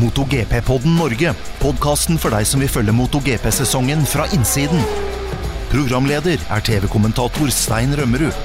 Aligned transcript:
MotoGP-podden 0.00 0.94
Norge. 0.96 1.34
Podkasten 1.60 2.16
for 2.20 2.32
deg 2.32 2.46
som 2.48 2.62
vil 2.62 2.70
følge 2.72 2.94
MotoGP-sesongen 2.96 4.06
fra 4.08 4.24
innsiden. 4.32 4.80
Programleder 5.68 6.40
er 6.40 6.62
TV-kommentator 6.64 7.50
Stein 7.52 7.92
Rømmerud. 7.98 8.36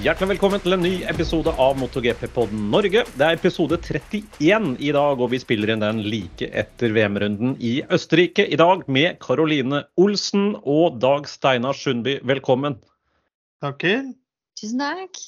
Hjertelig 0.00 0.30
velkommen 0.30 0.62
til 0.64 0.72
en 0.72 0.80
ny 0.80 0.92
episode 1.12 1.52
av 1.60 1.76
MotoGP-podden 1.76 2.62
Norge. 2.72 3.02
Det 3.12 3.26
er 3.26 3.36
episode 3.36 3.76
31 3.76 4.70
i 4.80 4.94
dag, 4.96 5.20
og 5.20 5.28
vi 5.34 5.40
spiller 5.42 5.74
inn 5.74 5.84
den 5.84 6.00
like 6.06 6.48
etter 6.62 6.94
VM-runden 6.96 7.58
i 7.60 7.74
Østerrike 7.92 8.46
i 8.48 8.56
dag 8.56 8.86
med 8.88 9.20
Karoline 9.20 9.82
Olsen 10.00 10.54
og 10.62 10.96
Dag 11.04 11.28
Steinar 11.28 11.76
Sundby. 11.76 12.16
Velkommen. 12.24 12.78
Takker. 13.60 14.08
Tusen 14.56 14.80
takk. 14.80 15.20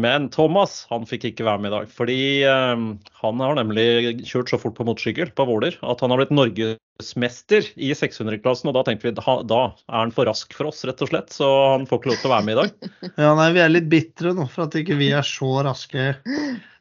Men 0.00 0.26
Thomas 0.34 0.80
han 0.90 1.04
fikk 1.06 1.28
ikke 1.28 1.44
være 1.46 1.62
med 1.62 1.70
i 1.70 1.74
dag, 1.76 1.90
fordi 1.92 2.20
eh, 2.48 2.80
han 3.20 3.42
har 3.44 3.58
nemlig 3.60 4.24
kjørt 4.26 4.50
så 4.50 4.58
fort 4.58 4.74
på 4.74 4.86
motorsykkel 4.88 5.30
på 5.38 5.46
Våler 5.46 5.76
at 5.86 6.00
han 6.02 6.10
har 6.10 6.18
blitt 6.18 6.32
norgesmester 6.34 7.68
i 7.78 7.92
600-klassen. 7.94 8.72
og 8.72 8.74
Da 8.78 8.82
tenkte 8.88 9.06
vi 9.06 9.14
da, 9.14 9.36
da 9.46 9.60
er 9.70 10.00
han 10.00 10.14
for 10.14 10.26
rask 10.26 10.54
for 10.56 10.72
oss, 10.72 10.82
rett 10.88 11.04
og 11.04 11.12
slett, 11.12 11.30
så 11.34 11.50
han 11.76 11.86
får 11.86 12.00
ikke 12.00 12.10
lov 12.10 12.18
til 12.22 12.30
å 12.30 12.34
være 12.34 12.46
med 12.48 12.56
i 12.56 12.60
dag. 12.62 12.90
Ja, 13.22 13.34
nei, 13.38 13.50
Vi 13.54 13.62
er 13.62 13.70
litt 13.70 13.90
bitre 13.92 14.34
nå 14.34 14.48
for 14.50 14.66
at 14.66 14.78
ikke 14.80 14.98
vi 14.98 15.12
er 15.14 15.26
så 15.26 15.52
raske 15.66 16.08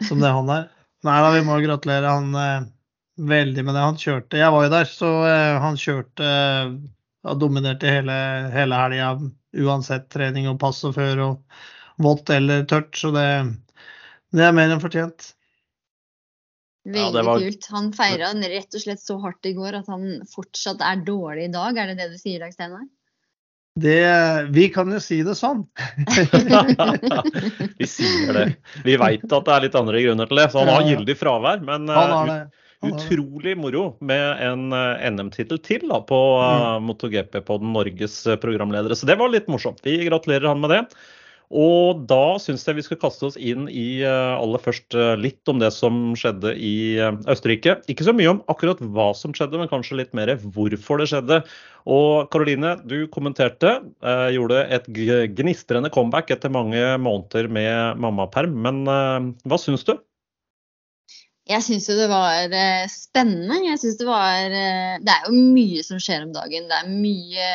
som 0.08 0.24
det 0.24 0.34
han 0.34 0.50
er. 0.50 0.72
Nei 1.06 1.20
da, 1.20 1.30
vi 1.36 1.44
må 1.46 1.60
gratulere 1.62 2.16
han 2.16 2.40
eh, 2.40 2.66
veldig 3.30 3.68
med 3.68 3.76
det. 3.78 3.86
Han 3.92 4.02
kjørte 4.02 4.42
Jeg 4.42 4.56
var 4.56 4.66
jo 4.66 4.74
der, 4.74 4.90
så 4.90 5.12
eh, 5.30 5.60
han 5.62 5.78
kjørte 5.78 6.34
eh, 6.34 7.38
dominerte 7.38 7.94
hele, 7.94 8.18
hele 8.56 8.82
helga 8.82 9.14
uansett 9.54 10.10
trening 10.10 10.50
og 10.50 10.58
pass 10.64 10.82
og 10.88 10.98
før. 10.98 11.24
og 11.28 11.64
vått 12.02 12.30
eller 12.34 12.64
tørt. 12.70 12.96
Så 12.98 13.12
det, 13.16 13.28
det 14.34 14.44
er 14.48 14.56
mer 14.56 14.74
enn 14.74 14.82
fortjent. 14.84 15.34
Veldig 16.84 17.22
Ja, 17.22 17.24
var- 17.24 17.40
kult. 17.40 17.68
Han 17.72 17.92
feira 17.96 18.34
rett 18.34 18.76
og 18.76 18.82
slett 18.84 19.00
så 19.00 19.16
hardt 19.24 19.46
i 19.48 19.54
går 19.56 19.78
at 19.80 19.88
han 19.88 20.22
fortsatt 20.34 20.82
er 20.84 21.04
dårlig 21.06 21.46
i 21.48 21.54
dag. 21.54 21.78
Er 21.78 21.88
det 21.94 21.98
det 22.02 22.10
du 22.12 22.18
sier, 22.20 22.40
Dag 22.44 22.52
Steinar? 22.54 22.84
Det, 23.80 24.50
vi 24.54 24.68
kan 24.70 24.92
jo 24.94 25.00
si 25.02 25.24
det 25.26 25.34
sånn. 25.34 25.64
vi 27.80 27.88
sier 27.90 28.34
det. 28.36 28.44
Vi 28.86 28.98
veit 29.02 29.24
at 29.26 29.48
det 29.48 29.54
er 29.56 29.64
litt 29.66 29.78
andre 29.80 30.02
grunner 30.04 30.30
til 30.30 30.42
det, 30.42 30.50
så 30.54 30.62
han 30.62 30.70
har 30.76 30.86
gyldig 30.92 31.16
fravær. 31.18 31.64
Men 31.66 31.88
eh, 31.90 31.98
Han 31.98 32.14
har 32.14 32.30
det. 32.30 32.36
ut- 32.44 32.60
det. 32.84 32.92
utrolig 32.92 33.56
moro 33.58 33.86
med 34.04 34.44
en 34.46 34.68
eh, 34.78 35.08
NM-tittel 35.10 35.58
til 35.64 35.88
da, 35.90 36.02
på 36.06 36.20
uh, 36.44 36.78
MotoGP 36.84 37.40
på 37.48 37.58
den 37.64 37.72
Norges 37.74 38.20
eh, 38.28 38.36
programledere. 38.44 38.94
Så 39.00 39.08
det 39.10 39.18
var 39.18 39.32
litt 39.34 39.48
morsomt. 39.50 39.80
Vi 39.88 39.98
gratulerer 40.06 40.52
han 40.52 40.62
med 40.62 40.70
det. 40.76 40.82
Og 41.54 42.06
da 42.10 42.40
syns 42.42 42.66
jeg 42.66 42.80
vi 42.80 42.84
skal 42.86 42.98
kaste 43.02 43.28
oss 43.28 43.36
inn 43.38 43.68
i 43.70 44.02
eh, 44.02 44.34
aller 44.34 44.62
først 44.62 44.96
eh, 44.98 45.14
litt 45.22 45.50
om 45.52 45.60
det 45.62 45.70
som 45.76 46.16
skjedde 46.18 46.56
i 46.58 46.98
eh, 46.98 47.20
Østerrike. 47.30 47.78
Ikke 47.92 48.08
så 48.08 48.16
mye 48.18 48.32
om 48.32 48.42
akkurat 48.50 48.82
hva 48.82 49.12
som 49.18 49.36
skjedde, 49.38 49.60
men 49.62 49.70
kanskje 49.70 50.00
litt 50.00 50.16
mer 50.18 50.34
hvorfor 50.42 51.02
det 51.02 51.12
skjedde. 51.12 51.44
Og 51.94 52.32
Karoline, 52.34 52.78
du 52.88 53.06
kommenterte. 53.12 53.76
gjorde 54.32 54.62
et 54.72 54.86
gnistrende 55.36 55.92
comeback 55.92 56.32
etter 56.32 56.54
mange 56.54 56.80
måneder 57.04 57.50
med 57.52 58.00
mammaperm. 58.00 58.56
Men 58.64 58.86
hva 58.88 59.60
syns 59.60 59.84
du? 59.84 59.98
Jeg 61.44 61.60
syns 61.66 61.90
jo 61.90 61.96
det 61.98 62.06
var 62.08 62.54
eh, 62.56 62.86
spennende. 62.88 63.58
Jeg 63.66 63.80
synes 63.82 63.98
det 64.00 64.06
var 64.08 64.54
eh, 64.56 64.94
Det 65.04 65.12
er 65.12 65.26
jo 65.28 65.34
mye 65.36 65.82
som 65.84 66.00
skjer 66.00 66.24
om 66.24 66.32
dagen. 66.32 66.70
Det 66.70 66.78
er 66.78 66.94
mye 66.94 67.48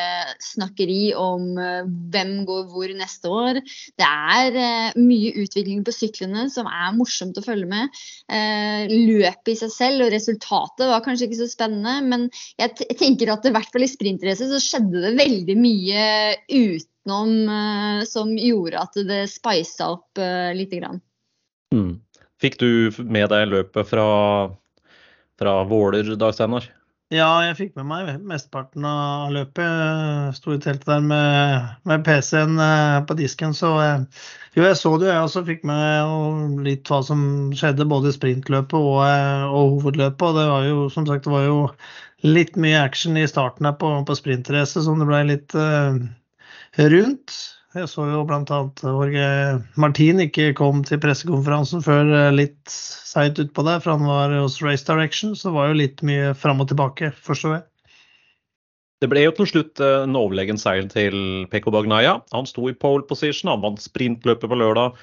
snakkeri 0.45 0.99
om 1.17 1.47
eh, 1.57 1.87
hvem 2.13 2.35
går 2.45 2.67
hvor 2.69 2.91
neste 2.93 3.31
år. 3.33 3.57
Det 3.97 4.09
er 4.09 4.59
eh, 4.61 4.99
mye 5.01 5.31
utvikling 5.41 5.81
på 5.87 5.95
syklene 5.95 6.45
som 6.53 6.69
er 6.69 6.93
morsomt 6.99 7.39
å 7.41 7.45
følge 7.45 7.65
med. 7.71 7.97
Eh, 8.29 8.85
løpet 8.93 9.55
i 9.55 9.57
seg 9.63 9.73
selv 9.73 10.05
og 10.05 10.13
resultatet 10.13 10.85
var 10.91 11.01
kanskje 11.05 11.25
ikke 11.25 11.41
så 11.41 11.49
spennende, 11.49 11.97
men 12.05 12.27
jeg 12.61 12.93
tenker 12.99 13.33
at 13.33 13.49
i 13.49 13.53
hvert 13.55 13.73
fall 13.73 13.87
i 13.87 13.89
sprintrace 13.89 14.51
så 14.51 14.61
skjedde 14.61 15.01
det 15.07 15.15
veldig 15.17 15.55
mye 15.57 16.05
utenom 16.45 17.33
eh, 17.57 18.05
som 18.05 18.37
gjorde 18.37 18.85
at 18.85 19.01
det 19.09 19.23
spisa 19.33 19.89
opp 19.95 20.21
eh, 20.21 20.53
lite 20.53 20.77
grann. 20.77 21.01
Mm. 21.73 21.97
Fikk 22.39 22.59
du 22.61 22.69
med 23.03 23.29
deg 23.33 23.49
løpet 23.51 23.89
fra, 23.89 24.09
fra 25.39 25.55
Våler, 25.67 26.15
Dag 26.19 26.35
Steinar? 26.35 26.69
Ja, 27.09 27.27
jeg 27.41 27.55
fikk 27.57 27.77
med 27.79 27.87
meg 27.89 28.09
mesteparten 28.29 28.83
av 28.85 29.31
løpet. 29.33 30.35
Sto 30.37 30.53
i 30.53 30.59
teltet 30.61 30.85
der 30.91 31.01
med, 31.01 31.71
med 31.89 32.03
PC-en 32.05 32.61
eh, 32.61 32.99
på 33.09 33.17
disken, 33.17 33.55
så 33.57 33.71
eh, 33.81 34.03
jo, 34.53 34.61
jeg 34.61 34.77
så 34.77 34.91
det, 35.01 35.09
jeg 35.09 35.25
også 35.25 35.41
fikk 35.47 35.65
med 35.65 36.61
litt 36.67 36.85
hva 36.91 37.01
som 37.07 37.23
skjedde 37.57 37.89
både 37.89 38.13
i 38.13 38.15
sprintløpet 38.15 38.77
og, 38.77 39.01
eh, 39.07 39.47
og 39.49 39.79
hovedløpet. 39.79 40.27
Og 40.27 40.37
det 40.37 40.45
var 40.51 40.69
jo 40.69 40.85
som 40.93 41.09
sagt 41.09 41.25
det 41.25 41.33
var 41.33 41.47
jo 41.47 41.59
litt 42.29 42.53
mye 42.61 42.77
action 42.85 43.17
i 43.17 43.25
starten 43.31 43.65
her 43.65 43.73
på, 43.81 43.89
på 44.05 44.19
sprintracet 44.21 44.85
som 44.85 45.01
det 45.01 45.09
ble 45.09 45.23
litt 45.31 45.55
uh, 45.57 45.97
rundt. 46.93 47.39
Jeg 47.77 47.85
så 47.85 48.07
jo 48.09 48.23
bl.a. 48.25 48.59
Jorge 48.81 49.25
Martin 49.77 50.23
ikke 50.23 50.47
kom 50.57 50.79
til 50.87 50.97
pressekonferansen 51.03 51.83
før 51.85 52.07
eh, 52.17 52.31
litt 52.33 52.71
seint 52.71 53.37
utpå 53.41 53.65
der, 53.67 53.77
for 53.83 53.93
han 53.93 54.07
var 54.09 54.33
hos 54.39 54.57
Race 54.65 54.87
Direction, 54.87 55.35
så 55.37 55.51
det 55.51 55.57
var 55.59 55.69
jo 55.69 55.77
litt 55.83 56.01
mye 56.05 56.31
fram 56.33 56.63
og 56.63 56.71
tilbake, 56.71 57.11
forstår 57.25 57.59
jeg. 57.59 57.63
Det 58.99 59.11
ble 59.11 59.21
jo 59.27 59.35
til 59.37 59.51
slutt 59.51 59.83
eh, 59.85 60.01
en 60.07 60.17
overlegen 60.17 60.57
seier 60.57 60.89
til 60.89 61.45
Peko 61.53 61.75
Bagnaya. 61.75 62.17
Han 62.33 62.49
sto 62.49 62.65
i 62.71 62.75
pole 62.75 63.05
position, 63.05 63.53
han 63.53 63.61
vant 63.61 63.85
sprintløpet 63.85 64.49
på 64.49 64.59
lørdag 64.59 64.97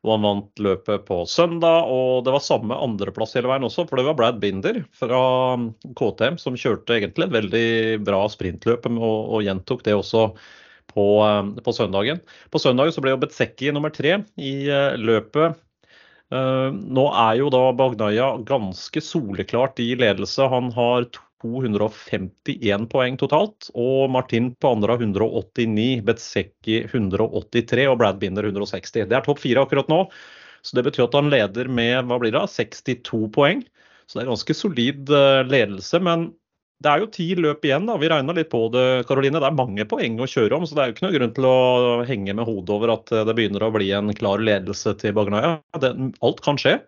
og 0.00 0.14
han 0.14 0.24
vant 0.24 0.62
løpet 0.64 1.04
på 1.08 1.22
søndag. 1.28 1.88
Og 1.88 2.24
det 2.24 2.32
var 2.36 2.44
samme 2.44 2.76
andreplass 2.84 3.36
hele 3.36 3.50
veien 3.50 3.66
også, 3.66 3.86
for 3.88 4.00
det 4.00 4.06
var 4.08 4.16
Brad 4.20 4.40
Binder 4.44 4.82
fra 4.96 5.20
KTM 5.96 6.40
som 6.40 6.56
kjørte 6.56 6.96
egentlig 6.96 7.28
et 7.28 7.36
veldig 7.36 7.68
bra 8.06 8.24
sprintløp 8.32 8.88
og, 8.92 9.18
og 9.36 9.44
gjentok 9.44 9.84
det 9.88 9.96
også 9.96 10.30
på, 10.94 11.06
eh, 11.26 11.62
på 11.64 11.72
søndagen. 11.72 12.20
På 12.50 12.60
søndagen 12.62 12.94
så 12.94 13.02
ble 13.04 13.14
jo 13.14 13.22
Betsecki 13.22 13.72
nummer 13.74 13.92
tre 13.94 14.20
i 14.40 14.54
eh, 14.68 14.98
løpet. 15.00 15.58
Eh, 16.30 16.68
nå 16.70 17.06
er 17.24 17.40
jo 17.40 17.50
da 17.52 17.64
Bagnaya 17.76 18.32
ganske 18.46 19.02
soleklart 19.02 19.82
i 19.82 19.92
ledelse. 19.98 20.46
Han 20.52 20.70
har 20.76 21.08
251 21.40 22.88
poeng 22.92 23.16
totalt, 23.20 23.70
og 23.72 24.10
Martin 24.12 24.52
på 24.60 24.74
andre 24.74 24.94
har 24.94 25.06
189, 25.06 26.02
Betsecki 26.06 26.82
183 26.84 27.88
og 27.88 27.96
Brad 28.02 28.20
Binder 28.20 28.50
160. 28.50 29.06
Det 29.08 29.16
er 29.16 29.24
topp 29.24 29.40
fire 29.40 29.64
akkurat 29.64 29.88
nå, 29.88 30.04
så 30.60 30.76
det 30.76 30.84
betyr 30.90 31.06
at 31.06 31.16
han 31.16 31.32
leder 31.32 31.70
med 31.72 32.04
hva 32.10 32.20
blir 32.20 32.36
det, 32.36 32.44
62 32.52 33.30
poeng. 33.32 33.64
Så 34.04 34.18
det 34.18 34.24
er 34.26 34.32
ganske 34.32 34.54
solid 34.58 35.10
ledelse. 35.46 36.00
men 36.02 36.32
det 36.80 36.90
er 36.90 37.02
jo 37.02 37.08
ti 37.12 37.26
løp 37.36 37.64
igjen. 37.66 37.88
da, 37.88 37.98
Vi 38.00 38.08
regna 38.08 38.34
litt 38.36 38.50
på 38.52 38.62
det, 38.72 38.84
Karoline. 39.08 39.40
Det 39.42 39.48
er 39.50 39.56
mange 39.56 39.84
poeng 39.88 40.16
å 40.20 40.28
kjøre 40.30 40.56
om, 40.56 40.64
så 40.66 40.76
det 40.76 40.82
er 40.82 40.88
jo 40.88 40.96
ikke 40.96 41.06
noe 41.06 41.16
grunn 41.18 41.34
til 41.36 41.48
å 41.48 41.58
henge 42.08 42.36
med 42.36 42.48
hodet 42.48 42.76
over 42.76 42.94
at 42.94 43.12
det 43.28 43.36
begynner 43.36 43.66
å 43.66 43.72
bli 43.74 43.90
en 43.96 44.12
klar 44.16 44.40
ledelse 44.40 44.94
til 45.00 45.12
Bagnaya. 45.16 45.58
Alt 45.76 46.40
kan 46.46 46.60
skje. 46.60 46.78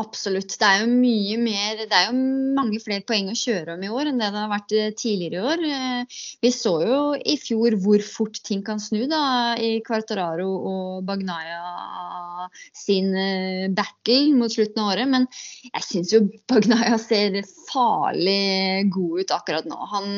Absolutt. 0.00 0.54
Det 0.56 0.64
er 0.66 0.82
jo 0.84 0.88
mye 0.90 1.36
mer 1.40 1.80
Det 1.82 1.96
er 1.96 2.06
jo 2.08 2.14
mange 2.56 2.78
flere 2.82 3.04
poeng 3.06 3.28
å 3.32 3.36
kjøre 3.36 3.74
om 3.74 3.82
i 3.84 3.90
år 3.92 4.08
enn 4.10 4.20
det 4.20 4.30
det 4.32 4.40
har 4.40 4.50
vært 4.52 4.72
eh, 4.76 4.92
tidligere 4.96 5.36
i 5.36 5.50
år. 5.52 5.64
Eh, 5.76 6.20
Vi 6.44 6.52
så 6.54 6.72
jo 6.86 7.00
i 7.18 7.36
fjor 7.40 7.76
hvor 7.82 8.04
fort 8.06 8.40
ting 8.46 8.62
kan 8.66 8.80
snu 8.80 9.02
da 9.10 9.20
i 9.60 9.80
Quartararo 9.84 10.48
og 10.70 11.04
Bagnaya 11.08 12.48
sin 12.76 13.10
eh, 13.18 13.66
battle 13.76 14.32
mot 14.38 14.52
slutten 14.52 14.80
av 14.84 14.92
året. 14.94 15.10
Men 15.12 15.26
jeg 15.68 15.86
syns 15.88 16.14
jo 16.16 16.22
Bagnaya 16.50 16.96
ser 17.02 17.36
farlig 17.70 18.88
god 18.94 19.20
ut 19.24 19.36
akkurat 19.36 19.68
nå. 19.68 19.78
Han, 19.92 20.08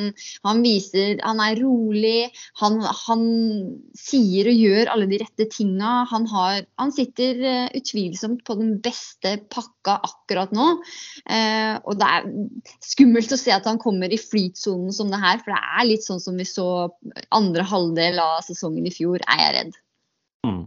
han 0.46 0.62
viser 0.64 1.18
Han 1.26 1.42
er 1.42 1.58
rolig. 1.64 2.30
Han, 2.62 2.78
han 3.06 3.26
sier 3.98 4.52
og 4.52 4.62
gjør 4.62 4.94
alle 4.94 5.10
de 5.10 5.20
rette 5.24 5.50
tinga. 5.52 6.02
Han, 6.12 6.30
han 6.30 6.94
sitter 6.94 7.42
utvilsomt 7.74 8.46
på 8.46 8.60
den 8.60 8.76
beste 8.84 9.38
pakka 9.50 9.71
akkurat 9.88 10.52
nå. 10.54 10.68
Eh, 11.26 11.76
og 11.82 11.98
det 12.00 12.08
er 12.08 12.28
skummelt 12.84 13.32
å 13.34 13.40
se 13.40 13.54
at 13.54 13.66
han 13.68 13.80
kommer 13.82 14.12
i 14.12 14.20
flytsonen 14.20 14.92
som 14.94 15.10
det 15.12 15.20
her, 15.22 15.40
for 15.42 15.54
det 15.54 15.62
er 15.80 15.88
litt 15.88 16.06
sånn 16.06 16.22
som 16.22 16.38
vi 16.38 16.46
så 16.48 16.68
andre 17.34 17.66
halvdel 17.66 18.20
av 18.22 18.44
sesongen 18.46 18.86
i 18.88 18.94
fjor, 18.94 19.22
er 19.26 19.42
jeg 19.42 19.56
redd. 19.58 19.80
Mm. 20.46 20.62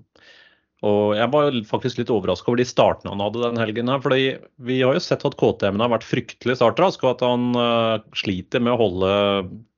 Og 0.86 1.16
jeg 1.18 1.32
var 1.34 1.56
faktisk 1.66 2.00
litt 2.02 2.12
overraska 2.14 2.52
over 2.52 2.60
de 2.62 2.68
startene 2.68 3.14
han 3.14 3.24
hadde 3.24 3.42
den 3.42 3.60
helgen. 3.62 3.90
her, 3.90 4.02
fordi 4.04 4.38
Vi 4.62 4.82
har 4.84 4.94
jo 4.94 5.02
sett 5.02 5.26
at 5.26 5.38
KTM-en 5.40 5.82
har 5.82 5.96
vært 5.96 6.08
fryktelig 6.08 6.60
startrask, 6.60 7.04
og 7.04 7.16
at 7.16 7.26
han 7.26 7.56
uh, 7.58 8.04
sliter 8.14 8.62
med 8.62 8.76
å 8.76 8.82
holde 8.84 9.14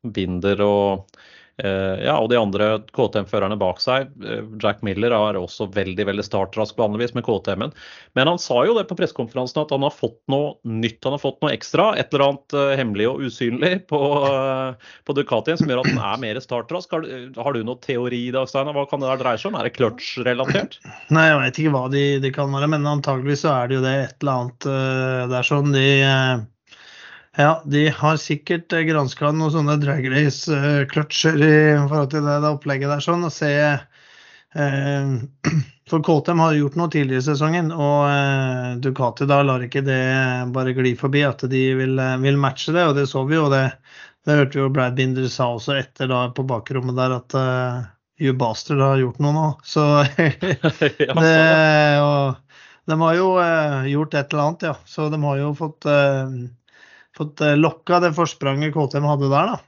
Binder 0.04 0.64
og 0.66 1.20
ja, 1.58 2.14
og 2.22 2.30
de 2.30 2.38
andre 2.38 2.68
KTM-førerne 2.94 3.58
bak 3.58 3.80
seg. 3.82 4.12
Eh, 4.22 4.44
Jack 4.62 4.84
Miller 4.86 5.14
er 5.16 5.40
også 5.40 5.66
veldig 5.74 6.06
veldig 6.10 6.26
startrask 6.26 6.78
vanligvis 6.78 7.16
med 7.18 7.26
KTM-en. 7.26 7.74
Men 8.18 8.32
han 8.32 8.42
sa 8.42 8.60
jo 8.68 8.76
det 8.78 8.86
på 8.90 8.98
pressekonferansen 9.00 9.64
at 9.64 9.74
han 9.74 9.86
har 9.86 9.96
fått 9.96 10.20
noe 10.32 10.56
nytt, 10.68 11.00
han 11.06 11.16
har 11.16 11.24
fått 11.24 11.40
noe 11.42 11.54
ekstra. 11.56 11.90
Et 11.98 12.14
eller 12.14 12.28
annet 12.28 12.58
uh, 12.58 12.74
hemmelig 12.78 13.08
og 13.10 13.24
usynlig 13.26 13.74
på, 13.92 14.02
på 15.08 15.18
Ducatien 15.18 15.60
som 15.60 15.72
gjør 15.72 15.82
at 15.84 15.92
han 15.94 16.04
er 16.12 16.22
mer 16.28 16.42
startrask. 16.44 16.94
Har, 16.94 17.08
har, 17.38 17.58
du 17.58 17.66
noe 17.66 17.82
teori 17.84 18.28
i 18.28 18.36
dag, 18.36 18.50
Steinar? 18.50 18.78
Hva 18.78 18.86
kan 18.90 19.02
det 19.02 19.10
der 19.10 19.24
dreie 19.24 19.42
seg 19.42 19.52
om? 19.52 19.58
Er 19.58 19.70
det 19.70 19.78
clutch-relatert? 19.80 20.78
Nei, 21.16 21.26
jeg 21.32 21.42
vet 21.42 21.64
ikke 21.64 21.74
hva 21.78 21.88
de, 21.94 22.06
de, 22.24 22.34
kan 22.36 22.54
være, 22.54 22.70
men 22.76 22.86
antageligvis 22.98 23.46
så 23.48 23.56
er 23.56 23.72
det 23.72 23.80
jo 23.80 23.88
det 23.88 23.96
et 24.04 24.22
eller 24.22 24.44
annet 24.44 24.70
uh, 24.70 25.26
Det 25.32 25.42
er 25.42 25.50
sånn 25.50 25.74
de 25.74 25.88
ja, 27.38 27.62
de 27.66 27.88
har 27.94 28.18
sikkert 28.22 28.74
eh, 28.74 28.86
granska 28.90 29.32
noen 29.32 29.54
sånne 29.54 29.78
drag 29.82 30.08
race-kløtsjer 30.10 31.42
i 31.46 31.56
forhold 31.88 32.12
til 32.14 32.26
det, 32.26 32.38
det 32.44 32.54
opplegget 32.56 32.90
der. 32.90 33.04
sånn, 33.04 33.26
og 33.28 33.34
se 33.34 33.52
eh, 33.70 35.18
For 35.88 36.04
KTM 36.04 36.42
har 36.44 36.56
gjort 36.58 36.74
noe 36.76 36.92
tidligere 36.92 37.24
i 37.24 37.26
sesongen, 37.30 37.70
og 37.72 38.10
eh, 38.10 38.72
Ducati 38.84 39.28
da 39.30 39.40
lar 39.46 39.64
ikke 39.64 39.86
det 39.88 40.02
bare 40.56 40.74
gli 40.76 40.92
forbi 41.00 41.22
at 41.24 41.46
de 41.48 41.62
vil, 41.80 41.94
eh, 42.04 42.18
vil 42.26 42.40
matche 42.42 42.76
det, 42.76 42.90
og 42.90 42.98
det 42.98 43.06
så 43.08 43.24
vi 43.30 43.38
jo. 43.38 43.46
Det, 43.54 43.62
det 44.28 44.36
hørte 44.42 44.58
vi 44.58 44.66
jo 44.66 44.74
Brad 44.76 44.98
Binder 44.98 45.30
sa 45.32 45.54
også 45.56 45.78
etter 45.80 46.12
da 46.12 46.26
på 46.36 46.44
bakrommet 46.50 46.98
der 46.98 47.16
at 47.22 47.38
eh, 47.40 47.86
You 48.20 48.34
Bastard 48.34 48.82
har 48.82 49.00
gjort 49.00 49.22
noe 49.24 49.32
nå. 49.36 49.48
Så 49.64 49.86
det, 50.18 51.08
og, 52.02 52.60
De 52.90 53.02
har 53.06 53.18
jo 53.22 53.32
eh, 53.46 53.90
gjort 53.94 54.18
et 54.18 54.34
eller 54.34 54.44
annet, 54.44 54.68
ja. 54.72 54.76
Så 54.90 55.08
de 55.14 55.22
har 55.24 55.40
jo 55.40 55.54
fått 55.56 55.88
uh, 55.88 56.26
fått 57.18 57.42
eh, 57.42 57.58
lokka 57.58 58.02
det 58.04 58.14
forspranget 58.18 58.76
KTM 58.76 59.08
hadde 59.08 59.32
der, 59.32 59.52
da. 59.56 59.60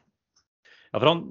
Ja, 0.92 1.00
for 1.00 1.12
Han 1.12 1.28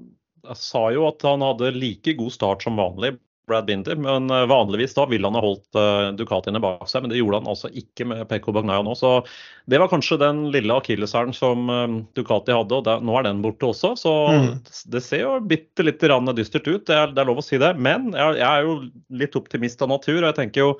sa 0.55 0.85
jo 0.95 1.09
at 1.09 1.25
han 1.27 1.43
hadde 1.43 1.73
like 1.75 2.13
god 2.17 2.31
start 2.33 2.63
som 2.63 2.79
vanlig, 2.79 3.17
Brad 3.49 3.65
Binder. 3.67 3.97
Men 3.99 4.29
eh, 4.29 4.45
vanligvis 4.49 4.93
da 4.95 5.07
ville 5.09 5.27
han 5.27 5.35
ha 5.35 5.41
holdt 5.43 5.79
uh, 5.79 6.11
Ducatiene 6.15 6.61
bak 6.63 6.85
seg, 6.89 7.03
men 7.03 7.11
det 7.11 7.19
gjorde 7.19 7.41
han 7.41 7.49
altså 7.51 7.71
ikke 7.81 8.07
med 8.11 8.23
Pekko 8.29 8.53
Bagnaia 8.55 8.85
nå. 8.85 8.93
Så 8.97 9.17
det 9.69 9.81
var 9.81 9.91
kanskje 9.91 10.19
den 10.21 10.45
lille 10.53 10.77
akilleshælen 10.77 11.35
som 11.35 11.67
Ducati 12.17 12.55
hadde, 12.55 12.79
og 12.79 12.87
der, 12.87 13.03
nå 13.03 13.17
er 13.19 13.27
den 13.27 13.43
borte 13.45 13.71
også. 13.71 13.95
Så 13.99 14.15
mm. 14.29 14.47
det 14.95 15.03
ser 15.05 15.25
jo 15.25 15.35
bitte 15.41 15.85
lite 15.85 16.21
dystert 16.37 16.69
ut, 16.69 16.87
det 16.87 16.95
er, 16.95 17.13
det 17.13 17.23
er, 17.23 17.29
lov 17.31 17.43
å 17.43 17.45
si 17.45 17.59
det. 17.61 17.75
Men 17.75 18.11
jeg, 18.13 18.39
jeg 18.39 18.49
er 18.49 18.69
jo 18.69 18.79
litt 19.21 19.37
optimist 19.39 19.81
av 19.85 19.93
natur, 19.97 20.21
og 20.21 20.29
jeg 20.29 20.41
tenker 20.43 20.67
jo 20.67 20.73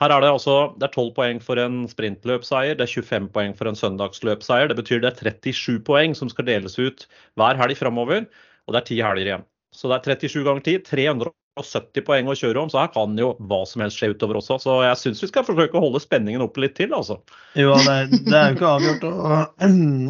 her 0.00 0.10
er 0.10 0.24
det 0.24 0.32
altså 0.32 0.56
det 0.80 0.88
er 0.88 0.94
12 0.94 1.12
poeng 1.16 1.40
for 1.44 1.60
en 1.60 1.82
sprintløpseier, 1.90 2.76
det 2.78 2.86
er 2.86 2.94
25 3.02 3.28
poeng 3.34 3.52
for 3.58 3.68
en 3.70 3.78
søndagsløpseier. 3.78 4.70
Det 4.70 4.78
betyr 4.80 5.02
det 5.02 5.12
er 5.12 5.34
37 5.52 5.82
poeng 5.86 6.16
som 6.18 6.30
skal 6.32 6.48
deles 6.48 6.78
ut 6.80 7.06
hver 7.38 7.60
helg 7.60 7.78
framover, 7.78 8.26
og 8.66 8.74
det 8.74 8.80
er 8.80 8.88
ti 8.88 9.02
helger 9.04 9.28
igjen. 9.28 9.48
Så 9.72 9.88
det 9.88 10.00
er 10.00 10.16
37 10.16 10.44
ganger 10.48 10.64
10, 10.64 10.82
370 10.88 12.04
poeng 12.08 12.28
å 12.28 12.36
kjøre 12.36 12.64
om, 12.64 12.72
så 12.72 12.82
her 12.82 12.90
kan 12.92 13.14
jo 13.20 13.30
hva 13.48 13.60
som 13.68 13.84
helst 13.84 14.00
skje 14.00 14.10
utover 14.14 14.40
også. 14.40 14.58
Så 14.64 14.78
jeg 14.84 15.00
syns 15.00 15.22
vi 15.24 15.30
skal 15.30 15.46
forsøke 15.46 15.78
å 15.78 15.84
holde 15.84 16.02
spenningen 16.02 16.44
oppe 16.44 16.64
litt 16.64 16.74
til, 16.80 16.92
altså. 16.96 17.20
Jo, 17.58 17.76
det 17.86 18.22
det 18.26 18.36
er 18.36 18.50
jo 18.50 18.58
ikke 18.58 18.72
avgjort. 18.72 19.06
Og, 19.08 19.64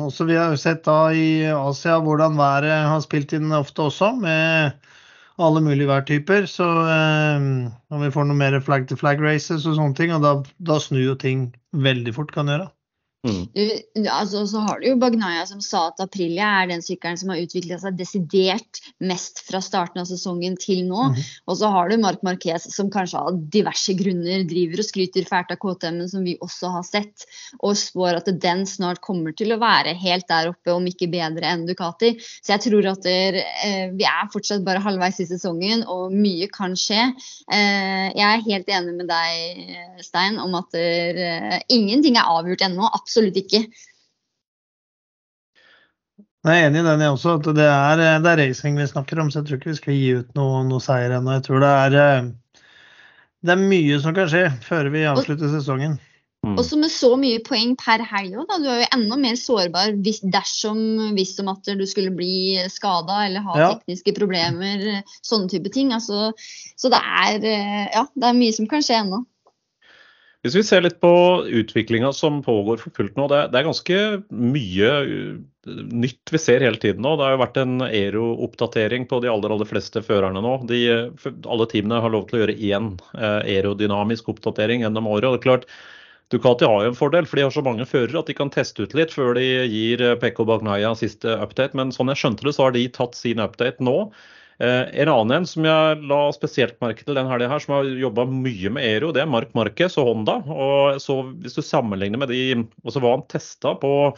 også 0.09 0.27
vi 0.31 0.39
har 0.39 0.55
jo 0.55 0.63
sett 0.63 0.83
da 0.89 0.99
i 1.15 1.29
Asia 1.53 1.99
hvordan 2.03 2.39
været 2.39 2.89
har 2.91 3.05
spilt 3.05 3.35
inn 3.39 3.55
ofte 3.55 3.87
også, 3.91 4.15
med 4.23 4.91
alle 5.39 5.63
mulige 5.65 5.89
værtyper. 5.89 6.47
Så 6.51 6.67
eh, 6.67 7.47
når 7.91 8.05
vi 8.05 8.13
får 8.15 8.29
noe 8.29 8.39
mer 8.39 8.59
flag 8.61 8.89
to 8.89 8.99
flag 9.01 9.23
races 9.23 9.67
og 9.67 9.79
sånne 9.79 9.97
ting, 9.99 10.15
og 10.15 10.25
da, 10.25 10.35
da 10.59 10.79
snur 10.83 11.05
jo 11.05 11.19
ting 11.19 11.51
veldig 11.73 12.15
fort, 12.19 12.33
kan 12.35 12.51
gjøre. 12.53 12.69
Mm. 13.23 13.47
Du, 13.55 14.09
altså, 14.11 14.43
så 14.51 14.59
har 14.67 14.81
du 14.81 14.89
jo 14.89 14.97
Bagnaya 14.99 15.45
som 15.47 15.61
sa 15.63 15.85
at 15.93 16.01
Aprilia 16.03 16.49
er 16.63 16.71
den 16.73 16.81
sykkelen 16.83 17.19
som 17.21 17.31
har 17.31 17.43
utvikla 17.45 17.77
seg 17.79 17.95
desidert 17.95 18.81
mest 18.99 19.45
fra 19.47 19.61
starten 19.63 20.03
av 20.03 20.09
sesongen 20.11 20.57
til 20.59 20.81
nå. 20.89 21.05
Mm. 21.13 21.21
Og 21.47 21.59
så 21.61 21.71
har 21.71 21.91
du 21.91 22.01
Marc 22.03 22.25
Marquez 22.27 22.67
som 22.75 22.91
kanskje 22.91 23.21
av 23.21 23.39
diverse 23.55 23.95
grunner 23.99 24.43
driver 24.51 24.83
og 24.83 24.89
skryter 24.89 25.29
fælt 25.29 25.55
av 25.55 25.61
KTM-en, 25.63 26.09
som 26.11 26.27
vi 26.27 26.35
også 26.43 26.73
har 26.75 26.87
sett, 26.89 27.27
og 27.61 27.79
spår 27.79 28.19
at 28.19 28.33
den 28.43 28.65
snart 28.67 29.03
kommer 29.07 29.37
til 29.39 29.55
å 29.55 29.61
være 29.63 29.95
helt 30.03 30.27
der 30.31 30.51
oppe, 30.51 30.75
om 30.75 30.91
ikke 30.91 31.11
bedre 31.13 31.47
enn 31.47 31.65
Ducati. 31.69 32.17
Så 32.43 32.57
jeg 32.57 32.65
tror 32.67 32.91
at 32.91 33.07
der, 33.07 33.39
eh, 33.39 33.87
vi 33.95 34.09
er 34.09 34.33
fortsatt 34.35 34.67
bare 34.67 34.83
halvveis 34.83 35.23
i 35.23 35.29
sesongen, 35.31 35.87
og 35.87 36.11
mye 36.11 36.51
kan 36.51 36.75
skje. 36.79 37.07
Eh, 37.53 38.11
jeg 38.19 38.27
er 38.27 38.47
helt 38.51 38.75
enig 38.81 38.99
med 38.99 39.11
deg, 39.13 39.73
Stein, 40.03 40.43
om 40.43 40.59
at 40.59 40.75
der, 40.75 41.23
eh, 41.23 41.59
ingenting 41.71 42.19
er 42.19 42.27
avgjort 42.27 42.67
ennå. 42.67 42.91
Absolutt 42.91 43.12
absolutt 43.13 43.41
ikke. 43.45 43.67
Jeg 46.43 46.59
er 46.59 46.67
enig 46.67 46.81
i 46.81 46.87
den, 46.87 47.03
jeg 47.05 47.15
også. 47.15 47.37
at 47.39 47.51
det 47.55 47.67
er, 47.69 48.01
det 48.25 48.31
er, 48.33 48.41
racing 48.41 48.79
vi 48.81 48.87
snakker 48.91 49.21
om, 49.23 49.29
så 49.31 49.41
jeg 49.41 49.49
tror 49.49 49.61
ikke 49.61 49.71
vi 49.71 49.79
skal 49.79 49.99
gi 49.99 50.15
ut 50.19 50.33
noe, 50.35 50.63
noe 50.67 50.83
seier 50.83 51.13
ennå. 51.15 51.37
Jeg 51.37 51.45
tror 51.47 51.61
det 51.63 51.75
er, 51.83 51.99
eh, 52.03 52.65
det 53.47 53.53
er 53.55 53.69
mye 53.69 54.01
som 54.03 54.17
kan 54.17 54.31
skje 54.33 54.49
før 54.65 54.91
vi 54.91 55.05
avslutter 55.07 55.53
sesongen. 55.53 56.01
Også 56.59 56.75
med 56.75 56.91
så 56.91 57.13
mye 57.15 57.39
poeng 57.47 57.77
per 57.79 58.03
helg 58.03 58.35
òg, 58.43 58.49
du 58.59 58.67
er 58.67 58.81
jo 58.81 58.87
enda 58.97 59.15
mer 59.21 59.37
sårbar 59.39 59.93
hvis, 60.03 60.19
dersom 60.35 60.81
hvis 61.15 61.37
om 61.39 61.53
at 61.53 61.71
du 61.79 61.85
skulle 61.87 62.11
bli 62.11 62.59
skada 62.67 63.21
eller 63.29 63.47
ha 63.47 63.59
ja. 63.61 63.69
tekniske 63.77 64.17
problemer, 64.17 65.05
sånne 65.23 65.47
type 65.53 65.71
ting. 65.71 65.93
Altså, 65.95 66.33
så 66.75 66.91
det 66.91 66.99
er, 66.99 67.39
eh, 67.47 67.85
ja, 67.95 68.03
det 68.19 68.33
er 68.33 68.41
mye 68.41 68.57
som 68.59 68.67
kan 68.67 68.83
skje 68.83 68.99
ennå. 69.05 69.23
Hvis 70.43 70.57
vi 70.59 70.63
ser 70.67 70.83
litt 70.83 70.99
på 70.99 71.13
utviklinga 71.47 72.11
som 72.19 72.41
pågår 72.43 72.81
for 72.83 72.91
fullt 72.97 73.15
nå, 73.19 73.29
det, 73.31 73.45
er 73.55 73.67
ganske 73.69 73.99
mye 74.35 74.89
uh, 75.07 75.37
nytt 76.03 76.33
vi 76.35 76.41
ser 76.43 76.65
hele 76.67 76.81
tiden 76.83 77.05
nå. 77.07 77.15
Det 77.15 77.29
har 77.29 77.37
jo 77.37 77.43
vært 77.45 77.61
en 77.63 77.77
Aero-oppdatering 77.87 79.07
på 79.11 79.21
de 79.23 79.31
aller, 79.31 79.55
aller 79.55 79.71
fleste 79.71 80.03
førerne 80.03 80.43
nå. 80.43 80.57
De, 80.67 80.81
alle 81.47 81.69
teamene 81.71 82.03
har 82.03 82.11
lov 82.11 82.27
til 82.27 82.41
å 82.41 82.43
gjøre 82.43 82.59
én 82.59 82.91
uh, 83.15 83.39
aerodynamisk 83.45 84.33
oppdatering 84.35 84.83
gjennom 84.83 85.07
året. 85.15 85.31
og 85.31 85.37
det 85.39 85.43
er 85.45 85.47
klart 85.47 85.69
Ducati 86.33 86.65
har 86.67 86.87
jo 86.87 86.91
en 86.91 86.97
fordel, 86.97 87.27
for 87.29 87.39
de 87.39 87.45
har 87.45 87.55
så 87.55 87.63
mange 87.63 87.87
førere 87.87 88.23
at 88.23 88.31
de 88.31 88.35
kan 88.35 88.51
teste 88.51 88.83
ut 88.83 88.95
litt 88.97 89.13
før 89.15 89.37
de 89.39 89.47
gir 89.71 90.03
uh, 90.03 90.17
Pekko 90.19 90.49
Bagnaya 90.49 90.91
siste 90.99 91.39
update. 91.39 91.79
Men 91.79 91.95
sånn 91.95 92.11
jeg 92.11 92.19
skjønte 92.19 92.49
det, 92.49 92.59
så 92.59 92.67
har 92.67 92.75
de 92.75 92.89
tatt 92.91 93.15
sin 93.15 93.43
update 93.47 93.85
nå. 93.85 94.09
Eh, 94.63 95.01
en 95.03 95.11
annen 95.11 95.41
en 95.41 95.47
som 95.49 95.65
jeg 95.67 96.03
la 96.07 96.21
spesielt 96.31 96.77
merke 96.85 97.03
til 97.03 97.17
den 97.19 97.27
helga 97.27 97.49
her, 97.51 97.63
som 97.65 97.75
har 97.75 97.89
jobba 97.99 98.29
mye 98.31 98.71
med 98.71 98.87
Ero, 98.87 99.11
det 99.15 99.25
er 99.25 99.31
Mark 99.31 99.51
Marquez 99.59 99.97
og 99.99 100.07
Honda. 100.07 100.37
Og 100.47 101.01
så 101.03 101.19
Hvis 101.43 101.59
du 101.59 101.63
sammenligner 101.67 102.21
med 102.23 102.31
de 102.31 102.63
Og 102.85 102.93
så 102.95 103.03
var 103.03 103.17
han 103.17 103.27
testa 103.27 103.75
på 103.75 104.15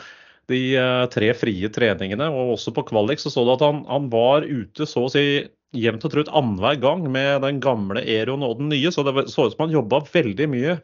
de 0.53 0.77
eh, 0.77 1.07
tre 1.09 1.33
frie 1.33 1.71
treningene 1.73 2.29
og 2.29 2.59
også 2.59 2.75
på 2.77 2.85
kvalik, 2.91 3.23
så 3.23 3.33
så 3.33 3.47
du 3.47 3.55
at 3.55 3.65
han, 3.65 3.85
han 3.89 4.11
var 4.13 4.45
ute 4.45 4.85
så 4.85 5.07
å 5.07 5.13
si 5.13 5.47
jevnt 5.75 6.05
og 6.05 6.13
trutt 6.13 6.29
annenhver 6.29 6.77
gang 6.83 7.07
med 7.11 7.41
den 7.43 7.63
gamle 7.65 8.03
Aeroen 8.05 8.45
og 8.45 8.59
den 8.61 8.69
nye. 8.69 8.93
Så 8.93 9.07
det 9.07 9.31
så 9.33 9.49
ut 9.49 9.57
som 9.57 9.65
han 9.65 9.73
jobba 9.73 10.03
veldig 10.13 10.51
mye 10.53 10.77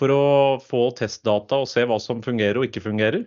for 0.00 0.08
å 0.08 0.24
få 0.64 0.86
testdata 0.96 1.60
og 1.60 1.68
se 1.68 1.84
hva 1.84 2.00
som 2.00 2.24
fungerer 2.24 2.62
og 2.62 2.70
ikke 2.70 2.86
fungerer. 2.88 3.26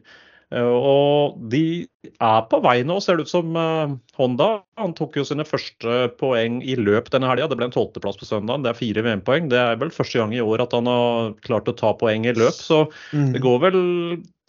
Eh, 0.53 0.61
og 0.61 1.39
de 1.51 1.85
er 2.13 2.45
på 2.51 2.59
vei 2.63 2.77
nå, 2.85 2.99
ser 3.01 3.17
det 3.17 3.25
ut 3.25 3.31
som 3.31 3.57
eh, 3.59 3.95
Honda. 4.19 4.49
Han 4.81 4.93
tok 4.97 5.17
jo 5.19 5.25
sine 5.27 5.45
første 5.47 6.09
poeng 6.19 6.61
i 6.63 6.77
løp 6.79 7.09
denne 7.13 7.29
helga. 7.31 7.49
Det 7.49 7.57
ble 7.59 7.69
en 7.69 7.75
tolvteplass 7.75 8.19
på 8.21 8.29
søndag. 8.29 8.63
Det 8.65 8.71
er 8.71 8.79
fire 8.79 9.05
VM-poeng. 9.05 9.49
Det 9.51 9.59
er 9.61 9.81
vel 9.81 9.93
første 9.95 10.21
gang 10.21 10.35
i 10.35 10.43
år 10.43 10.65
at 10.65 10.75
han 10.77 10.89
har 10.91 11.35
klart 11.45 11.71
å 11.71 11.77
ta 11.77 11.95
poeng 11.97 12.27
i 12.27 12.35
løp. 12.35 12.57
Så 12.57 12.85
mm. 13.11 13.31
det 13.35 13.43
går 13.45 13.61
vel 13.67 13.79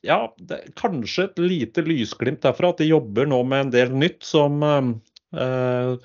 ja, 0.06 0.20
det 0.38 0.60
kanskje 0.78 1.30
et 1.30 1.40
lite 1.42 1.82
lysglimt 1.82 2.44
derfra 2.44 2.70
at 2.70 2.82
de 2.82 2.90
jobber 2.92 3.26
nå 3.26 3.40
med 3.48 3.64
en 3.64 3.72
del 3.74 3.94
nytt 3.96 4.20
som 4.22 4.60
uh, 4.62 5.96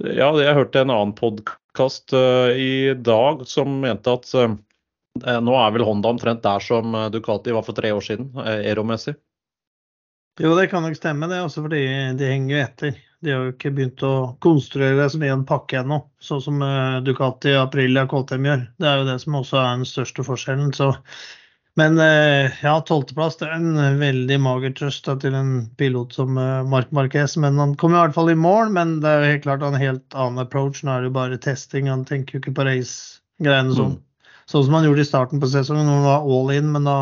Ja, 0.00 0.28
jeg 0.36 0.56
hørte 0.58 0.82
en 0.82 0.92
annen 0.92 1.14
podkast 1.16 2.12
uh, 2.12 2.52
i 2.52 2.92
dag 3.00 3.46
som 3.48 3.78
mente 3.80 4.12
at 4.12 4.28
Eh, 4.34 4.56
nå 5.18 5.56
er 5.58 5.74
vel 5.74 5.84
Honda 5.84 6.12
omtrent 6.12 6.42
der 6.44 6.62
som 6.64 6.94
eh, 6.94 7.10
Ducati 7.10 7.52
var 7.52 7.66
for 7.66 7.76
tre 7.76 7.92
år 7.92 8.04
siden, 8.04 8.30
eh, 8.38 8.66
aeromessig? 8.70 9.16
Jo, 10.40 10.54
det 10.56 10.70
kan 10.70 10.84
nok 10.86 10.96
stemme, 10.96 11.28
det. 11.28 11.42
Også 11.44 11.64
fordi 11.64 11.82
de 12.16 12.28
henger 12.30 12.54
jo 12.54 12.62
etter. 12.62 13.00
De 13.20 13.34
har 13.34 13.42
jo 13.44 13.52
ikke 13.52 13.72
begynt 13.76 14.04
å 14.06 14.14
konstruere 14.40 14.96
det 14.96 15.10
som 15.12 15.24
en 15.26 15.42
pakke 15.44 15.82
ennå, 15.82 15.98
sånn 16.24 16.40
som 16.40 16.62
Ducati, 17.04 17.52
Aprilia 17.58 18.06
KTM 18.08 18.46
gjør. 18.48 18.62
Det 18.80 18.88
er 18.88 19.02
jo 19.02 19.08
det 19.10 19.18
som 19.20 19.36
også 19.36 19.58
er 19.60 19.74
den 19.74 19.90
største 19.90 20.24
forskjellen. 20.24 20.70
Så. 20.72 20.88
Men 21.76 22.00
ja, 22.00 22.72
tolvteplass 22.88 23.36
er 23.44 23.52
en 23.58 23.76
veldig 24.00 24.40
mager 24.40 24.72
trøst 24.78 25.10
til 25.20 25.36
en 25.36 25.52
pilot 25.76 26.16
som 26.16 26.40
Mark 26.72 26.96
Marquez. 26.96 27.36
Men 27.36 27.60
han 27.60 27.76
kommer 27.76 27.98
i 27.98 28.06
hvert 28.06 28.16
fall 28.16 28.32
i 28.32 28.40
mål, 28.40 28.72
men 28.78 29.02
det 29.04 29.12
er 29.12 29.20
jo 29.20 29.32
helt 29.34 29.48
klart 29.50 29.66
en 29.68 29.76
helt 29.82 30.16
annen 30.16 30.46
approach. 30.46 30.80
Nå 30.80 30.94
er 30.94 31.04
det 31.04 31.12
jo 31.12 31.18
bare 31.18 31.42
testing, 31.50 31.92
han 31.92 32.08
tenker 32.08 32.38
jo 32.38 32.46
ikke 32.46 32.56
på 32.56 32.70
race-greiene 32.70 33.76
sånn. 33.76 33.98
Mm. 33.98 34.06
Sånn 34.50 34.66
som 34.66 34.74
han 34.74 34.86
gjorde 34.88 35.04
i 35.04 35.08
starten 35.08 35.42
på 35.42 35.48
sesongen, 35.50 35.86
når 35.86 36.00
han 36.00 36.08
var 36.08 36.24
all 36.34 36.52
in. 36.56 36.70
Men 36.74 36.88
da, 36.88 36.96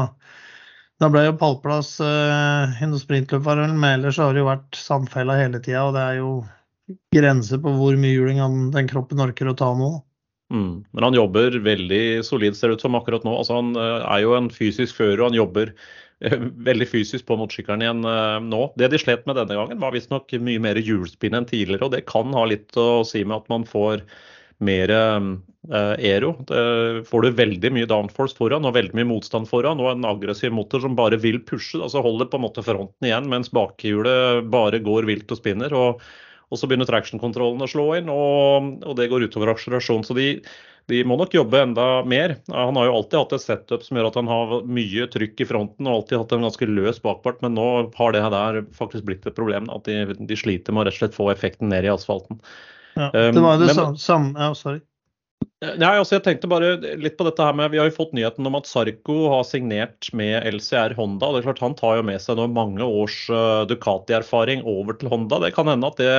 da 1.00 1.09
ble 1.12 1.25
jo 1.28 1.38
pallplass 1.40 1.95
uh, 2.02 2.69
i 2.76 2.88
noen 2.88 3.00
sprintløpere. 3.00 3.71
Men 3.73 3.99
ellers 3.99 4.21
har 4.21 4.35
det 4.35 4.43
jo 4.43 4.50
vært 4.50 4.76
sandfella 4.76 5.38
hele 5.40 5.62
tida, 5.64 5.87
og 5.88 5.97
det 5.97 6.05
er 6.05 6.21
jo 6.21 6.33
grenser 7.14 7.61
på 7.64 7.73
hvor 7.76 7.97
mye 8.00 8.17
juling 8.17 8.43
den 8.75 8.90
kroppen 8.90 9.25
orker 9.25 9.49
å 9.49 9.57
ta 9.57 9.71
nå. 9.76 9.95
Mm. 10.52 10.85
Men 10.97 11.05
han 11.05 11.17
jobber 11.17 11.57
veldig 11.64 12.02
solid, 12.25 12.57
ser 12.57 12.73
det 12.73 12.78
ut 12.78 12.85
som 12.85 12.97
akkurat 12.97 13.25
nå. 13.25 13.33
Altså, 13.40 13.57
han 13.61 13.73
uh, 13.81 14.05
er 14.05 14.26
jo 14.26 14.37
en 14.37 14.52
fysisk 14.52 15.00
fører, 15.00 15.23
og 15.23 15.31
han 15.31 15.40
jobber 15.40 15.73
veldig 16.69 16.88
fysisk 16.90 17.28
på 17.28 17.37
motorsykkelen 17.38 17.85
igjen 17.85 18.00
nå. 18.50 18.62
Det 18.75 18.88
de 18.90 18.99
slet 18.99 19.23
med 19.28 19.37
denne 19.38 19.55
gangen, 19.55 19.78
var 19.78 19.93
visstnok 19.95 20.33
mye 20.43 20.59
mer 20.64 20.81
hjulspinn 20.83 21.37
enn 21.38 21.47
tidligere. 21.47 21.87
og 21.87 21.93
Det 21.95 22.09
kan 22.11 22.35
ha 22.35 22.43
litt 22.50 22.75
å 22.75 23.05
si 23.07 23.23
med 23.23 23.37
at 23.37 23.52
man 23.52 23.62
får 23.69 24.02
mer 24.65 24.93
Aero. 25.69 26.31
Det 26.49 27.05
får 27.09 27.25
du 27.25 27.31
veldig 27.37 27.71
mye 27.77 27.88
downforce 27.91 28.37
foran 28.38 28.65
og 28.65 28.77
veldig 28.77 28.97
mye 28.97 29.09
motstand 29.11 29.49
foran, 29.50 29.81
og 29.83 29.91
en 29.93 30.07
aggressiv 30.09 30.55
motor 30.55 30.81
som 30.85 30.97
bare 30.99 31.19
vil 31.21 31.43
pushe. 31.45 31.81
altså 31.83 32.03
Holder 32.05 32.31
på 32.31 32.41
en 32.41 32.47
måte 32.47 32.65
fronten 32.65 33.09
igjen, 33.09 33.29
mens 33.31 33.53
bakhjulet 33.55 34.49
bare 34.53 34.81
går 34.85 35.09
vilt 35.11 35.35
og 35.35 35.41
spinner. 35.41 35.75
og, 35.77 36.03
og 36.49 36.57
så 36.57 36.69
begynner 36.69 36.88
traction-kontrollen 36.88 37.65
å 37.65 37.69
slå 37.69 37.91
inn, 37.99 38.09
og, 38.09 38.73
og, 38.87 38.95
det 38.97 39.11
går 39.12 39.27
utover 39.29 39.53
akselerasjon. 39.53 40.07
Så 40.09 40.17
de, 40.17 40.29
de, 40.88 41.03
må 41.05 41.19
nok 41.21 41.37
jobbe 41.37 41.61
enda 41.61 41.88
mer. 42.09 42.38
Han 42.49 42.81
har 42.81 42.88
jo 42.88 42.97
alltid 43.00 43.19
hatt 43.21 43.37
et 43.37 43.45
setup 43.45 43.85
som 43.85 43.99
gjør 43.99 44.09
at 44.09 44.17
han 44.23 44.33
har 44.33 44.57
mye 44.65 45.11
trykk 45.12 45.45
i 45.45 45.49
fronten 45.50 45.91
og 45.91 45.99
alltid 45.99 46.23
hatt 46.23 46.33
en 46.38 46.49
ganske 46.49 46.71
løs 46.71 47.03
bakpart, 47.05 47.43
men 47.45 47.59
nå 47.59 47.69
har 47.99 48.17
det 48.17 48.25
her 48.25 48.62
faktisk 48.79 49.05
blitt 49.11 49.29
et 49.29 49.37
problem. 49.37 49.69
At 49.75 49.91
de, 49.91 50.17
de 50.17 50.41
sliter 50.41 50.73
med 50.73 50.87
å 50.87 50.88
rett 50.88 50.97
og 50.97 51.03
slett 51.03 51.19
få 51.19 51.29
effekten 51.35 51.69
ned 51.75 51.85
i 51.85 51.93
asfalten. 51.93 52.41
Ja, 52.97 53.11
det 53.12 53.40
var 53.40 53.59
jo 53.59 53.66
det 53.66 53.75
men, 53.76 53.99
samme 54.00 54.38
ja, 54.40 54.54
Sorry. 54.57 54.80
Nei, 55.59 55.90
altså 55.99 56.14
jeg 56.14 56.23
tenkte 56.23 56.50
bare 56.50 56.76
litt 57.02 57.16
på 57.18 57.25
dette 57.26 57.42
her 57.42 57.54
med, 57.59 57.73
Vi 57.73 57.80
har 57.80 57.88
jo 57.88 57.97
fått 57.97 58.12
nyheten 58.14 58.47
om 58.47 58.54
at 58.54 58.68
Sarko 58.71 59.16
har 59.33 59.42
signert 59.47 60.07
med 60.14 60.47
LCR 60.47 60.95
Honda. 60.95 61.26
og 61.26 61.35
det 61.35 61.40
er 61.40 61.49
klart 61.49 61.62
Han 61.64 61.75
tar 61.78 61.97
jo 61.99 62.04
med 62.07 62.23
seg 62.23 62.38
nå 62.38 62.47
mange 62.52 62.87
års 62.87 63.25
uh, 63.30 63.66
Ducati-erfaring 63.66 64.62
over 64.62 64.95
til 64.99 65.11
Honda. 65.11 65.40
Det 65.42 65.50
kan 65.57 65.71
hende 65.71 65.90
at 65.90 65.99
det, 65.99 66.12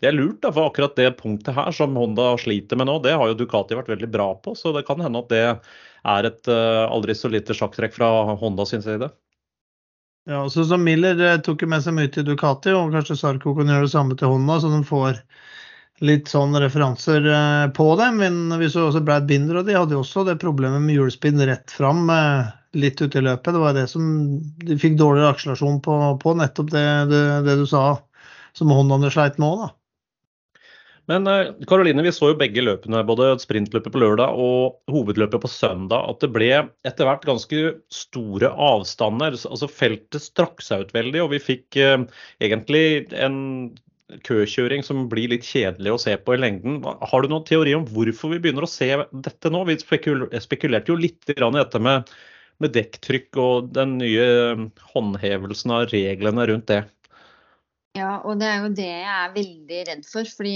det 0.00 0.08
er 0.08 0.16
lurt, 0.16 0.40
da, 0.40 0.52
for 0.56 0.70
akkurat 0.70 0.96
det 0.96 1.10
punktet 1.20 1.56
her 1.56 1.68
som 1.76 2.00
Honda 2.00 2.30
sliter 2.40 2.80
med 2.80 2.88
nå, 2.88 2.96
det 3.04 3.12
har 3.12 3.28
jo 3.28 3.36
Ducati 3.36 3.76
vært 3.76 3.92
veldig 3.92 4.08
bra 4.14 4.30
på. 4.40 4.56
Så 4.56 4.72
det 4.76 4.86
kan 4.88 5.04
hende 5.04 5.20
at 5.20 5.32
det 5.32 5.44
er 5.44 6.30
et 6.32 6.48
uh, 6.48 6.88
aldri 6.88 7.16
så 7.16 7.28
lite 7.32 7.56
sjakktrekk 7.56 7.96
fra 7.98 8.08
Honda 8.40 8.64
sin 8.68 8.84
side. 8.84 9.10
Ja, 10.28 10.42
så 10.48 10.64
som 10.68 10.80
Miller 10.84 11.38
tok 11.44 11.62
jo 11.64 11.68
med 11.68 11.84
seg 11.84 11.94
mye 11.96 12.08
til 12.12 12.24
Ducati, 12.24 12.72
og 12.76 12.96
kanskje 12.96 13.20
Sarko 13.20 13.52
kan 13.56 13.68
gjøre 13.68 13.84
det 13.84 13.92
samme 13.92 14.16
til 14.16 14.32
Honda, 14.32 14.58
så 14.60 14.72
de 14.72 14.80
får 14.84 15.22
litt 16.04 16.30
sånn 16.30 16.56
referanser 16.60 17.24
eh, 17.26 17.70
på 17.74 17.88
det. 18.00 18.10
Men 18.18 18.58
vi 18.60 18.70
så 18.70 18.88
også 18.88 19.02
Brad 19.04 19.26
Binder, 19.30 19.60
og 19.60 19.68
de 19.68 19.76
hadde 19.76 19.96
jo 19.96 20.02
også 20.04 20.26
det 20.28 20.38
problemet 20.42 20.82
med 20.84 20.98
hjulspinn 20.98 21.42
rett 21.48 21.74
fram 21.74 22.06
eh, 22.12 22.52
litt 22.78 23.00
ute 23.02 23.20
i 23.20 23.24
løpet. 23.24 23.54
Det 23.54 23.64
var 23.64 23.74
det 23.76 23.88
som 23.90 24.04
de 24.64 24.78
fikk 24.78 24.98
dårligere 25.00 25.34
akselerasjon 25.34 25.82
på, 25.84 25.98
på 26.22 26.36
nettopp 26.38 26.70
det, 26.74 26.86
det, 27.12 27.24
det, 27.48 27.58
du 27.62 27.66
sa, 27.68 27.90
som 28.56 28.72
Hondaene 28.74 29.12
sleit 29.14 29.40
med 29.40 29.50
òg, 29.50 29.66
da. 29.66 29.74
Men 31.08 31.24
Karoline, 31.64 32.02
eh, 32.02 32.04
vi 32.04 32.12
så 32.12 32.34
jo 32.34 32.36
begge 32.36 32.60
løpene, 32.60 33.00
både 33.08 33.30
sprintløpet 33.40 33.94
på 33.94 34.00
lørdag 34.02 34.38
og 34.44 34.92
hovedløpet 34.92 35.40
på 35.40 35.48
søndag, 35.48 36.04
at 36.04 36.20
det 36.20 36.28
ble 36.34 36.50
etter 36.86 37.08
hvert 37.08 37.24
ganske 37.24 37.62
store 37.88 38.52
avstander. 38.52 39.32
altså 39.32 39.70
Feltet 39.72 40.20
strakk 40.20 40.60
seg 40.62 40.84
ut 40.84 40.92
veldig, 40.96 41.22
og 41.24 41.32
vi 41.32 41.40
fikk 41.42 41.80
eh, 41.80 42.02
egentlig 42.44 43.08
en 43.16 43.38
køkjøring 44.24 44.84
som 44.86 45.04
blir 45.10 45.28
litt 45.32 45.46
kjedelig 45.46 45.92
å 45.92 46.00
se 46.00 46.14
på 46.16 46.34
i 46.34 46.40
lengden. 46.40 46.80
Har 46.84 47.22
du 47.22 47.28
noen 47.30 47.46
teori 47.48 47.74
om 47.76 47.86
hvorfor 47.88 48.32
vi 48.32 48.40
begynner 48.44 48.64
å 48.64 48.70
se 48.70 48.88
dette 49.12 49.52
nå? 49.52 49.64
Vi 49.68 49.76
spekulerte 49.82 50.92
jo 50.92 50.98
litt 50.98 51.28
i 51.28 51.36
dette 51.36 51.82
med, 51.84 52.08
med 52.62 52.74
dekktrykk 52.76 53.40
og 53.42 53.72
den 53.76 53.98
nye 54.00 54.28
håndhevelsen 54.94 55.76
av 55.76 55.90
reglene 55.92 56.48
rundt 56.48 56.70
det. 56.72 56.82
Ja, 57.98 58.10
og 58.22 58.38
det 58.40 58.46
er 58.46 58.62
jo 58.62 58.70
det 58.76 58.86
jeg 58.86 59.12
er 59.12 59.32
veldig 59.34 59.78
redd 59.88 60.04
for. 60.06 60.28
Fordi 60.38 60.54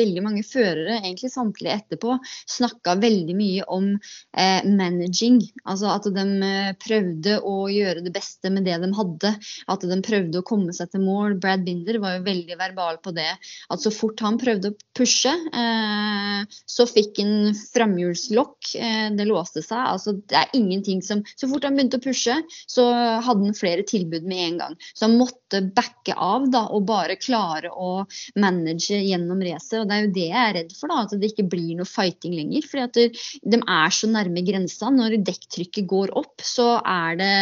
veldig 0.00 0.24
mange 0.24 0.44
førere, 0.46 0.98
egentlig 1.00 1.30
samtlige 1.32 1.76
etterpå, 1.80 2.16
snakka 2.50 2.96
veldig 3.02 3.36
mye 3.38 3.66
om 3.72 3.88
eh, 3.96 4.66
managing. 4.68 5.40
Altså 5.64 5.92
at 5.94 6.08
de 6.12 6.26
eh, 6.48 6.72
prøvde 6.82 7.38
å 7.48 7.56
gjøre 7.72 8.04
det 8.04 8.12
beste 8.14 8.52
med 8.52 8.66
det 8.68 8.78
de 8.82 8.90
hadde. 8.98 9.32
At 9.72 9.86
de 9.88 9.98
prøvde 10.04 10.42
å 10.42 10.46
komme 10.46 10.74
seg 10.76 10.92
til 10.92 11.04
mål. 11.06 11.38
Brad 11.42 11.64
Binder 11.66 12.00
var 12.02 12.18
jo 12.18 12.26
veldig 12.26 12.58
verbal 12.60 13.00
på 13.04 13.14
det. 13.16 13.30
At 13.72 13.84
så 13.84 13.92
fort 13.94 14.20
han 14.24 14.40
prøvde 14.40 14.72
å 14.72 14.78
pushe, 14.96 15.32
eh, 15.32 16.42
så 16.68 16.88
fikk 16.90 17.22
han 17.22 17.52
framhjulslokk. 17.72 18.74
Eh, 18.76 19.08
det 19.16 19.28
låste 19.28 19.64
seg. 19.64 19.80
Altså 19.80 20.16
det 20.20 20.38
er 20.38 20.56
ingenting 20.58 21.02
som 21.04 21.22
Så 21.38 21.48
fort 21.48 21.64
han 21.64 21.76
begynte 21.76 21.98
å 22.00 22.02
pushe, 22.02 22.34
så 22.68 22.84
hadde 23.24 23.46
han 23.46 23.56
flere 23.56 23.84
tilbud 23.86 24.26
med 24.28 24.44
en 24.46 24.58
gang. 24.60 24.76
Så 24.92 25.06
han 25.06 25.16
måtte 25.20 25.62
backe 25.74 26.14
av 26.16 26.48
da 26.52 26.66
og 26.72 26.81
bare 26.86 27.18
klare 27.20 27.70
å 27.72 28.04
manage 28.40 28.98
gjennom 28.98 29.42
racet. 29.44 29.80
Og 29.80 29.88
det 29.88 29.96
er 29.96 30.04
jo 30.04 30.12
det 30.16 30.26
jeg 30.28 30.42
er 30.42 30.56
redd 30.58 30.74
for, 30.76 30.92
da, 30.92 31.02
at 31.06 31.14
det 31.18 31.32
ikke 31.32 31.48
blir 31.54 31.72
noe 31.78 31.88
fighting 31.88 32.36
lenger. 32.38 32.66
fordi 32.68 32.84
at 32.86 33.18
de 33.54 33.60
er 33.60 33.96
så 33.96 34.10
nærme 34.10 34.44
grensa. 34.46 34.90
Når 34.92 35.18
dekktrykket 35.26 35.88
går 35.90 36.14
opp, 36.18 36.44
så 36.44 36.76
er 36.80 37.18
det 37.20 37.32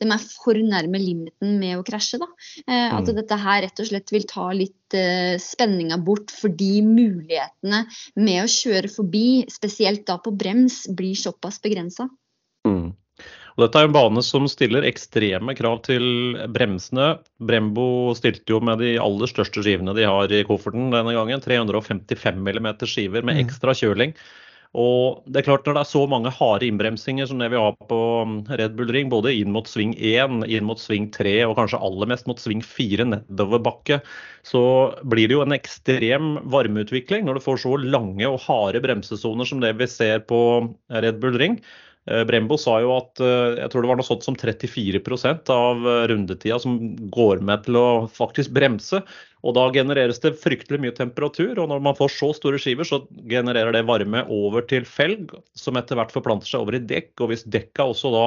De 0.00 0.08
er 0.08 0.26
for 0.26 0.58
nærme 0.58 1.00
limiten 1.00 1.56
med 1.60 1.78
å 1.78 1.84
krasje, 1.86 2.20
da. 2.22 2.28
Eh, 2.66 2.90
at 2.90 3.06
mm. 3.06 3.14
dette 3.20 3.40
her 3.46 3.62
rett 3.66 3.82
og 3.82 3.90
slett 3.90 4.12
vil 4.14 4.26
ta 4.28 4.46
litt 4.54 4.96
uh, 4.96 5.34
spenninga 5.40 5.98
bort 6.02 6.32
fordi 6.34 6.80
mulighetene 6.86 7.84
med 8.20 8.42
å 8.42 8.50
kjøre 8.50 8.90
forbi, 8.92 9.26
spesielt 9.52 10.06
da 10.08 10.18
på 10.22 10.34
brems, 10.36 10.84
blir 10.96 11.16
såpass 11.18 11.60
begrensa. 11.64 12.08
Og 13.56 13.64
dette 13.64 13.80
er 13.80 13.88
en 13.88 13.94
bane 13.96 14.20
som 14.20 14.44
stiller 14.52 14.84
ekstreme 14.84 15.54
krav 15.56 15.78
til 15.86 16.36
bremsene. 16.52 17.14
Brembo 17.40 18.12
stilte 18.18 18.52
jo 18.52 18.60
med 18.60 18.82
de 18.84 18.98
aller 19.00 19.30
største 19.32 19.64
skivene 19.64 19.96
de 19.96 20.04
har 20.04 20.32
i 20.32 20.42
kofferten 20.44 20.90
denne 20.92 21.14
gangen. 21.16 21.40
355 21.40 22.36
mm 22.36 22.68
skiver 22.84 23.24
med 23.24 23.38
mm. 23.38 23.46
ekstra 23.46 23.72
kjøling. 23.76 24.12
Og 24.76 25.22
det 25.30 25.40
er 25.40 25.46
klart 25.46 25.64
Når 25.64 25.76
det 25.78 25.82
er 25.82 25.88
så 25.88 26.02
mange 26.10 26.32
harde 26.36 26.66
innbremsinger 26.66 27.28
som 27.30 27.40
det 27.40 27.48
vi 27.54 27.60
har 27.60 27.72
på 27.88 28.00
Red 28.60 28.76
Bull 28.76 28.92
Ring, 28.92 29.08
både 29.08 29.32
inn 29.32 29.54
mot 29.54 29.68
sving 29.70 29.94
1, 29.96 30.42
inn 30.52 30.68
mot 30.68 30.80
sving 30.80 31.08
3 31.14 31.38
og 31.46 31.56
kanskje 31.56 31.80
aller 31.80 32.10
mest 32.12 32.28
mot 32.28 32.40
sving 32.42 32.60
4 32.60 33.08
nedoverbakke, 33.08 34.02
så 34.44 34.62
blir 35.08 35.30
det 35.30 35.38
jo 35.38 35.46
en 35.46 35.56
ekstrem 35.56 36.36
varmeutvikling 36.52 37.24
når 37.24 37.38
du 37.38 37.46
får 37.46 37.64
så 37.64 37.72
lange 37.80 38.28
og 38.28 38.42
harde 38.44 38.84
bremsesoner 38.84 39.48
som 39.48 39.64
det 39.64 39.72
vi 39.80 39.88
ser 39.88 40.20
på 40.28 40.40
Red 40.92 41.24
Bull 41.24 41.40
Ring. 41.40 41.56
Eh, 42.06 42.22
Brembo 42.26 42.58
sa 42.60 42.76
jo 42.82 42.92
at 42.94 43.22
eh, 43.22 43.56
jeg 43.60 43.70
tror 43.72 43.82
det 43.82 43.90
var 43.90 43.98
noe 43.98 44.06
sånt 44.06 44.26
som 44.26 44.36
34% 44.38 45.50
av 45.50 45.86
eh, 45.90 46.02
rundetida 46.12 46.58
som 46.62 46.76
går 47.12 47.42
med 47.46 47.64
til 47.66 47.78
å 47.80 47.86
faktisk 48.12 48.54
bremse. 48.54 49.00
Og 49.46 49.54
da 49.58 49.66
genereres 49.74 50.22
det 50.22 50.36
fryktelig 50.42 50.80
mye 50.82 50.94
temperatur, 50.94 51.58
og 51.58 51.70
når 51.70 51.82
man 51.82 51.98
får 51.98 52.14
så 52.14 52.30
store 52.34 52.60
skiver, 52.62 52.86
så 52.86 53.02
genererer 53.30 53.74
det 53.74 53.84
varme 53.86 54.24
over 54.32 54.64
til 54.70 54.86
felg, 54.88 55.34
som 55.58 55.78
etter 55.78 55.98
hvert 55.98 56.14
forplanter 56.14 56.50
seg 56.50 56.62
over 56.64 56.78
i 56.78 56.82
dekk. 56.82 57.12
Og 57.22 57.32
hvis 57.32 57.46
dekka 57.50 57.90
også 57.90 58.14
da 58.14 58.24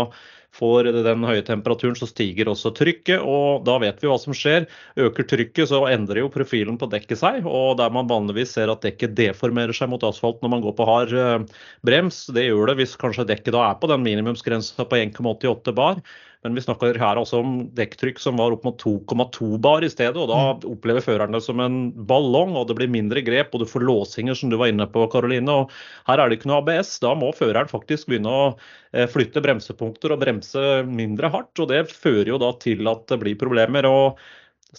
får 0.56 0.90
den 1.06 1.26
høye 1.28 1.44
temperaturen, 1.46 1.98
så 1.98 2.08
stiger 2.10 2.50
også 2.52 2.72
trykket. 2.78 3.22
Og 3.22 3.66
da 3.68 3.78
vet 3.82 4.02
vi 4.02 4.10
hva 4.10 4.18
som 4.22 4.36
skjer. 4.36 4.68
Øker 5.00 5.28
trykket, 5.30 5.70
så 5.72 5.84
endrer 5.92 6.24
jo 6.24 6.32
profilen 6.34 6.80
på 6.80 6.90
dekket 6.92 7.22
seg. 7.22 7.48
Og 7.48 7.78
der 7.80 7.94
man 7.96 8.10
vanligvis 8.10 8.56
ser 8.58 8.72
at 8.72 8.84
dekket 8.86 9.16
deformerer 9.20 9.76
seg 9.76 9.92
mot 9.92 10.04
asfalt 10.08 10.42
når 10.44 10.56
man 10.56 10.66
går 10.66 10.78
på 10.78 10.90
hard 10.90 11.14
eh, 11.14 11.62
brems, 11.86 12.26
det 12.36 12.50
gjør 12.50 12.72
det 12.72 12.80
hvis 12.82 12.98
kanskje 13.00 13.28
dekket 13.30 13.56
da 13.56 13.70
er 13.70 13.78
på 13.80 13.92
den 13.92 14.04
minimumsgrensa 14.06 14.88
på 14.90 15.00
1,88 15.04 15.76
bar. 15.78 16.02
Men 16.44 16.56
vi 16.56 16.62
snakker 16.64 16.96
her 16.96 17.20
altså 17.20 17.42
om 17.44 17.56
dekktrykk 17.76 18.20
som 18.24 18.38
var 18.40 18.54
opp 18.56 18.64
mot 18.64 18.78
2,2 18.80 19.58
bar 19.60 19.84
i 19.84 19.90
stedet. 19.92 20.16
og 20.16 20.30
Da 20.32 20.38
mm. 20.40 20.62
opplever 20.72 21.04
føreren 21.04 21.36
det 21.36 21.42
som 21.44 21.60
en 21.60 21.80
ballong, 22.08 22.54
og 22.56 22.70
det 22.70 22.78
blir 22.80 22.92
mindre 22.92 23.24
grep. 23.28 23.52
Og 23.52 23.66
du 23.66 23.68
får 23.68 23.84
låsinger, 23.84 24.38
som 24.40 24.52
du 24.52 24.56
var 24.60 24.72
inne 24.72 24.88
på, 24.88 25.04
Karoline. 25.12 25.52
og 25.52 25.74
Her 26.08 26.24
er 26.24 26.32
det 26.32 26.40
ikke 26.40 26.52
noe 26.52 26.62
ABS. 26.64 26.96
Da 27.04 27.12
må 27.20 27.34
føreren 27.36 27.68
faktisk 27.68 28.08
begynne 28.08 28.32
å 28.32 28.46
eh, 28.94 29.10
flytte 29.12 29.44
bremsepunkter 29.44 30.16
og 30.16 30.24
bremse 30.24 30.39
mindre 30.88 31.32
hardt. 31.34 31.60
og 31.60 31.70
Det 31.72 31.86
fører 31.92 32.34
jo 32.34 32.40
da 32.42 32.54
til 32.62 32.88
at 32.88 33.08
det 33.10 33.20
blir 33.22 33.40
problemer. 33.40 33.86
og 33.86 34.20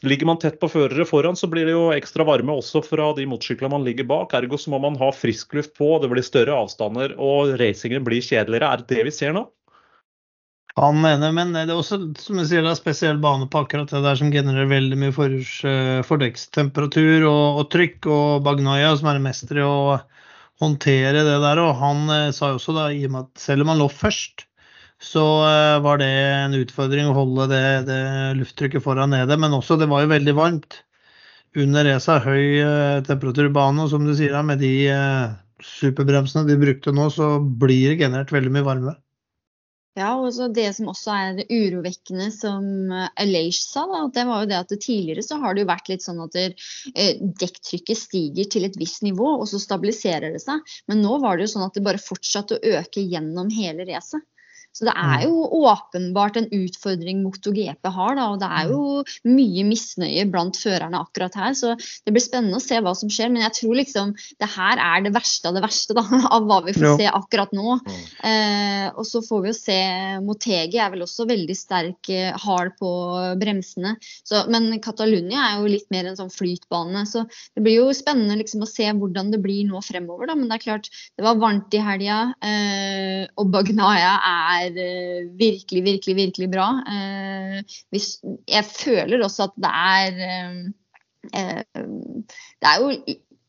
Ligger 0.07 0.29
man 0.29 0.39
tett 0.39 0.61
på 0.63 0.69
førere 0.71 1.05
foran, 1.05 1.35
så 1.37 1.49
blir 1.51 1.67
det 1.67 1.73
jo 1.75 1.89
ekstra 1.91 2.23
varme 2.23 2.55
også 2.55 2.85
fra 2.87 3.09
de 3.17 3.25
motorsyklene 3.27 3.73
man 3.73 3.87
ligger 3.87 4.07
bak. 4.07 4.35
Ergo 4.39 4.59
så 4.59 4.71
må 4.71 4.79
man 4.79 4.99
ha 5.01 5.09
friskluft 5.11 5.75
på, 5.75 5.97
det 5.99 6.13
blir 6.13 6.23
større 6.23 6.55
avstander 6.55 7.17
og 7.19 7.57
racingen 7.59 8.07
blir 8.07 8.23
kjedeligere. 8.23 8.71
Er 8.71 8.85
det 8.85 8.95
det 8.95 9.09
vi 9.09 9.15
ser 9.17 9.35
nå? 9.35 9.49
Han 10.79 11.01
mener, 11.03 11.33
men 11.35 11.51
det 11.57 11.65
er 11.67 11.75
også 11.75 11.99
som 12.23 12.39
jeg 12.39 12.47
sier, 12.53 12.63
det 12.63 12.71
er 12.71 12.79
spesiell 12.79 13.19
bane 13.21 13.49
på 13.51 13.65
akkurat 13.65 13.91
det 13.91 14.05
der 14.05 14.21
som 14.21 14.31
genererer 14.31 14.71
veldig 14.71 14.99
mye 15.01 15.11
eh, 15.67 15.99
og, 16.07 17.59
og, 17.59 17.65
trykk. 17.75 18.07
Og 18.07 18.45
Bagnaya, 18.47 18.95
som 18.97 19.11
er 19.11 19.19
en 19.19 19.27
mester 19.27 19.59
i 19.59 19.67
å 19.67 19.99
håndtere 20.63 21.25
det 21.27 21.41
der, 21.43 21.61
og 21.65 21.75
han 21.81 22.07
eh, 22.15 22.31
sa 22.37 22.53
jo 22.53 22.61
også 22.61 22.77
da, 22.77 22.87
i 22.95 23.03
og 23.09 23.17
med 23.17 23.27
at 23.27 23.43
selv 23.43 23.67
om 23.67 23.75
han 23.75 23.83
lå 23.83 23.91
først, 23.91 24.47
så 25.01 25.25
eh, 25.49 25.81
var 25.81 25.99
det 25.99 26.11
en 26.13 26.55
utfordring 26.61 27.09
å 27.09 27.17
holde 27.17 27.49
det, 27.49 27.65
det 27.89 28.01
lufttrykket 28.37 28.85
foran 28.85 29.15
nede. 29.15 29.37
Men 29.41 29.57
også, 29.57 29.79
det 29.81 29.89
var 29.89 30.05
jo 30.05 30.13
veldig 30.13 30.37
varmt 30.37 30.83
under 31.57 31.87
resa. 31.89 32.19
Høy 32.21 32.61
eh, 32.61 32.97
temperatur 33.07 33.49
i 33.49 33.55
banen, 33.55 33.87
og 33.87 33.95
som 33.95 34.05
du 34.05 34.13
sier, 34.17 34.37
med 34.45 34.61
de 34.61 34.75
eh, 34.93 35.39
superbremsene 35.65 36.45
de 36.49 36.59
brukte 36.61 36.93
nå, 36.93 37.09
så 37.15 37.39
blir 37.41 37.95
det 37.95 38.03
generert 38.03 38.35
veldig 38.35 38.53
mye 38.59 38.67
varme. 38.67 38.99
Ja, 39.99 40.13
og 40.21 40.53
Det 40.55 40.69
som 40.77 40.93
også 40.93 41.13
er 41.17 41.41
urovekkende, 41.51 42.29
som 42.33 42.93
Aleish 43.19 43.65
sa, 43.73 43.83
da, 43.91 44.05
det 44.15 44.23
var 44.29 44.45
jo 44.45 44.51
det 44.53 44.59
at 44.61 44.75
tidligere 44.85 45.25
så 45.27 45.41
har 45.43 45.57
det 45.57 45.65
jo 45.65 45.71
vært 45.73 45.91
litt 45.91 46.05
sånn 46.05 46.21
at 46.23 46.37
dekktrykket 47.41 47.99
stiger 47.99 48.47
til 48.53 48.69
et 48.69 48.79
visst 48.81 49.03
nivå, 49.03 49.33
og 49.41 49.49
så 49.51 49.59
stabiliserer 49.61 50.37
det 50.37 50.45
seg. 50.45 50.63
Men 50.89 51.03
nå 51.03 51.19
var 51.25 51.37
det 51.37 51.49
jo 51.49 51.55
sånn 51.57 51.67
at 51.67 51.77
det 51.77 51.85
bare 51.89 52.01
fortsatte 52.01 52.61
å 52.61 52.77
øke 52.79 53.03
gjennom 53.03 53.51
hele 53.53 53.89
racet. 53.91 54.23
Så 54.73 54.87
det 54.87 54.95
er 54.95 55.25
jo 55.27 55.45
åpenbart 55.67 56.37
en 56.39 56.47
utfordring 56.55 57.23
MotoGP 57.25 57.91
har, 57.91 58.15
da, 58.17 58.29
og 58.33 58.39
det 58.41 58.49
er 58.61 58.71
jo 58.71 59.03
mye 59.29 59.65
misnøye 59.67 60.27
blant 60.31 60.59
førerne 60.61 61.01
akkurat 61.03 61.35
her. 61.37 61.57
Så 61.59 61.75
det 61.77 62.15
blir 62.15 62.23
spennende 62.23 62.61
å 62.61 62.63
se 62.63 62.79
hva 62.81 62.93
som 62.97 63.11
skjer. 63.13 63.33
Men 63.35 63.45
jeg 63.49 63.57
tror 63.59 63.79
liksom 63.81 64.13
det 64.41 64.51
her 64.55 64.81
er 64.81 65.05
det 65.07 65.13
verste 65.17 65.51
av 65.51 65.59
det 65.59 65.65
verste 65.65 65.97
da, 65.99 66.05
av 66.37 66.47
hva 66.49 66.61
vi 66.69 66.77
får 66.77 66.87
Jo. 66.87 66.95
se 67.01 67.09
akkurat 67.11 67.55
nå. 67.57 67.77
Mm. 67.83 67.99
Eh, 68.31 68.87
og 68.95 69.09
så 69.09 69.23
får 69.27 69.43
vi 69.45 69.53
jo 69.53 69.59
se 69.59 69.79
Motegi 70.25 70.79
er 70.81 70.95
vel 70.95 71.05
også 71.07 71.27
veldig 71.29 71.57
sterk, 71.59 72.13
eh, 72.15 72.31
hard 72.47 72.77
på 72.79 72.93
bremsene. 73.43 73.97
Så, 74.23 74.45
men 74.53 74.71
Catalunya 74.83 75.49
er 75.49 75.59
jo 75.61 75.75
litt 75.75 75.89
mer 75.93 76.09
en 76.11 76.19
sånn 76.19 76.33
flytbane. 76.33 77.05
Så 77.11 77.25
det 77.57 77.65
blir 77.67 77.81
jo 77.81 77.91
spennende 77.97 78.39
liksom 78.41 78.63
å 78.65 78.71
se 78.71 78.87
hvordan 78.87 79.35
det 79.35 79.43
blir 79.43 79.67
nå 79.69 79.83
fremover. 79.85 80.31
Da. 80.31 80.39
Men 80.39 80.49
det 80.51 80.61
er 80.61 80.67
klart, 80.69 80.91
det 81.19 81.27
var 81.27 81.41
varmt 81.43 81.75
i 81.75 81.83
helga, 81.85 82.21
eh, 82.45 83.27
og 83.41 83.51
Bagnaya 83.51 84.15
er 84.31 84.60
eh, 84.69 85.39
virkelig, 85.39 85.85
virkelig, 85.85 86.17
virkelig 86.17 86.51
bra. 86.51 86.69
Eh, 86.85 87.59
jeg 88.49 88.65
føler 88.65 89.25
også 89.25 89.49
at 89.49 89.57
det 89.57 89.73
er 89.73 90.13
eh, 91.35 91.65
Det 92.61 92.67
er 92.69 92.77
jo 92.81 92.89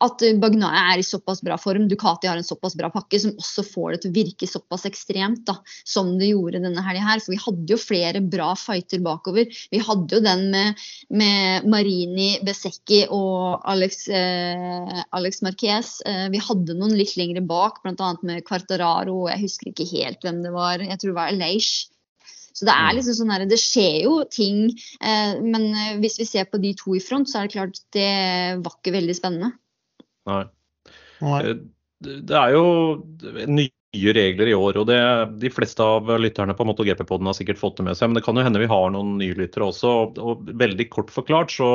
at 0.01 0.23
Bagnaya 0.41 0.83
er 0.93 1.01
i 1.01 1.05
såpass 1.05 1.41
bra 1.45 1.57
form. 1.61 1.87
Ducati 1.91 2.29
har 2.29 2.39
en 2.39 2.47
såpass 2.47 2.75
bra 2.77 2.89
pakke 2.93 3.19
som 3.21 3.35
også 3.37 3.65
får 3.67 3.91
det 3.93 3.99
til 4.03 4.11
å 4.11 4.15
virke 4.15 4.49
såpass 4.49 4.87
ekstremt 4.89 5.43
da, 5.47 5.57
som 5.87 6.13
det 6.19 6.31
gjorde 6.31 6.63
denne 6.63 6.83
helga 6.85 7.05
her. 7.05 7.23
For 7.23 7.35
vi 7.35 7.41
hadde 7.43 7.75
jo 7.75 7.79
flere 7.81 8.23
bra 8.23 8.51
fighter 8.59 9.03
bakover. 9.05 9.47
Vi 9.71 9.83
hadde 9.85 10.17
jo 10.17 10.23
den 10.25 10.47
med, 10.53 10.83
med 11.13 11.69
Marini, 11.71 12.33
Besecchi 12.45 13.03
og 13.09 13.61
Alex, 13.71 14.03
eh, 14.09 15.05
Alex 15.17 15.41
Marquez. 15.45 15.95
Eh, 16.09 16.27
vi 16.33 16.41
hadde 16.41 16.77
noen 16.77 16.97
litt 16.97 17.15
lengre 17.19 17.45
bak, 17.45 17.81
bl.a. 17.85 18.13
med 18.27 18.45
Quartararo. 18.47 19.25
Jeg 19.31 19.45
husker 19.45 19.71
ikke 19.71 19.89
helt 19.93 20.21
hvem 20.25 20.43
det 20.45 20.53
var. 20.55 20.81
Jeg 20.81 20.97
tror 20.97 21.13
det 21.13 21.19
var 21.21 21.35
Leish. 21.37 21.91
Så 22.61 22.67
det 22.67 22.73
er 22.75 22.93
liksom 22.93 23.15
sånn 23.17 23.31
her, 23.33 23.45
det 23.49 23.59
skjer 23.59 24.03
jo 24.05 24.17
ting. 24.29 24.67
Eh, 25.01 25.39
men 25.41 25.71
eh, 25.71 25.95
hvis 26.03 26.19
vi 26.19 26.27
ser 26.29 26.49
på 26.51 26.59
de 26.61 26.75
to 26.77 26.93
i 26.97 27.03
front, 27.03 27.29
så 27.29 27.39
er 27.39 27.47
det 27.47 27.55
klart 27.55 27.79
det 27.95 28.11
var 28.61 28.75
ikke 28.75 28.95
veldig 28.97 29.15
spennende. 29.17 29.53
Nei. 30.29 30.43
Nei. 31.21 31.39
Eh, 31.49 31.61
Det 32.01 32.33
er 32.33 32.55
jo 32.55 32.63
nye 33.45 34.13
regler 34.15 34.49
i 34.49 34.55
år, 34.57 34.77
og 34.81 34.87
det, 34.89 34.97
de 35.41 35.49
fleste 35.53 35.83
av 35.85 36.07
lytterne 36.23 36.55
på 36.57 36.65
MotoGP-poden 36.65 37.27
har 37.29 37.35
sikkert 37.37 37.59
fått 37.59 37.77
det 37.77 37.85
med 37.85 37.97
seg. 37.99 38.09
Men 38.09 38.17
det 38.17 38.23
kan 38.25 38.39
jo 38.39 38.45
hende 38.45 38.61
vi 38.61 38.69
har 38.71 38.93
noen 38.93 39.17
nye 39.19 39.35
lyttere 39.37 39.67
også. 39.67 39.91
Og, 39.99 40.21
og 40.23 40.49
veldig 40.61 40.87
kort 40.93 41.11
forklart 41.13 41.53
så 41.53 41.69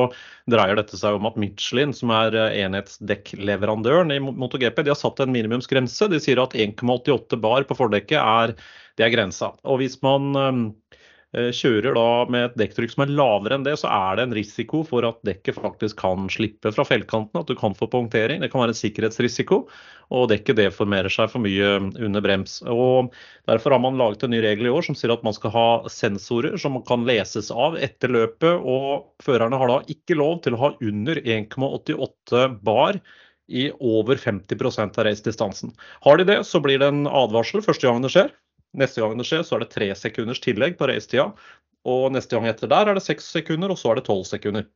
dreier 0.50 0.80
dette 0.80 0.98
seg 0.98 1.18
om 1.18 1.28
at 1.30 1.38
Michelin, 1.38 1.94
som 1.94 2.10
er 2.16 2.34
eh, 2.34 2.56
enhetsdekkleverandøren 2.64 4.14
i 4.16 4.18
MotoGP, 4.24 4.82
de 4.82 4.94
har 4.94 4.98
satt 4.98 5.22
en 5.22 5.34
minimumsgrense. 5.34 6.08
De 6.10 6.22
sier 6.22 6.40
at 6.42 6.56
1,88 6.58 7.38
bar 7.44 7.68
på 7.68 7.78
fordekket 7.78 8.18
er, 8.18 8.56
det 8.98 9.06
er 9.06 9.14
grensa. 9.14 9.52
Og 9.68 9.82
hvis 9.84 10.00
man 10.02 10.32
eh, 10.40 10.62
kjører 11.36 11.96
da 11.96 12.08
med 12.32 12.44
et 12.46 12.54
dekktrykk 12.62 12.94
som 12.94 13.02
er 13.04 13.12
lavere 13.12 13.58
enn 13.58 13.66
det, 13.66 13.74
så 13.80 13.90
er 13.92 14.16
det 14.16 14.24
en 14.26 14.36
risiko 14.36 14.80
for 14.88 15.04
at 15.08 15.18
dekket 15.26 15.58
faktisk 15.58 15.98
kan 16.00 16.30
slippe 16.32 16.72
fra 16.72 16.86
feltkanten. 16.88 17.40
at 17.40 17.50
du 17.50 17.54
kan 17.58 17.76
få 17.76 17.88
punktering. 17.92 18.40
Det 18.40 18.50
kan 18.52 18.62
være 18.62 18.72
en 18.72 18.78
sikkerhetsrisiko, 18.78 19.58
og 20.16 20.28
dekket 20.30 20.56
deformerer 20.56 21.12
seg 21.12 21.28
for 21.32 21.44
mye 21.44 21.74
under 22.00 22.24
brems. 22.24 22.62
Og 22.62 23.12
Derfor 23.46 23.76
har 23.76 23.82
man 23.82 23.98
laget 23.98 24.24
en 24.24 24.32
ny 24.34 24.40
regel 24.42 24.66
i 24.66 24.72
år 24.72 24.86
som 24.86 24.96
sier 24.98 25.12
at 25.12 25.22
man 25.26 25.36
skal 25.36 25.52
ha 25.54 25.66
sensorer 25.92 26.56
som 26.58 26.80
kan 26.88 27.04
leses 27.06 27.52
av 27.52 27.76
etter 27.78 28.10
løpet, 28.10 28.64
og 28.64 29.12
førerne 29.22 29.60
har 29.60 29.70
da 29.70 29.78
ikke 29.92 30.18
lov 30.18 30.40
til 30.42 30.56
å 30.56 30.62
ha 30.64 30.72
under 30.80 31.20
1,88 31.20 32.48
bar 32.66 32.98
i 33.46 33.68
over 33.78 34.18
50% 34.18 34.98
av 34.98 35.06
racedistansen. 35.06 35.76
Har 36.02 36.18
de 36.18 36.26
det, 36.26 36.40
så 36.48 36.58
blir 36.62 36.80
det 36.82 36.90
en 36.90 37.06
advarsel 37.06 37.62
første 37.62 37.86
gang 37.86 38.02
det 38.02 38.10
skjer. 38.14 38.32
Neste 38.76 39.02
gang 39.02 39.16
det 39.18 39.26
skjer, 39.28 39.44
så 39.46 39.56
er 39.56 39.64
det 39.64 39.72
tre 39.74 39.90
sekunders 39.98 40.42
tillegg 40.44 40.76
på 40.78 40.88
racetida. 40.90 41.30
Og 41.86 42.10
neste 42.14 42.36
gang 42.36 42.48
etter 42.50 42.70
der 42.70 42.90
er 42.90 42.98
det 42.98 43.04
seks 43.04 43.28
sekunder, 43.36 43.72
og 43.72 43.80
så 43.80 43.92
er 43.92 44.00
det 44.00 44.08
tolv 44.08 44.26
sekunder. 44.28 44.66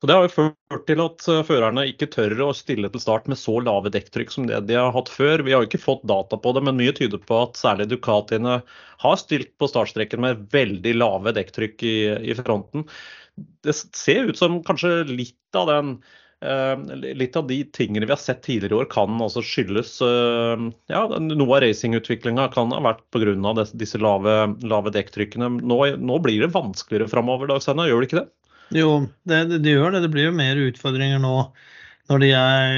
Så 0.00 0.06
Det 0.06 0.12
har 0.12 0.26
jo 0.26 0.32
ført 0.34 0.82
til 0.88 1.00
at 1.00 1.26
eh, 1.32 1.44
førerne 1.48 1.86
ikke 1.88 2.08
tør 2.12 2.34
å 2.44 2.50
stille 2.56 2.90
til 2.92 3.00
start 3.00 3.28
med 3.32 3.40
så 3.40 3.54
lave 3.64 3.92
dekktrykk 3.92 4.32
som 4.32 4.48
det 4.48 4.58
de 4.68 4.76
har 4.76 4.92
hatt 4.92 5.08
før. 5.12 5.44
Vi 5.46 5.54
har 5.54 5.64
jo 5.64 5.70
ikke 5.70 5.80
fått 5.80 6.04
data 6.08 6.36
på 6.40 6.52
det, 6.52 6.62
men 6.68 6.76
mye 6.76 6.92
tyder 6.96 7.22
på 7.22 7.38
at 7.46 7.56
særlig 7.56 7.88
Ducatiene 7.88 8.58
har 9.04 9.16
stilt 9.20 9.54
på 9.56 9.70
startstreken 9.72 10.20
med 10.24 10.44
veldig 10.52 10.92
lave 10.98 11.32
dekktrykk 11.38 11.86
i, 11.88 11.96
i 12.28 12.36
fronten. 12.36 12.84
Det 13.64 13.72
ser 13.76 14.28
ut 14.28 14.38
som 14.38 14.60
kanskje 14.64 14.98
litt 15.08 15.56
av 15.56 15.72
den 15.72 15.96
litt 17.16 17.36
av 17.36 17.46
de 17.46 17.64
tingene 17.64 18.06
vi 18.06 18.12
har 18.12 18.20
sett 18.20 18.42
tidligere 18.42 18.74
i 18.74 18.78
år 18.82 18.88
kan 18.92 19.20
også 19.24 19.40
skyldes 19.40 19.94
eh, 20.04 20.66
ja, 20.92 21.00
Noe 21.18 21.56
av 21.56 21.62
racingutviklinga 21.64 22.50
kan 22.52 22.74
ha 22.76 22.80
vært 22.84 23.00
pga. 23.10 23.54
disse 23.72 23.98
lave, 23.98 24.34
lave 24.62 24.92
dekktrykkene. 24.92 25.48
Nå, 25.64 25.78
nå 25.96 26.18
blir 26.20 26.44
det 26.44 26.52
vanskeligere 26.52 27.08
framover, 27.08 27.48
Dag 27.48 27.64
Steinar, 27.64 27.88
gjør 27.88 28.04
det 28.04 28.10
ikke 28.10 28.20
det? 28.20 28.28
Jo, 28.76 28.90
det, 29.24 29.40
det, 29.62 29.70
gjør 29.70 29.94
det. 29.94 30.04
Det 30.04 30.12
blir 30.12 30.28
jo 30.28 30.36
mer 30.36 30.60
utfordringer 30.60 31.22
nå 31.22 31.34
når 32.06 32.22
de 32.22 32.30
er 32.38 32.76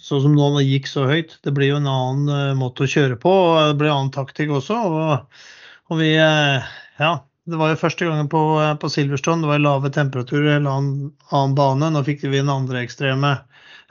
sånn 0.00 0.22
som 0.24 0.36
nå 0.36 0.62
gikk 0.64 0.86
så 0.88 1.04
høyt. 1.10 1.36
Det 1.44 1.52
blir 1.56 1.74
jo 1.74 1.80
en 1.80 1.90
annen 1.90 2.32
eh, 2.32 2.56
måte 2.56 2.86
å 2.86 2.90
kjøre 2.90 3.18
på, 3.20 3.32
og 3.32 3.72
det 3.72 3.80
blir 3.82 3.92
annen 3.92 4.14
taktikk 4.14 4.54
også. 4.60 4.78
Og, 4.78 5.40
og 5.90 6.00
vi 6.00 6.14
eh, 6.14 6.74
Ja, 7.02 7.16
det 7.46 7.58
var 7.60 7.70
jo 7.70 7.78
første 7.78 8.06
gangen 8.08 8.28
på, 8.30 8.40
på 8.82 8.88
Silverstone. 8.90 9.44
Det 9.44 9.50
var 9.52 9.62
lave 9.62 9.90
temperaturer, 9.94 10.56
en 10.56 10.66
annen, 10.70 11.12
annen 11.30 11.54
bane. 11.58 11.90
Nå 11.94 12.02
fikk 12.06 12.24
vi 12.26 12.40
den 12.40 12.50
andre 12.50 12.82
ekstreme 12.82 13.36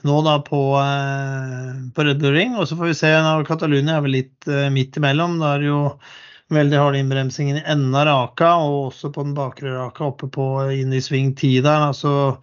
nå 0.06 0.20
da 0.26 0.36
på, 0.44 0.60
eh, 0.78 1.72
på 1.96 2.04
Red 2.04 2.20
Bull 2.22 2.36
Ring. 2.36 2.58
Og 2.60 2.68
så 2.68 2.78
får 2.78 2.92
vi 2.92 2.98
se. 3.00 3.12
Catalunya 3.48 3.98
er 3.98 4.06
vel 4.06 4.18
litt 4.18 4.52
eh, 4.52 4.68
midt 4.74 5.00
imellom. 5.00 5.40
Da 5.40 5.56
er 5.56 5.64
det 5.64 5.72
jo 5.72 5.82
veldig 6.54 6.78
harde 6.78 7.02
innbremsingen 7.02 7.62
i 7.62 7.66
enden 7.66 7.96
av 7.98 8.06
raka, 8.10 8.52
og 8.62 8.92
også 8.92 9.10
på 9.16 9.24
den 9.26 9.34
bakre 9.38 9.74
raka 9.80 10.06
oppe 10.12 10.30
på 10.30 10.46
inn 10.76 10.94
i 10.94 11.02
sving 11.02 11.32
10 11.34 11.64
der. 11.66 11.88
Altså, 11.88 12.36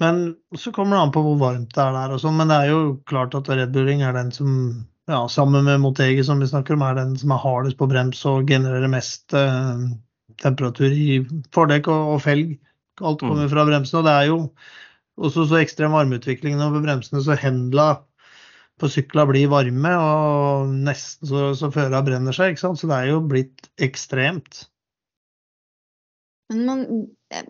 men 0.00 0.24
så 0.56 0.72
kommer 0.72 0.96
det 0.96 1.02
an 1.02 1.14
på 1.14 1.26
hvor 1.26 1.36
varmt 1.42 1.74
det 1.74 1.82
er 1.82 1.98
der. 1.98 2.14
Og 2.14 2.22
sånn, 2.22 2.38
men 2.38 2.50
det 2.52 2.62
er 2.62 2.72
jo 2.72 2.80
klart 3.10 3.36
at 3.36 3.50
Red 3.50 3.74
Bull 3.74 3.90
Ring 3.90 4.06
er 4.06 4.16
den 4.16 4.32
som 4.34 4.56
ja, 5.10 5.28
sammen 5.28 5.66
med 5.66 5.82
Motegi 5.82 6.24
som 6.24 6.40
vi 6.40 6.48
snakker 6.48 6.78
om, 6.78 6.82
er 6.86 6.96
den 6.96 7.18
som 7.20 7.34
er 7.34 7.42
hardest 7.42 7.76
på 7.76 7.88
brems 7.90 8.22
og 8.30 8.48
genererer 8.48 8.88
mest 8.88 9.34
eh, 9.36 9.84
temperatur 10.42 10.92
i 10.92 11.20
fordekk 11.54 11.90
og, 11.92 12.14
og 12.14 12.24
felg. 12.24 12.56
Alt 13.02 13.22
kommer 13.24 13.50
fra 13.50 13.66
bremsene. 13.66 14.00
Og 14.00 14.08
det 14.08 14.14
er 14.14 14.26
jo 14.30 14.38
også 15.24 15.46
så 15.50 15.60
ekstrem 15.60 15.94
varmeutvikling 15.94 16.60
over 16.62 16.82
bremsene, 16.84 17.22
så 17.22 17.38
hendla 17.38 17.88
på 18.82 18.90
sykla 18.90 19.22
blir 19.30 19.50
varme, 19.52 19.90
og 19.94 20.72
nesten 20.86 21.30
så, 21.30 21.50
så 21.58 21.70
føra 21.74 22.02
brenner 22.06 22.34
seg. 22.34 22.54
ikke 22.54 22.64
sant? 22.64 22.80
Så 22.80 22.90
det 22.90 22.96
er 22.96 23.12
jo 23.12 23.20
blitt 23.30 23.68
ekstremt. 23.82 24.64
Men, 26.50 26.64
man, 26.66 26.82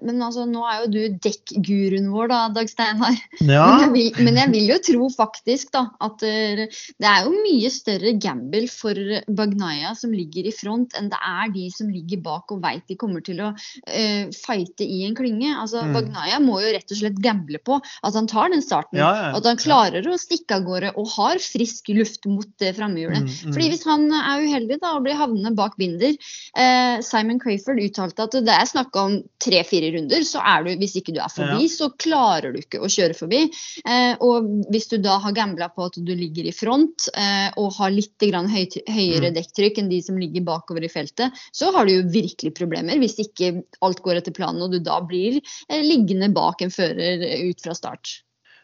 men 0.03 0.23
altså, 0.25 0.45
nå 0.49 0.65
er 0.69 0.83
jo 0.83 0.91
du 0.93 1.19
dekkguruen 1.25 2.11
vår, 2.13 2.31
da, 2.33 2.41
Dag 2.55 2.71
Steinar. 2.71 3.17
Ja, 3.45 3.67
Men, 3.85 3.95
men 4.25 4.39
jeg 4.41 4.53
vil 4.53 4.71
jo 4.73 4.79
tro 4.83 5.09
faktisk 5.13 5.73
da, 5.75 5.87
at 6.05 6.23
eh, 6.27 6.65
det 7.01 7.09
er 7.11 7.27
jo 7.27 7.35
mye 7.35 7.71
større 7.73 8.15
gamble 8.21 8.67
for 8.73 8.99
Bagnaya 9.29 9.95
som 9.99 10.15
ligger 10.15 10.49
i 10.49 10.55
front, 10.55 10.95
enn 10.99 11.11
det 11.13 11.21
er 11.21 11.53
de 11.55 11.69
som 11.75 11.91
ligger 11.93 12.23
bak 12.25 12.53
og 12.55 12.63
veit 12.65 12.85
de 12.91 12.97
kommer 13.01 13.25
til 13.25 13.41
å 13.45 13.51
uh, 13.55 14.25
fighte 14.35 14.87
i 14.87 15.05
en 15.09 15.17
klynge. 15.19 15.53
Altså, 15.55 15.85
Mm. 15.85 15.93
Bagnaya 15.95 16.39
må 16.41 16.59
jo 16.63 16.73
rett 16.75 16.93
og 16.93 16.99
slett 16.99 17.19
gamble 17.23 17.59
på 17.65 17.77
at 17.77 18.17
han 18.17 18.29
tar 18.31 18.51
den 18.53 18.63
starten. 18.65 18.99
ja, 18.99 19.11
ja. 19.19 19.31
At 19.37 19.45
han 19.49 19.59
klarer 19.61 20.07
å 20.09 20.17
stikke 20.21 20.59
av 20.59 20.65
gårde 20.67 20.93
og 21.01 21.11
har 21.17 21.41
frisk 21.43 21.91
luft 21.95 22.25
mot 22.31 22.49
det 22.63 22.75
framhjulet. 22.79 23.25
Mm, 23.25 23.29
mm. 23.29 23.53
Fordi 23.53 23.69
Hvis 23.73 23.85
han 23.89 24.07
er 24.15 24.45
uheldig 24.45 24.79
da, 24.81 24.95
og 24.97 25.05
blir 25.07 25.19
havnende 25.19 25.55
bak 25.59 25.77
binder 25.81 26.15
uh, 26.15 27.03
Simon 27.05 27.41
Crayford 27.43 27.83
uttalte 27.83 28.29
at 28.29 28.37
det 28.47 28.55
er 28.55 28.69
snakk 28.71 28.95
om 28.97 29.19
tre-fire 29.43 29.74
runder, 29.95 30.23
så 30.27 30.41
er 30.45 30.65
du, 30.65 30.71
hvis 30.81 30.95
ikke 31.01 31.15
du 31.17 31.21
er 31.25 31.33
forbi, 31.33 31.65
Ja. 31.65 31.71
så 31.73 31.89
klarer 31.99 32.53
du 32.55 32.61
ikke 32.61 32.81
å 32.85 32.91
kjøre 32.91 33.17
forbi. 33.19 33.41
Eh, 33.85 34.15
og 34.21 34.47
hvis 34.71 34.89
du 34.93 34.99
da 35.03 35.19
har 35.19 35.33
gambla 35.37 35.69
på 35.75 35.87
at 35.89 35.99
du 35.99 36.13
ligger 36.15 36.47
i 36.47 36.53
front 36.55 37.09
eh, 37.15 37.51
og 37.57 37.73
har 37.79 37.91
litt 37.91 38.19
grann 38.23 38.49
høy, 38.49 38.67
høyere 38.89 39.31
Mm. 39.33 39.35
dekktrykk 39.41 39.79
enn 39.83 39.89
de 39.91 40.03
som 40.03 40.19
ligger 40.21 40.45
bakover 40.45 40.85
i 40.85 40.93
feltet, 40.93 41.33
så 41.53 41.73
har 41.75 41.87
du 41.87 41.93
jo 41.97 42.09
virkelig 42.09 42.55
problemer 42.55 42.99
hvis 43.03 43.19
ikke 43.19 43.65
alt 43.83 44.03
går 44.05 44.21
etter 44.23 44.33
planen 44.37 44.63
og 44.63 44.71
du 44.73 44.79
da 44.79 45.01
blir 45.01 45.41
eh, 45.69 45.83
liggende 45.83 46.33
bak 46.35 46.63
en 46.63 46.71
fører 46.71 47.25
ut 47.51 47.61
fra 47.61 47.75
start. 47.75 48.21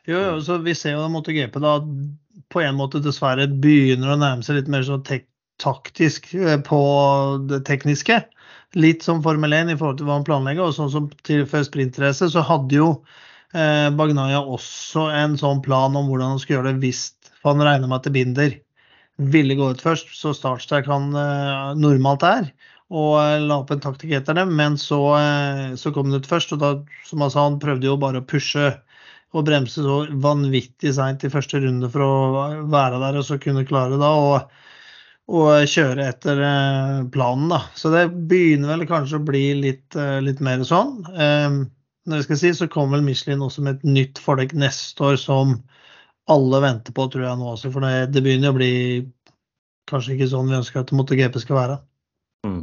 Jo, 0.09 0.16
jo, 0.16 0.37
så 0.40 0.57
vi 0.64 0.73
ser 0.75 0.96
jo 0.96 1.09
MotoGP 1.12 1.61
da 1.61 1.75
på 2.51 2.62
en 2.64 2.75
måte 2.79 3.03
dessverre 3.05 3.46
begynner 3.46 4.14
å 4.14 4.18
nærme 4.18 4.42
seg 4.42 4.57
litt 4.57 4.70
mer 4.73 4.83
sånn 4.87 5.05
tek 5.07 5.27
taktisk 5.62 6.33
eh, 6.35 6.59
på 6.66 6.81
det 7.51 7.62
tekniske. 7.68 8.20
Litt 8.79 9.05
som 9.07 9.23
Formel 9.25 9.53
1 9.57 9.75
i 9.75 9.79
forhold 9.79 10.01
til 10.01 10.09
hva 10.09 10.18
han 10.18 10.27
planlegger. 10.27 10.68
Og 10.68 10.77
sånn 10.77 10.92
som 10.92 11.11
til 11.27 11.46
før 11.51 11.66
sprintrace 11.66 12.31
så 12.33 12.44
hadde 12.46 12.81
jo 12.81 12.90
eh, 13.55 13.88
Bagnaya 13.94 14.42
også 14.42 15.09
en 15.14 15.38
sånn 15.40 15.62
plan 15.64 15.96
om 15.99 16.11
hvordan 16.11 16.35
han 16.35 16.42
skulle 16.42 16.61
gjøre 16.61 16.75
det 16.75 16.85
hvis 16.87 17.05
han 17.44 17.62
regner 17.64 17.88
med 17.88 18.01
at 18.01 18.09
det 18.09 18.16
binder 18.16 18.59
ville 19.20 19.57
gå 19.57 19.70
ut 19.75 19.83
først, 19.83 20.12
så 20.16 20.33
startsterk 20.37 20.88
han 20.88 21.11
eh, 21.16 21.73
normalt 21.79 22.25
er. 22.27 22.51
Og 22.90 23.18
eh, 23.20 23.38
la 23.44 23.61
opp 23.61 23.73
en 23.75 23.83
taktikk 23.83 24.16
etter 24.18 24.38
det, 24.38 24.46
men 24.49 24.79
så, 24.81 25.01
eh, 25.18 25.66
så 25.81 25.92
kom 25.94 26.11
den 26.11 26.23
ut 26.23 26.31
først. 26.31 26.55
Og 26.57 26.62
da, 26.62 26.73
som 27.07 27.25
han 27.25 27.33
sa, 27.33 27.44
han 27.49 27.61
prøvde 27.62 27.90
jo 27.90 27.99
bare 28.01 28.23
å 28.23 28.27
pushe 28.27 28.73
og 29.31 29.46
bremse 29.46 29.85
så 29.85 30.01
vanvittig 30.25 30.90
seint 30.96 31.23
i 31.23 31.31
første 31.31 31.61
runde 31.62 31.90
for 31.92 32.03
å 32.03 32.14
være 32.73 32.99
der 32.99 33.20
og 33.20 33.27
så 33.29 33.38
kunne 33.42 33.66
klare 33.68 34.01
det. 34.01 34.09
og 34.09 34.51
og 35.31 35.69
kjøre 35.71 36.09
etter 36.11 36.40
eh, 36.43 36.97
planen. 37.14 37.51
da. 37.53 37.61
Så 37.79 37.93
det 37.95 38.09
begynner 38.31 38.73
vel 38.75 38.88
kanskje 38.90 39.21
å 39.21 39.27
bli 39.27 39.45
litt, 39.61 39.87
eh, 39.95 40.19
litt 40.25 40.43
mer 40.45 40.64
sånn. 40.66 40.97
Eh, 41.14 41.61
når 42.09 42.21
jeg 42.21 42.27
skal 42.27 42.40
si, 42.40 42.51
så 42.57 42.71
kommer 42.73 42.99
vel 42.99 43.07
Michelin 43.07 43.45
også 43.47 43.62
med 43.62 43.79
et 43.79 43.87
nytt 43.87 44.21
fordekk 44.23 44.57
neste 44.59 45.07
år 45.12 45.21
som 45.21 45.59
alle 46.31 46.62
venter 46.62 46.95
på, 46.97 47.07
tror 47.11 47.27
jeg 47.27 47.38
nå 47.38 47.53
også. 47.53 47.71
For 47.75 47.87
det, 47.87 48.11
det 48.14 48.25
begynner 48.27 48.55
å 48.55 48.59
bli 48.59 48.73
kanskje 49.90 50.16
ikke 50.16 50.31
sånn 50.33 50.51
vi 50.51 50.59
ønsker 50.59 50.83
at 50.83 50.93
MotoGP 50.95 51.40
skal 51.43 51.59
være. 51.59 51.79
Mm. 52.47 52.62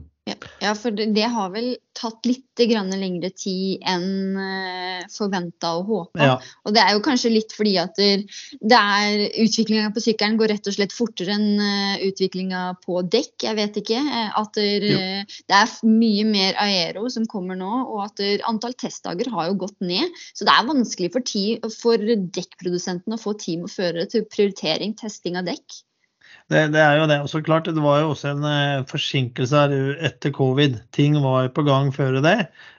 Ja, 0.61 0.73
for 0.77 0.93
det, 0.95 1.11
det, 1.13 1.25
har 1.29 1.51
vel 1.53 1.75
tatt 1.97 2.25
litt 2.25 2.43
lengre 2.57 3.29
tid 3.37 3.83
enn 3.85 4.37
eh, 4.41 5.03
forventa 5.13 5.75
og 5.77 5.89
håpa. 5.91 6.23
Ja. 6.23 6.35
Og 6.65 6.73
det 6.73 6.81
er 6.81 6.95
jo 6.95 7.03
kanskje 7.05 7.31
litt 7.35 7.53
fordi 7.53 7.75
at 7.77 7.93
det 7.97 8.79
er 8.79 9.27
utviklinga 9.43 9.91
på 9.93 10.01
sykkelen 10.01 10.39
går 10.39 10.53
rett 10.55 10.69
og 10.69 10.73
slett 10.73 10.95
fortere 10.95 11.35
enn 11.37 11.61
eh, 11.61 12.07
utviklinga 12.09 12.63
på 12.81 13.03
dekk. 13.05 13.45
Jeg 13.45 13.59
vet 13.59 13.79
ikke. 13.83 14.01
Eh, 14.01 14.29
at 14.41 14.57
der, 14.57 14.87
uh, 14.89 15.37
det 15.49 15.57
er 15.59 15.73
mye 15.85 16.25
mer 16.27 16.57
aero 16.63 17.05
som 17.13 17.27
kommer 17.29 17.57
nå, 17.57 17.69
og 17.85 18.07
at 18.07 18.17
der, 18.21 18.41
antall 18.49 18.73
testdager 18.77 19.29
har 19.33 19.51
jo 19.51 19.59
gått 19.67 19.77
ned. 19.85 20.09
Så 20.33 20.47
det 20.47 20.55
er 20.55 20.69
vanskelig 20.69 21.13
for, 21.13 21.25
tid, 21.25 21.65
for 21.77 22.01
dekkprodusenten 22.01 23.13
å 23.13 23.21
få 23.21 23.37
team 23.37 23.67
og 23.67 23.73
førere 23.73 24.09
til 24.09 24.25
prioritering 24.31 24.97
testing 24.97 25.37
av 25.37 25.45
dekk. 25.49 25.83
Det, 26.47 26.61
det, 26.71 26.79
er 26.79 27.01
jo 27.01 27.07
det. 27.11 27.17
Og 27.23 27.27
så 27.27 27.41
klart, 27.43 27.67
det 27.67 27.83
var 27.83 27.99
jo 27.99 28.11
også 28.13 28.29
en 28.31 28.45
eh, 28.47 28.85
forsinkelse 28.87 29.65
etter 30.07 30.31
covid. 30.35 30.77
Ting 30.95 31.17
var 31.23 31.49
på 31.51 31.65
gang 31.67 31.89
før 31.95 32.21
det. 32.23 32.37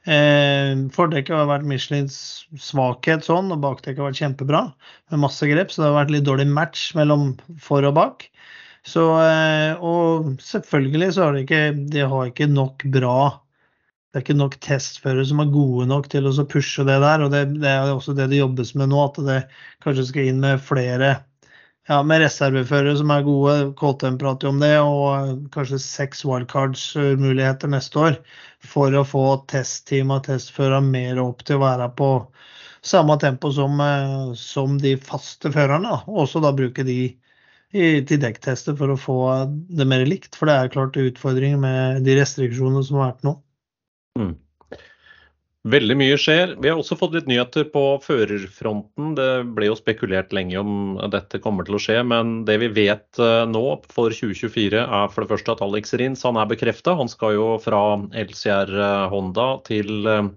Eh, 0.09 0.73
fordekket 0.95 1.37
har 1.37 1.51
vært 1.51 1.69
Michelins 1.69 2.47
svakhet 2.57 3.29
sånn, 3.29 3.53
og 3.53 3.61
bakdekket 3.65 4.01
har 4.01 4.09
vært 4.09 4.23
kjempebra 4.23 4.63
med 5.13 5.23
masse 5.27 5.51
grep. 5.51 5.75
Så 5.75 5.83
det 5.83 5.91
har 5.91 5.99
vært 5.99 6.15
litt 6.17 6.25
dårlig 6.29 6.49
match 6.49 6.95
mellom 6.97 7.35
for 7.61 7.85
og 7.85 7.99
bak. 8.01 8.25
Så, 8.89 9.05
eh, 9.21 9.77
og 9.85 10.33
selvfølgelig 10.41 11.13
så 11.13 11.27
har 11.27 11.37
de 11.37 11.45
ikke, 11.45 11.63
de 11.93 12.09
har 12.09 12.33
ikke 12.33 12.49
nok 12.49 12.89
bra 12.95 13.19
det 14.09 14.23
er 14.23 14.25
ikke 14.25 14.39
nok 14.39 14.55
testførere 14.65 15.25
som 15.29 15.43
er 15.43 15.51
gode 15.53 15.85
nok 15.91 16.07
til 16.09 16.25
å 16.27 16.33
pushe 16.49 16.85
det 16.89 16.97
der. 17.05 17.21
og 17.21 17.35
Det, 17.35 17.43
det 17.61 17.69
er 17.69 17.91
også 17.93 18.15
det 18.17 18.31
det 18.33 18.41
jobbes 18.41 18.73
med 18.81 18.89
nå, 18.89 19.03
at 19.05 19.19
det 19.27 19.41
kanskje 19.85 20.07
skal 20.09 20.31
inn 20.31 20.41
med 20.41 20.63
flere 20.65 21.11
ja, 21.89 22.03
med 22.05 22.21
reserveførere 22.21 22.97
som 22.99 23.13
er 23.15 23.25
gode. 23.27 23.55
KTM 23.81 24.19
prater 24.21 24.49
jo 24.49 24.53
om 24.53 24.61
det, 24.61 24.75
og 24.85 25.47
kanskje 25.55 25.81
seks 25.83 26.25
wildcards-muligheter 26.29 27.71
neste 27.73 28.03
år. 28.03 28.19
For 28.65 28.93
å 28.93 29.07
få 29.07 29.25
testteam 29.51 30.13
og 30.13 30.27
testførere 30.29 30.83
mer 30.85 31.21
opp 31.23 31.45
til 31.49 31.59
å 31.59 31.65
være 31.65 31.89
på 31.99 32.11
samme 32.85 33.17
tempo 33.21 33.51
som, 33.53 33.81
eh, 33.81 34.35
som 34.37 34.77
de 34.79 34.97
faste 35.01 35.53
førerne. 35.55 36.03
Og 36.07 36.27
også 36.27 36.45
da 36.45 36.53
bruke 36.53 36.85
de 36.85 36.99
i, 37.73 38.01
til 38.05 38.21
dekktester 38.21 38.77
for 38.77 38.93
å 38.93 39.01
få 39.01 39.19
det 39.49 39.87
mer 39.89 40.05
likt. 40.09 40.37
For 40.37 40.49
det 40.49 40.57
er 40.57 40.73
klart 40.73 41.01
utfordringer 41.01 41.61
med 41.61 42.05
de 42.05 42.17
restriksjonene 42.21 42.85
som 42.85 43.01
har 43.01 43.13
vært 43.13 43.27
nå. 43.29 43.35
Mm. 44.19 44.35
Veldig 45.67 45.97
mye 45.99 46.17
skjer. 46.21 46.53
Vi 46.63 46.71
har 46.71 46.79
også 46.79 46.95
fått 47.01 47.17
litt 47.17 47.27
nyheter 47.27 47.65
på 47.73 47.83
førerfronten. 48.05 49.17
Det 49.19 49.31
ble 49.57 49.67
jo 49.67 49.77
spekulert 49.77 50.31
lenge 50.37 50.61
om 50.61 50.95
dette 51.11 51.41
kommer 51.43 51.67
til 51.67 51.75
å 51.75 51.81
skje, 51.83 51.97
men 52.07 52.45
det 52.47 52.61
vi 52.63 52.69
vet 52.77 53.19
eh, 53.19 53.43
nå 53.51 53.65
for 53.91 54.15
2024 54.15 54.85
er 54.85 55.11
for 55.11 55.25
det 55.25 55.33
første 55.33 55.57
at 55.57 55.65
Alex 55.67 55.97
Rins 55.99 56.23
han 56.25 56.39
er 56.39 56.47
bekrefta. 56.49 56.95
Han 57.01 57.11
skal 57.11 57.35
jo 57.35 57.49
fra 57.65 57.83
LCR 58.15 58.71
eh, 58.71 59.09
Honda 59.11 59.49
til 59.67 60.07
eh, 60.07 60.31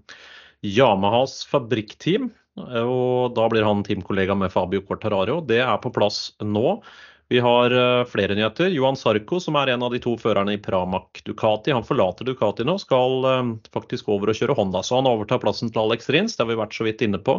Yamahas 0.66 1.44
fabrikkteam. 1.52 2.32
Og 2.58 3.32
da 3.38 3.46
blir 3.48 3.64
han 3.64 3.86
teamkollega 3.86 4.36
med 4.36 4.52
Fabio 4.52 4.82
Quartararo. 4.84 5.38
Det 5.48 5.62
er 5.64 5.78
på 5.86 5.94
plass 5.94 6.32
nå. 6.44 6.82
Vi 7.32 7.40
har 7.40 7.72
uh, 7.72 8.06
flere 8.06 8.36
nyheter. 8.36 8.68
Johan 8.76 8.98
Sarko, 9.00 9.40
som 9.40 9.56
er 9.56 9.70
en 9.72 9.84
av 9.86 9.94
de 9.94 10.02
to 10.04 10.18
førerne 10.20 10.52
i 10.52 10.60
Pramac 10.60 11.22
Ducati, 11.24 11.72
han 11.72 11.86
forlater 11.88 12.28
Ducati 12.28 12.66
nå, 12.68 12.76
skal 12.82 13.24
uh, 13.24 13.54
faktisk 13.72 14.10
over 14.12 14.34
og 14.34 14.36
kjøre 14.36 14.58
Honda. 14.58 14.82
Så 14.84 14.98
han 14.98 15.08
overtar 15.08 15.40
plassen 15.40 15.72
til 15.72 15.80
Alex 15.80 16.12
Rins, 16.12 16.36
det 16.36 16.44
har 16.44 16.50
vi 16.50 16.60
vært 16.60 16.76
så 16.76 16.90
vidt 16.90 17.06
inne 17.08 17.22
på. 17.24 17.38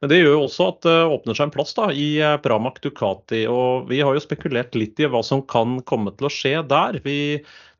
Men 0.00 0.12
det 0.12 0.22
gjør 0.22 0.38
jo 0.38 0.40
også 0.46 0.70
at 0.70 0.80
det 0.88 0.96
åpner 1.18 1.36
seg 1.36 1.50
en 1.50 1.52
plass 1.52 1.76
da, 1.76 1.90
i 1.92 2.08
Pramac 2.48 2.80
Ducati. 2.80 3.42
Og 3.52 3.92
vi 3.92 4.00
har 4.00 4.16
jo 4.16 4.24
spekulert 4.24 4.72
litt 4.76 5.04
i 5.04 5.12
hva 5.12 5.20
som 5.20 5.44
kan 5.44 5.82
komme 5.84 6.16
til 6.16 6.30
å 6.30 6.32
skje 6.32 6.56
der. 6.72 7.02
Vi 7.04 7.20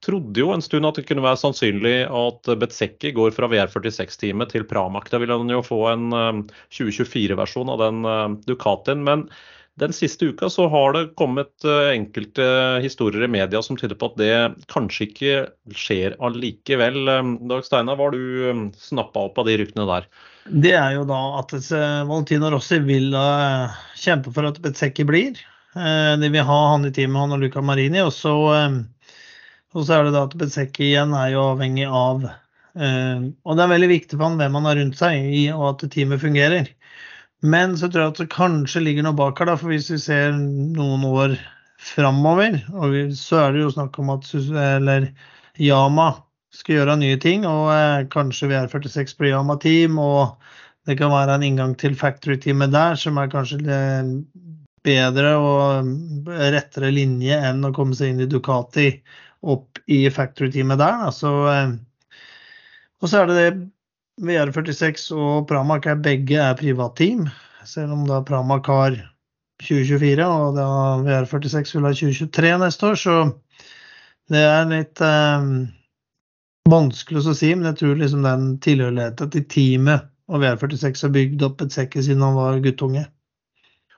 trodde 0.05 0.45
jo 0.45 0.53
en 0.53 0.65
stund 0.65 0.85
at 0.85 1.01
det 1.01 1.09
kunne 1.09 1.25
være 1.25 1.41
sannsynlig 1.41 1.99
at 2.05 2.55
Betsekki 2.61 3.17
går 3.17 3.33
fra 3.37 3.49
VR46-teamet 3.49 4.53
til 4.53 4.69
Pramac. 4.69 5.09
Da 5.09 5.25
vil 5.25 5.33
han 5.33 5.49
jo 5.57 5.65
få 5.65 5.87
en 5.97 6.09
2024-versjon 6.69 7.73
av 7.73 7.85
den 7.89 8.41
Ducatien. 8.45 9.05
men 9.09 9.31
den 9.77 9.93
siste 9.93 10.31
uka 10.33 10.49
så 10.51 10.69
har 10.73 10.93
det 10.93 11.03
kommet 11.21 11.65
eh, 11.65 11.93
enkelte 11.93 12.45
historier 12.83 13.27
i 13.27 13.29
media 13.29 13.61
som 13.63 13.77
tyder 13.77 13.99
på 13.99 14.09
at 14.09 14.17
det 14.21 14.37
kanskje 14.73 15.09
ikke 15.11 15.35
skjer 15.77 16.17
allikevel. 16.25 16.97
Eh, 17.13 17.29
Dag 17.51 17.67
Steinar, 17.67 17.99
hva 17.99 18.09
har 18.09 18.17
du 18.17 18.47
eh, 18.49 18.63
snappa 18.81 19.27
opp 19.29 19.43
av 19.43 19.51
de 19.51 19.59
ryktene 19.61 19.85
der? 19.91 20.09
Det 20.47 20.73
er 20.79 20.97
jo 20.97 21.05
da 21.09 21.21
at 21.43 21.53
Valentino 22.09 22.49
Rossi 22.55 22.79
vil 22.87 23.11
kjempe 23.99 24.33
for 24.33 24.49
at 24.49 24.61
Betsecki 24.63 25.05
blir. 25.05 25.41
De 25.75 26.29
vil 26.31 26.47
ha 26.47 26.59
han 26.71 26.87
i 26.87 26.93
teamet, 26.95 27.19
han 27.19 27.35
og 27.35 27.43
Luca 27.43 27.61
Marini. 27.67 27.99
Og 28.07 28.13
så, 28.15 28.31
og 29.75 29.81
så 29.81 29.97
er 29.97 30.07
det 30.07 30.15
da 30.15 30.23
at 30.29 30.37
Betsecki 30.39 30.93
igjen 30.93 31.17
er 31.19 31.33
jo 31.35 31.49
avhengig 31.51 31.89
av 31.91 32.23
Og 32.23 33.59
det 33.59 33.65
er 33.67 33.73
veldig 33.75 33.91
viktig 33.91 34.15
for 34.15 34.29
han 34.29 34.39
hvem 34.39 34.61
han 34.61 34.71
har 34.71 34.79
rundt 34.79 35.03
seg, 35.03 35.27
og 35.57 35.67
at 35.73 35.85
teamet 35.91 36.23
fungerer. 36.23 36.71
Men 37.45 37.77
så 37.77 37.91
tror 37.91 38.03
jeg 38.03 38.15
at 38.15 38.21
det 38.23 38.33
kanskje 38.33 38.83
ligger 38.85 39.05
noe 39.07 39.17
bak 39.17 39.39
her, 39.41 39.51
da, 39.51 39.57
for 39.61 39.73
hvis 39.73 39.91
vi 39.93 39.99
ser 40.01 40.33
noen 40.37 41.05
år 41.09 41.37
framover, 41.83 42.57
så 43.15 43.43
er 43.43 43.53
det 43.53 43.67
jo 43.67 43.75
snakk 43.75 43.99
om 44.01 44.15
at 44.15 44.31
eller 44.33 45.11
Yama 45.61 46.09
skal 46.57 46.79
gjøre 46.79 46.97
nye 47.01 47.19
ting, 47.21 47.45
og 47.49 47.69
eh, 47.75 48.07
kanskje 48.13 48.49
VR46 48.51 49.17
blir 49.19 49.35
Yama-team, 49.35 49.99
og 50.01 50.39
det 50.89 50.97
kan 51.01 51.13
være 51.13 51.37
en 51.37 51.45
inngang 51.45 51.75
til 51.79 51.97
factory-teamet 51.99 52.73
der 52.73 52.97
som 53.01 53.19
er 53.21 53.31
kanskje 53.33 53.61
bedre 54.87 55.33
og 55.43 56.29
rettere 56.55 56.93
linje 56.95 57.37
enn 57.49 57.65
å 57.67 57.73
komme 57.75 57.97
seg 57.99 58.13
inn 58.13 58.23
i 58.23 58.29
Ducati 58.31 58.91
opp 59.47 59.81
i 59.91 60.05
factory-teamet 60.11 60.81
der. 60.81 61.01
Da. 61.05 61.13
Så, 61.15 61.33
eh, 61.53 61.75
og 63.03 63.11
så 63.11 63.23
er 63.23 63.31
det 63.31 63.39
det 63.41 63.51
VR46 64.25 65.11
og 65.13 65.49
Pramac 65.51 65.87
er 65.91 65.99
begge 66.01 66.39
er 66.41 66.57
privatteam, 66.57 67.27
selv 67.69 67.93
om 67.93 68.07
da 68.09 68.23
Pramac 68.25 68.69
har 68.71 68.97
2024 69.61 70.25
og 70.25 70.57
da 70.57 70.69
VR46 71.05 71.75
vil 71.77 71.89
ha 71.89 71.93
2023 71.93 72.53
neste 72.63 72.89
år. 72.89 73.01
Så 73.01 73.17
det 74.33 74.43
er 74.43 74.71
litt 74.71 75.03
eh, 75.05 75.51
vanskelig 76.73 77.27
å 77.27 77.37
si, 77.37 77.53
men 77.55 77.71
jeg 77.71 77.81
tror 77.83 78.01
liksom 78.01 78.25
den 78.27 78.55
tilhørigheten 78.65 79.35
til 79.35 79.45
teamet 79.53 80.09
og 80.27 80.43
VR46 80.43 81.05
har 81.07 81.13
bygd 81.15 81.45
opp 81.47 81.63
et 81.63 81.77
sekk 81.77 82.01
siden 82.01 82.25
han 82.25 82.39
var 82.39 82.59
guttunge. 82.65 83.05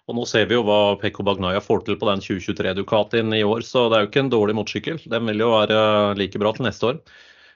Og 0.09 0.17
nå 0.17 0.25
ser 0.29 0.47
vi 0.49 0.57
jo 0.57 0.65
hva 0.65 0.97
Pekko 1.01 1.25
Bagnaya 1.25 1.61
får 1.61 1.83
til 1.85 1.99
på 2.01 2.09
den 2.09 2.23
2023 2.25 2.75
Ducatien 2.79 3.33
i 3.37 3.45
år, 3.45 3.61
så 3.65 3.87
det 3.89 3.97
er 3.97 4.05
jo 4.05 4.11
ikke 4.11 4.23
en 4.25 4.33
dårlig 4.33 4.55
motorsykkel. 4.57 5.03
Den 5.13 5.29
vil 5.29 5.45
jo 5.45 5.51
være 5.53 5.81
like 6.17 6.41
bra 6.41 6.55
til 6.57 6.65
neste 6.65 6.91
år. 6.91 7.03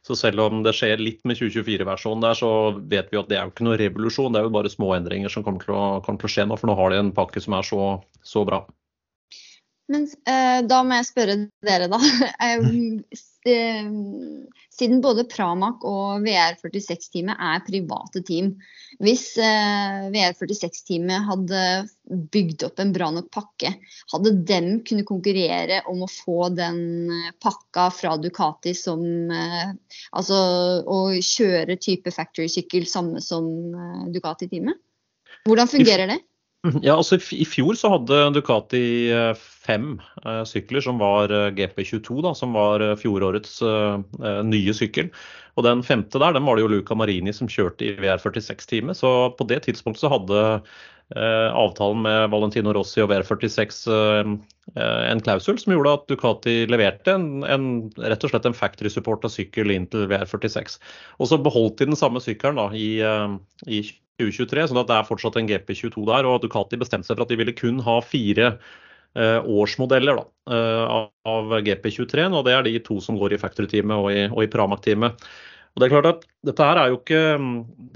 Så 0.03 0.17
selv 0.19 0.43
om 0.43 0.65
det 0.67 0.75
skjer 0.75 0.99
litt 0.99 1.21
med 1.29 1.38
2024-versjonen 1.38 2.25
der, 2.25 2.35
så 2.35 2.51
vet 2.91 3.12
vi 3.12 3.21
at 3.21 3.29
det 3.31 3.38
er 3.38 3.47
jo 3.47 3.53
ikke 3.53 3.67
noe 3.69 3.79
revolusjon. 3.79 4.35
Det 4.35 4.41
er 4.41 4.49
jo 4.49 4.55
bare 4.57 4.73
små 4.73 4.91
endringer 4.97 5.31
som 5.31 5.45
kommer 5.47 5.62
til 5.62 5.77
å, 5.79 5.85
kommer 6.03 6.19
til 6.25 6.31
å 6.31 6.33
skje 6.35 6.47
nå, 6.51 6.59
for 6.59 6.71
nå 6.71 6.75
har 6.79 6.91
de 6.91 6.99
en 7.05 7.12
pakke 7.15 7.43
som 7.45 7.55
er 7.55 7.69
så, 7.69 7.83
så 8.27 8.43
bra. 8.49 8.65
Men 9.92 10.09
eh, 10.28 10.62
da 10.68 10.81
må 10.87 10.96
jeg 11.00 11.11
spørre 11.11 11.38
dere, 11.66 11.90
da. 11.92 12.00
Eh, 13.42 13.81
siden 14.70 15.00
både 15.02 15.24
Pramac 15.26 15.83
og 15.83 16.22
VR46-teamet 16.22 17.40
er 17.42 17.64
private 17.66 18.20
team. 18.22 18.52
Hvis 19.02 19.24
eh, 19.42 20.05
VR46-teamet 20.14 21.26
hadde 21.26 21.64
bygd 22.31 22.62
opp 22.68 22.78
en 22.85 22.92
bra 22.94 23.09
nok 23.16 23.33
pakke, 23.35 23.72
hadde 24.14 24.35
dem 24.46 24.70
kunnet 24.87 25.09
konkurrere 25.11 25.81
om 25.90 26.05
å 26.07 26.11
få 26.12 26.52
den 26.55 27.11
eh, 27.11 27.35
pakka 27.42 27.88
fra 27.98 28.14
Ducati 28.22 28.76
som 28.78 29.02
eh, 29.35 29.74
Altså 30.14 30.38
å 30.87 31.02
kjøre 31.18 31.81
type 31.83 32.14
factory-sykkel 32.14 32.87
samme 32.87 33.18
som 33.26 33.50
eh, 33.74 34.07
Ducati-teamet? 34.14 34.78
Hvordan 35.50 35.74
fungerer 35.74 36.14
det? 36.14 36.22
Ja, 36.62 36.94
altså 36.94 37.16
I 37.35 37.42
fjor 37.48 37.75
så 37.75 37.90
hadde 37.90 38.18
Ducati 38.37 39.11
eh, 39.11 39.33
fem 39.35 39.96
uh, 40.22 40.44
sykler 40.46 40.85
som 40.85 41.01
var 41.03 41.33
uh, 41.35 41.48
GP22, 41.57 42.20
da, 42.22 42.31
som 42.38 42.55
var 42.55 42.85
fjorårets 43.01 43.57
nye 44.46 44.75
sykkel. 44.77 45.11
Og 45.59 45.66
den 45.66 45.83
femte 45.83 46.20
der, 46.22 46.37
den 46.37 46.46
var 46.46 46.57
det 46.57 46.62
jo 46.64 46.70
Luca 46.70 46.94
Marini 46.96 47.35
som 47.35 47.51
kjørte 47.51 47.88
i 47.88 47.96
VR46-teamet. 47.98 48.96
Så 48.96 49.11
på 49.37 49.46
det 49.51 49.64
tidspunktet 49.66 50.07
så 50.07 50.12
hadde 50.12 50.46
avtalen 51.12 52.07
med 52.07 52.31
Valentino 52.33 52.72
Rossi 52.72 53.03
og 53.03 53.11
VR46 53.11 53.83
en 54.81 55.20
klausul 55.20 55.59
som 55.61 55.75
gjorde 55.75 55.92
at 55.98 56.07
Ducati 56.09 56.55
leverte 56.70 57.12
en, 57.18 57.42
en 57.44 57.66
rett 58.01 58.25
og 58.25 58.33
slett 58.33 58.48
en 58.48 58.57
factory-supporta 58.57 59.29
sykkel 59.29 59.75
inn 59.75 59.90
til 59.92 60.07
VR46. 60.09 60.79
Og 61.20 61.29
så 61.29 61.37
beholdt 61.42 61.83
de 61.83 61.90
den 61.90 62.01
samme 62.01 62.22
sykkelen 62.25 62.57
da, 62.62 62.70
i, 62.72 62.96
i 63.68 63.83
2023, 64.20 64.68
sånn 64.70 64.81
at 64.83 64.90
det 64.90 64.96
er 64.98 65.09
fortsatt 65.09 65.38
en 65.40 65.48
GP22 65.48 66.07
der. 66.09 66.29
Og 66.29 66.42
Ducati 66.42 66.81
bestemte 66.81 67.09
seg 67.09 67.16
for 67.16 67.27
at 67.27 67.33
de 67.33 67.38
ville 67.40 67.57
kun 67.57 67.81
ha 67.87 68.01
fire 68.05 68.57
årsmodeller 69.12 70.16
da, 70.16 70.27
av 71.29 71.57
GP23. 71.66 72.29
Og 72.33 72.44
det 72.46 72.55
er 72.57 72.66
de 72.66 72.77
to 72.85 72.98
som 73.05 73.18
går 73.20 73.37
i 73.37 73.40
Factory-teamet 73.40 73.96
og 73.96 74.12
i, 74.12 74.22
og 74.31 74.44
i 74.44 74.53
Pramac-teamet. 74.53 75.27
Og 75.72 75.81
Det 75.81 75.87
er 75.87 75.92
klart 75.94 76.09
at 76.11 76.25
dette 76.44 76.68
her 76.68 76.79
er 76.81 76.92
jo 76.92 76.98
ikke, 76.98 77.20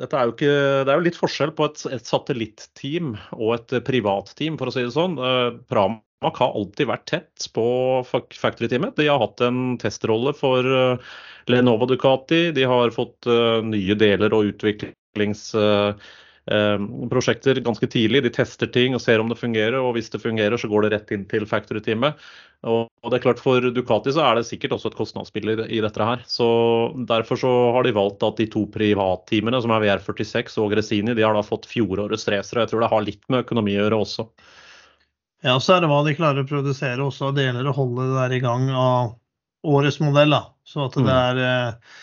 er 0.07 0.25
jo 0.25 0.33
ikke 0.33 0.53
Det 0.89 0.93
er 0.93 0.97
jo 0.97 1.05
litt 1.05 1.19
forskjell 1.21 1.53
på 1.57 1.69
et, 1.69 1.83
et 1.93 2.09
satellitteam 2.09 3.15
og 3.37 3.55
et 3.59 3.77
privatteam, 3.85 4.57
for 4.57 4.71
å 4.71 4.75
si 4.75 4.85
det 4.85 4.95
sånn. 4.95 5.17
Pramac 5.69 6.41
har 6.41 6.57
alltid 6.57 6.89
vært 6.89 7.09
tett 7.13 7.49
på 7.57 7.67
Factory-teamet. 8.09 8.97
De 8.97 9.09
har 9.11 9.21
hatt 9.21 9.45
en 9.45 9.77
testrolle 9.81 10.33
for 10.37 10.69
Lenovo 11.53 11.89
Ducati. 11.89 12.47
De 12.57 12.65
har 12.69 12.93
fått 12.97 13.29
nye 13.69 13.99
deler 14.01 14.37
og 14.37 14.55
utviklings 14.55 14.97
Eh, 16.47 16.79
prosjekter 17.11 17.59
ganske 17.61 17.87
tidlig. 17.91 18.23
De 18.23 18.31
tester 18.31 18.71
ting 18.71 18.95
og 18.95 19.03
ser 19.03 19.19
om 19.19 19.31
det 19.31 19.39
fungerer, 19.41 19.81
og 19.83 19.97
hvis 19.97 20.13
det 20.13 20.23
fungerer, 20.23 20.55
så 20.55 20.71
går 20.71 20.87
det 20.87 20.93
rett 20.93 21.15
inn 21.17 21.25
til 21.27 21.47
factory-teamet. 21.51 22.21
Og 22.67 23.11
det 23.11 23.19
er 23.19 23.25
klart 23.25 23.43
For 23.43 23.63
Ducati 23.75 24.15
så 24.15 24.23
er 24.25 24.39
det 24.39 24.47
sikkert 24.49 24.77
også 24.77 24.91
et 24.91 24.99
kostnadsspill 24.99 25.53
i 25.67 25.83
dette 25.83 26.07
her. 26.07 26.23
så 26.27 26.47
Derfor 27.07 27.39
så 27.39 27.53
har 27.75 27.87
de 27.87 27.95
valgt 27.95 28.23
at 28.27 28.39
de 28.39 28.47
to 28.51 28.65
privatteamene, 28.71 29.61
som 29.63 29.75
er 29.75 29.85
VR46 29.85 30.57
og 30.63 30.71
Gresini, 30.75 31.15
de 31.15 31.27
har 31.27 31.35
da 31.35 31.43
fått 31.47 31.67
fjorårets 31.71 32.29
racere. 32.31 32.63
Jeg 32.65 32.73
tror 32.73 32.87
det 32.87 32.95
har 32.95 33.07
litt 33.07 33.27
med 33.29 33.45
økonomi 33.45 33.77
å 33.77 33.83
gjøre 33.85 34.01
også. 34.07 34.31
Ja, 35.45 35.59
så 35.61 35.77
er 35.77 35.85
det 35.85 35.91
hva 35.91 36.01
de 36.07 36.17
klarer 36.17 36.47
å 36.47 36.49
produsere 36.49 37.03
også 37.05 37.31
av 37.31 37.39
deler 37.39 37.67
og 37.69 37.77
holde 37.77 38.07
det 38.07 38.19
der 38.23 38.39
i 38.39 38.43
gang 38.43 38.71
av 38.71 39.17
årets 39.67 39.99
modell. 40.01 40.31
da. 40.31 40.47
Så 40.67 40.87
at 40.87 40.95
det 40.97 41.07
mm. 41.07 41.15
er 41.15 41.43
eh, 41.43 41.97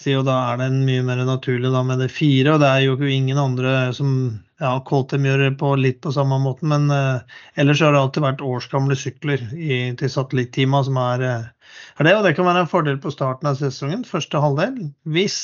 sier 0.00 0.18
jo 0.18 0.24
da 0.24 0.36
er 0.50 0.60
det 0.62 0.70
mye 0.72 1.02
mer 1.04 1.20
naturlig 1.28 1.70
da 1.72 1.82
med 1.84 2.00
det 2.00 2.08
fire. 2.12 2.54
Og 2.54 2.62
det 2.62 2.70
er 2.70 2.86
jo 2.86 2.96
ingen 3.04 3.40
andre 3.40 3.90
som 3.96 4.12
ja, 4.60 4.74
KTM 4.86 5.26
gjør 5.28 5.44
det 5.44 5.50
på 5.60 5.72
litt 5.80 6.00
på 6.04 6.12
samme 6.14 6.38
måte, 6.42 6.66
men 6.68 6.88
uh, 6.92 7.20
ellers 7.60 7.82
har 7.84 7.94
det 7.94 8.02
alltid 8.02 8.24
vært 8.24 8.44
årsgamle 8.44 8.96
sykler 8.98 9.44
i, 9.56 9.80
til 10.00 10.12
satellitteama 10.12 10.82
som 10.88 11.00
er, 11.00 11.24
uh, 11.24 11.72
er, 11.98 12.08
det. 12.08 12.14
Og 12.16 12.26
det 12.26 12.34
kan 12.36 12.48
være 12.48 12.64
en 12.64 12.72
fordel 12.72 13.00
på 13.00 13.12
starten 13.14 13.50
av 13.50 13.60
sesongen, 13.60 14.06
første 14.08 14.40
halvdel. 14.40 14.90
Hvis 15.08 15.38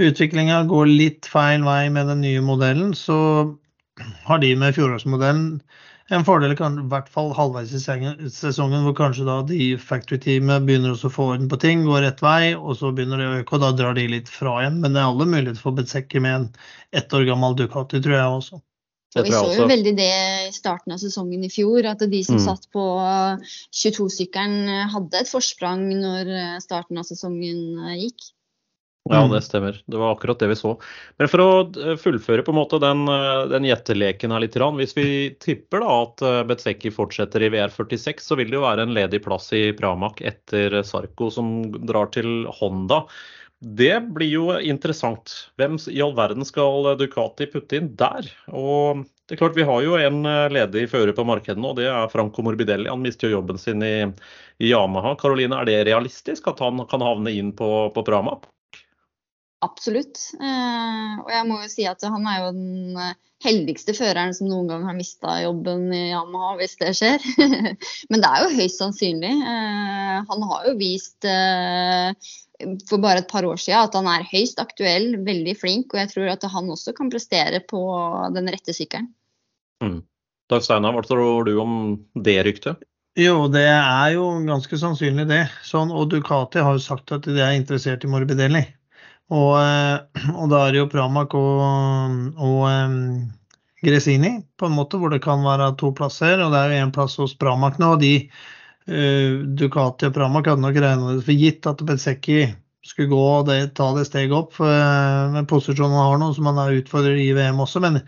utviklinga 0.00 0.64
går 0.70 0.90
litt 0.90 1.28
feil 1.30 1.64
vei 1.66 1.86
med 1.92 2.08
den 2.10 2.24
nye 2.24 2.44
modellen, 2.44 2.92
så 2.98 3.18
har 4.26 4.40
de 4.42 4.54
med 4.58 4.74
fjorårsmodellen 4.76 5.60
en 6.12 6.24
fordel 6.24 6.52
kan 6.56 6.76
i 6.80 6.84
hvert 6.92 7.08
fall 7.12 7.30
halvveis 7.36 7.72
i 7.72 7.80
sesongen, 7.80 8.82
hvor 8.84 8.96
kanskje 8.98 9.24
da 9.24 9.38
de 9.48 9.70
factory-teamet 9.80 10.66
begynner 10.66 10.92
også 10.92 11.08
å 11.08 11.14
få 11.14 11.28
orden 11.32 11.48
på 11.48 11.58
ting, 11.62 11.86
går 11.88 12.04
rett 12.04 12.20
vei, 12.24 12.52
og 12.52 12.76
så 12.76 12.92
begynner 12.92 13.22
det 13.22 13.28
å 13.30 13.38
øke, 13.38 13.56
og 13.56 13.64
da 13.64 13.70
drar 13.78 13.96
de 13.96 14.04
litt 14.12 14.28
fra 14.28 14.58
igjen. 14.60 14.82
Men 14.82 14.92
det 14.92 15.00
er 15.00 15.08
alle 15.08 15.28
muligheter 15.30 15.62
for 15.62 15.76
Betzekker 15.78 16.24
med 16.24 16.36
en 16.36 16.46
ett 17.00 17.16
år 17.16 17.24
gammel 17.30 17.56
Ducati, 17.56 18.02
tror 18.04 18.18
jeg 18.18 18.36
også. 18.36 18.60
Og 19.14 19.28
vi 19.28 19.30
så 19.30 19.46
jo 19.54 19.66
veldig 19.70 19.92
det 19.94 20.12
i 20.48 20.52
starten 20.52 20.92
av 20.92 20.98
sesongen 20.98 21.46
i 21.46 21.50
fjor, 21.52 21.86
at 21.86 22.02
de 22.02 22.22
som 22.26 22.36
mm. 22.36 22.44
satt 22.44 22.66
på 22.74 22.84
22-sykkelen 23.70 24.90
hadde 24.90 25.20
et 25.22 25.30
forsprang 25.30 25.86
når 26.02 26.32
starten 26.64 26.98
av 26.98 27.06
sesongen 27.06 27.94
gikk. 28.00 28.32
Ja, 29.10 29.20
mm. 29.26 29.32
det 29.34 29.42
stemmer. 29.44 29.82
Det 29.86 29.96
var 30.00 30.14
akkurat 30.14 30.38
det 30.38 30.46
vi 30.48 30.56
så. 30.56 30.70
Men 31.20 31.28
for 31.28 31.42
å 31.44 31.48
eh, 31.76 31.96
fullføre 32.00 32.44
på 32.44 32.54
en 32.54 32.56
måte 32.56 32.80
den, 32.80 33.04
eh, 33.12 33.42
den 33.52 33.66
gjetteleken 33.68 34.32
her 34.32 34.40
litt. 34.40 34.56
Hvis 34.78 34.96
vi 34.96 35.06
tipper 35.44 35.84
da 35.84 35.96
at 36.06 36.24
Betseki 36.48 36.92
fortsetter 36.94 37.44
i 37.44 37.50
VR46, 37.52 38.24
så 38.24 38.38
vil 38.40 38.48
det 38.48 38.56
jo 38.56 38.64
være 38.64 38.86
en 38.86 38.94
ledig 38.96 39.20
plass 39.26 39.50
i 39.52 39.66
Pramac 39.76 40.22
etter 40.24 40.80
Sarko 40.88 41.28
som 41.34 41.50
drar 41.84 42.08
til 42.16 42.46
Honda. 42.60 43.02
Det 43.60 43.92
blir 44.16 44.32
jo 44.32 44.46
interessant. 44.56 45.34
Hvem 45.60 45.76
i 45.92 46.00
all 46.04 46.16
verden 46.16 46.48
skal 46.48 46.94
Ducati 47.00 47.50
putte 47.52 47.76
inn 47.76 47.92
der? 48.00 48.24
Og 48.56 49.04
det 49.28 49.36
er 49.36 49.40
klart 49.40 49.56
Vi 49.56 49.68
har 49.68 49.84
jo 49.84 50.00
en 50.00 50.24
ledig 50.52 50.88
fører 50.92 51.12
på 51.16 51.24
markedet 51.28 51.60
nå, 51.60 51.76
det 51.76 51.90
er 51.92 52.10
Franco 52.12 52.44
Morbidelli. 52.44 52.88
Han 52.88 53.04
mister 53.04 53.28
jo 53.28 53.38
jobben 53.38 53.60
sin 53.60 53.84
i, 53.84 53.94
i 54.64 54.72
Yamaha. 54.72 55.14
Karoline, 55.20 55.60
er 55.60 55.68
det 55.68 55.78
realistisk 55.92 56.48
at 56.48 56.64
han 56.64 56.84
kan 56.88 57.04
havne 57.04 57.36
inn 57.36 57.52
på, 57.56 57.70
på 57.92 58.04
Pramac? 58.04 58.48
Absolutt. 59.64 60.20
Eh, 60.36 61.12
og 61.22 61.30
jeg 61.32 61.46
må 61.48 61.60
jo 61.62 61.70
si 61.72 61.86
at 61.88 62.02
han 62.04 62.26
er 62.28 62.42
jo 62.42 62.52
den 62.56 63.00
eh, 63.00 63.16
heldigste 63.44 63.94
føreren 63.96 64.34
som 64.36 64.48
noen 64.50 64.70
gang 64.70 64.86
har 64.88 64.96
mista 64.96 65.38
jobben 65.42 65.88
i 65.94 66.10
Yamaha, 66.10 66.54
hvis 66.60 66.76
det 66.80 66.92
skjer. 66.98 67.26
Men 68.10 68.24
det 68.24 68.30
er 68.30 68.44
jo 68.44 68.54
høyst 68.58 68.80
sannsynlig. 68.82 69.32
Eh, 69.32 70.16
han 70.30 70.48
har 70.50 70.70
jo 70.70 70.78
vist 70.80 71.28
for 72.88 73.02
bare 73.02 73.24
et 73.24 73.28
par 73.30 73.44
år 73.48 73.58
siden 73.60 73.82
at 73.82 73.96
han 73.98 74.08
er 74.08 74.28
høyst 74.30 74.60
aktuell, 74.62 75.14
veldig 75.26 75.56
flink, 75.58 75.92
og 75.92 76.02
jeg 76.02 76.12
tror 76.12 76.32
at 76.36 76.46
han 76.52 76.70
også 76.72 76.94
kan 76.96 77.10
prestere 77.12 77.60
på 77.66 77.82
den 78.36 78.50
rette 78.52 78.76
sykkelen. 78.76 79.10
Mm. 79.82 80.02
Dag 80.52 80.64
Steinar, 80.64 80.94
hva 80.94 81.02
tror 81.04 81.48
du 81.48 81.56
om 81.60 81.74
det 82.14 82.38
ryktet? 82.46 82.84
Jo, 83.18 83.46
det 83.46 83.66
er 83.70 84.14
jo 84.16 84.26
ganske 84.46 84.78
sannsynlig 84.78 85.28
det. 85.30 85.44
Sånn, 85.66 85.92
og 85.94 86.08
Ducati 86.10 86.62
har 86.64 86.74
jo 86.74 86.82
sagt 86.82 87.12
at 87.14 87.26
de 87.26 87.38
er 87.38 87.54
interessert 87.54 88.02
i 88.06 88.10
Morbidelli. 88.10 88.64
Og, 89.32 89.52
eh, 89.56 90.26
og 90.34 90.50
da 90.52 90.66
er 90.66 90.74
det 90.74 90.82
jo 90.82 90.90
Pramac 90.92 91.32
og, 91.38 92.34
og 92.36 92.66
Gresini 93.84 94.34
på 94.58 94.68
en 94.68 94.76
måte, 94.76 94.98
hvor 95.00 95.12
det 95.12 95.22
kan 95.24 95.44
være 95.44 95.72
to 95.80 95.92
plasser. 95.96 96.40
Og 96.42 96.52
det 96.52 96.60
er 96.60 96.74
jo 96.74 96.82
én 96.84 96.92
plass 96.94 97.16
hos 97.20 97.36
Pramac 97.40 97.78
nå. 97.80 97.94
og 97.96 98.04
de 98.04 98.14
uh, 98.24 99.40
Ducati 99.58 100.08
og 100.08 100.14
Pramac 100.16 100.48
hadde 100.48 100.64
nok 100.64 100.78
regnet 100.80 101.18
det 101.18 101.26
for 101.26 101.44
gitt 101.44 101.68
at 101.70 101.82
Bezecchi 101.88 102.44
skulle 102.84 103.08
gå 103.08 103.24
og 103.38 103.46
det, 103.48 103.58
ta 103.78 103.88
det 103.96 104.04
steget 104.10 104.34
opp 104.36 104.58
uh, 104.60 105.32
med 105.32 105.48
posisjonen 105.48 105.96
han 105.96 106.10
har 106.10 106.18
nå, 106.20 106.32
som 106.36 106.48
han 106.50 106.62
er 106.64 106.80
utfordrer 106.80 107.20
i 107.20 107.30
VM 107.36 107.62
også. 107.64 107.80
Men 107.84 108.00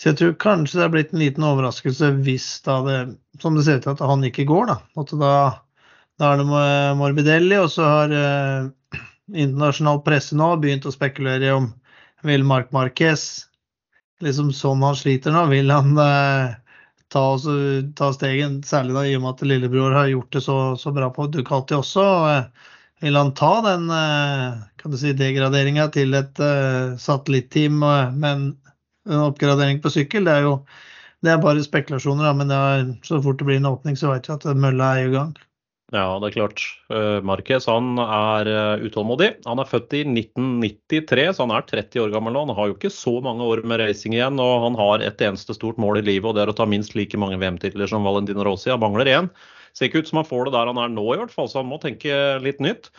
så 0.00 0.10
jeg 0.10 0.20
tror 0.20 0.36
kanskje 0.40 0.80
det 0.80 0.84
er 0.86 0.92
blitt 0.94 1.10
en 1.12 1.20
liten 1.20 1.44
overraskelse 1.44 2.14
hvis 2.24 2.46
da 2.64 2.78
det, 2.86 3.00
som 3.42 3.56
det 3.56 3.66
ser 3.66 3.80
ut 3.80 3.88
til 3.88 3.92
at 3.92 4.06
han 4.08 4.24
ikke 4.24 4.48
går, 4.48 4.70
da. 4.72 4.78
At 5.00 5.12
da, 5.20 5.32
da 6.20 6.30
er 6.30 6.40
det 6.40 6.48
Morbidelli, 6.96 7.58
og 7.60 7.68
så 7.72 7.88
har 7.88 8.14
uh, 8.16 9.02
internasjonal 9.34 10.02
presse 10.06 10.36
nå 10.36 10.52
har 10.52 10.62
begynt 10.62 10.88
å 10.88 10.94
spekulere 10.94 11.52
om 11.56 11.70
vil 12.26 12.44
Mark 12.44 12.72
Marquez 12.72 13.46
liksom 14.20 14.50
sånn 14.52 14.82
han 14.84 14.98
sliter 14.98 15.32
nå, 15.32 15.46
vil 15.52 15.70
han 15.72 15.94
eh, 16.00 16.56
ta, 17.12 17.22
også, 17.34 17.54
ta 17.96 18.10
stegen, 18.14 18.60
særlig 18.66 18.96
da 18.96 19.04
i 19.08 19.14
og 19.16 19.24
med 19.24 19.32
at 19.34 19.46
lillebror 19.48 19.96
har 19.96 20.10
gjort 20.12 20.36
det 20.36 20.44
så, 20.44 20.58
så 20.80 20.92
bra 20.94 21.08
på 21.14 21.28
Ducati 21.32 21.78
også. 21.78 22.06
Eh, 22.34 22.68
vil 23.00 23.16
han 23.16 23.32
ta 23.34 23.54
den 23.64 23.88
eh, 23.96 24.60
kan 24.80 24.92
du 24.92 24.98
si, 25.00 25.14
degraderinga 25.16 25.88
til 25.94 26.14
et 26.18 26.40
eh, 26.44 26.96
satellitteam 27.00 27.82
eh, 27.82 28.12
med 28.12 28.30
en, 28.30 28.46
en, 29.08 29.26
oppgradering 29.30 29.80
på 29.80 29.92
sykkel? 29.92 30.28
Det 30.28 30.36
er 30.36 30.48
jo 30.48 30.56
det 31.24 31.34
er 31.34 31.40
bare 31.40 31.60
spekulasjoner, 31.60 32.24
da, 32.24 32.32
men 32.36 32.52
er, 32.54 32.86
så 33.04 33.18
fort 33.20 33.40
det 33.40 33.48
blir 33.48 33.58
en 33.60 33.68
åpning, 33.68 33.96
så 33.96 34.14
vet 34.14 34.28
vi 34.28 34.36
at 34.36 34.46
mølla 34.56 34.94
er 34.96 35.08
i 35.08 35.12
gang. 35.12 35.34
Ja, 35.90 36.20
det 36.22 36.28
er 36.28 36.34
klart. 36.36 36.62
Uh, 36.92 37.18
Marquez 37.26 37.64
han 37.66 37.98
er 37.98 38.46
uh, 38.46 38.82
utålmodig. 38.86 39.32
Han 39.42 39.58
er 39.58 39.66
født 39.66 39.96
i 39.98 40.04
1993, 40.06 41.24
så 41.34 41.46
han 41.46 41.54
er 41.56 41.66
30 41.66 42.04
år 42.04 42.12
gammel 42.14 42.36
nå. 42.36 42.44
Han 42.46 42.54
har 42.54 42.70
jo 42.70 42.76
ikke 42.76 42.92
så 42.94 43.16
mange 43.24 43.42
år 43.42 43.64
med 43.66 43.82
racing 43.82 44.14
igjen, 44.14 44.38
og 44.42 44.68
han 44.68 44.78
har 44.78 45.02
et 45.02 45.24
eneste 45.26 45.56
stort 45.56 45.80
mål 45.82 45.98
i 45.98 46.04
livet, 46.06 46.28
og 46.30 46.38
det 46.38 46.44
er 46.44 46.52
å 46.52 46.56
ta 46.60 46.68
minst 46.70 46.94
like 46.94 47.18
mange 47.18 47.40
VM-titler 47.42 47.90
som 47.90 48.06
Valentino 48.06 48.46
Rossi. 48.46 48.70
Han 48.70 48.84
mangler 48.84 49.10
én. 49.10 49.30
Ser 49.74 49.90
ikke 49.90 50.04
ut 50.04 50.12
som 50.12 50.22
han 50.22 50.30
får 50.30 50.46
det 50.46 50.54
der 50.54 50.70
han 50.70 50.78
er 50.82 50.94
nå, 50.94 51.08
i 51.10 51.18
hvert 51.18 51.34
fall, 51.34 51.50
så 51.50 51.64
han 51.64 51.70
må 51.70 51.80
tenke 51.82 52.14
litt 52.44 52.62
nytt. 52.62 52.92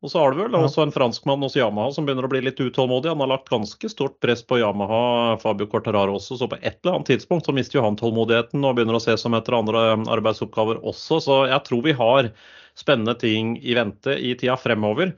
Og 0.00 0.08
så 0.08 0.20
har 0.22 0.32
du 0.32 0.38
vel 0.40 0.54
også 0.56 0.86
en 0.86 0.92
franskmann 0.94 1.42
hos 1.44 1.58
Yamaha 1.58 1.90
som 1.92 2.06
begynner 2.06 2.24
å 2.24 2.30
bli 2.32 2.40
litt 2.46 2.60
utålmodig. 2.60 3.10
Han 3.12 3.20
har 3.20 3.34
lagt 3.34 3.50
ganske 3.52 3.90
stort 3.92 4.16
press 4.24 4.40
på 4.48 4.56
Yamaha, 4.62 5.36
Fabio 5.42 5.68
Cortararo 5.68 6.14
også, 6.16 6.38
så 6.40 6.48
på 6.48 6.56
et 6.62 6.78
eller 6.80 6.96
annet 6.96 7.10
tidspunkt 7.12 7.48
så 7.48 7.52
mister 7.56 7.76
jo 7.76 7.84
han 7.84 7.98
tålmodigheten 8.00 8.64
og 8.64 8.78
begynner 8.78 8.96
å 8.96 9.02
se 9.04 9.18
som 9.20 9.36
etter 9.36 9.58
andre 9.58 9.82
arbeidsoppgaver 10.16 10.80
også. 10.88 11.20
Så 11.26 11.36
jeg 11.52 11.66
tror 11.68 11.84
vi 11.84 11.96
har 12.00 12.32
spennende 12.80 13.16
ting 13.20 13.58
i 13.60 13.76
vente 13.76 14.16
i 14.16 14.32
tida 14.40 14.56
fremover. 14.56 15.12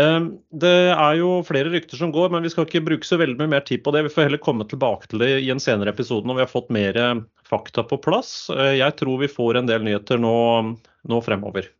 Ehm, 0.00 0.32
det 0.56 0.74
er 0.96 1.20
jo 1.20 1.30
flere 1.44 1.72
rykter 1.72 2.00
som 2.00 2.16
går, 2.16 2.32
men 2.32 2.48
vi 2.48 2.56
skal 2.56 2.64
ikke 2.64 2.84
bruke 2.84 3.08
så 3.08 3.20
veldig 3.20 3.38
mye 3.42 3.54
mer 3.58 3.68
tid 3.68 3.84
på 3.84 3.92
det. 3.92 4.06
Vi 4.08 4.16
får 4.16 4.30
heller 4.30 4.40
komme 4.40 4.64
tilbake 4.68 5.12
til 5.12 5.20
det 5.20 5.34
i 5.44 5.52
en 5.52 5.60
senere 5.60 5.92
episode 5.92 6.24
når 6.24 6.40
vi 6.40 6.46
har 6.46 6.52
fått 6.52 6.72
mer 6.72 7.00
fakta 7.48 7.84
på 7.84 8.00
plass. 8.08 8.36
Eh, 8.56 8.78
jeg 8.80 8.96
tror 9.00 9.20
vi 9.20 9.32
får 9.32 9.60
en 9.60 9.68
del 9.68 9.84
nyheter 9.84 10.20
nå, 10.20 10.36
nå 11.12 11.24
fremover. 11.28 11.75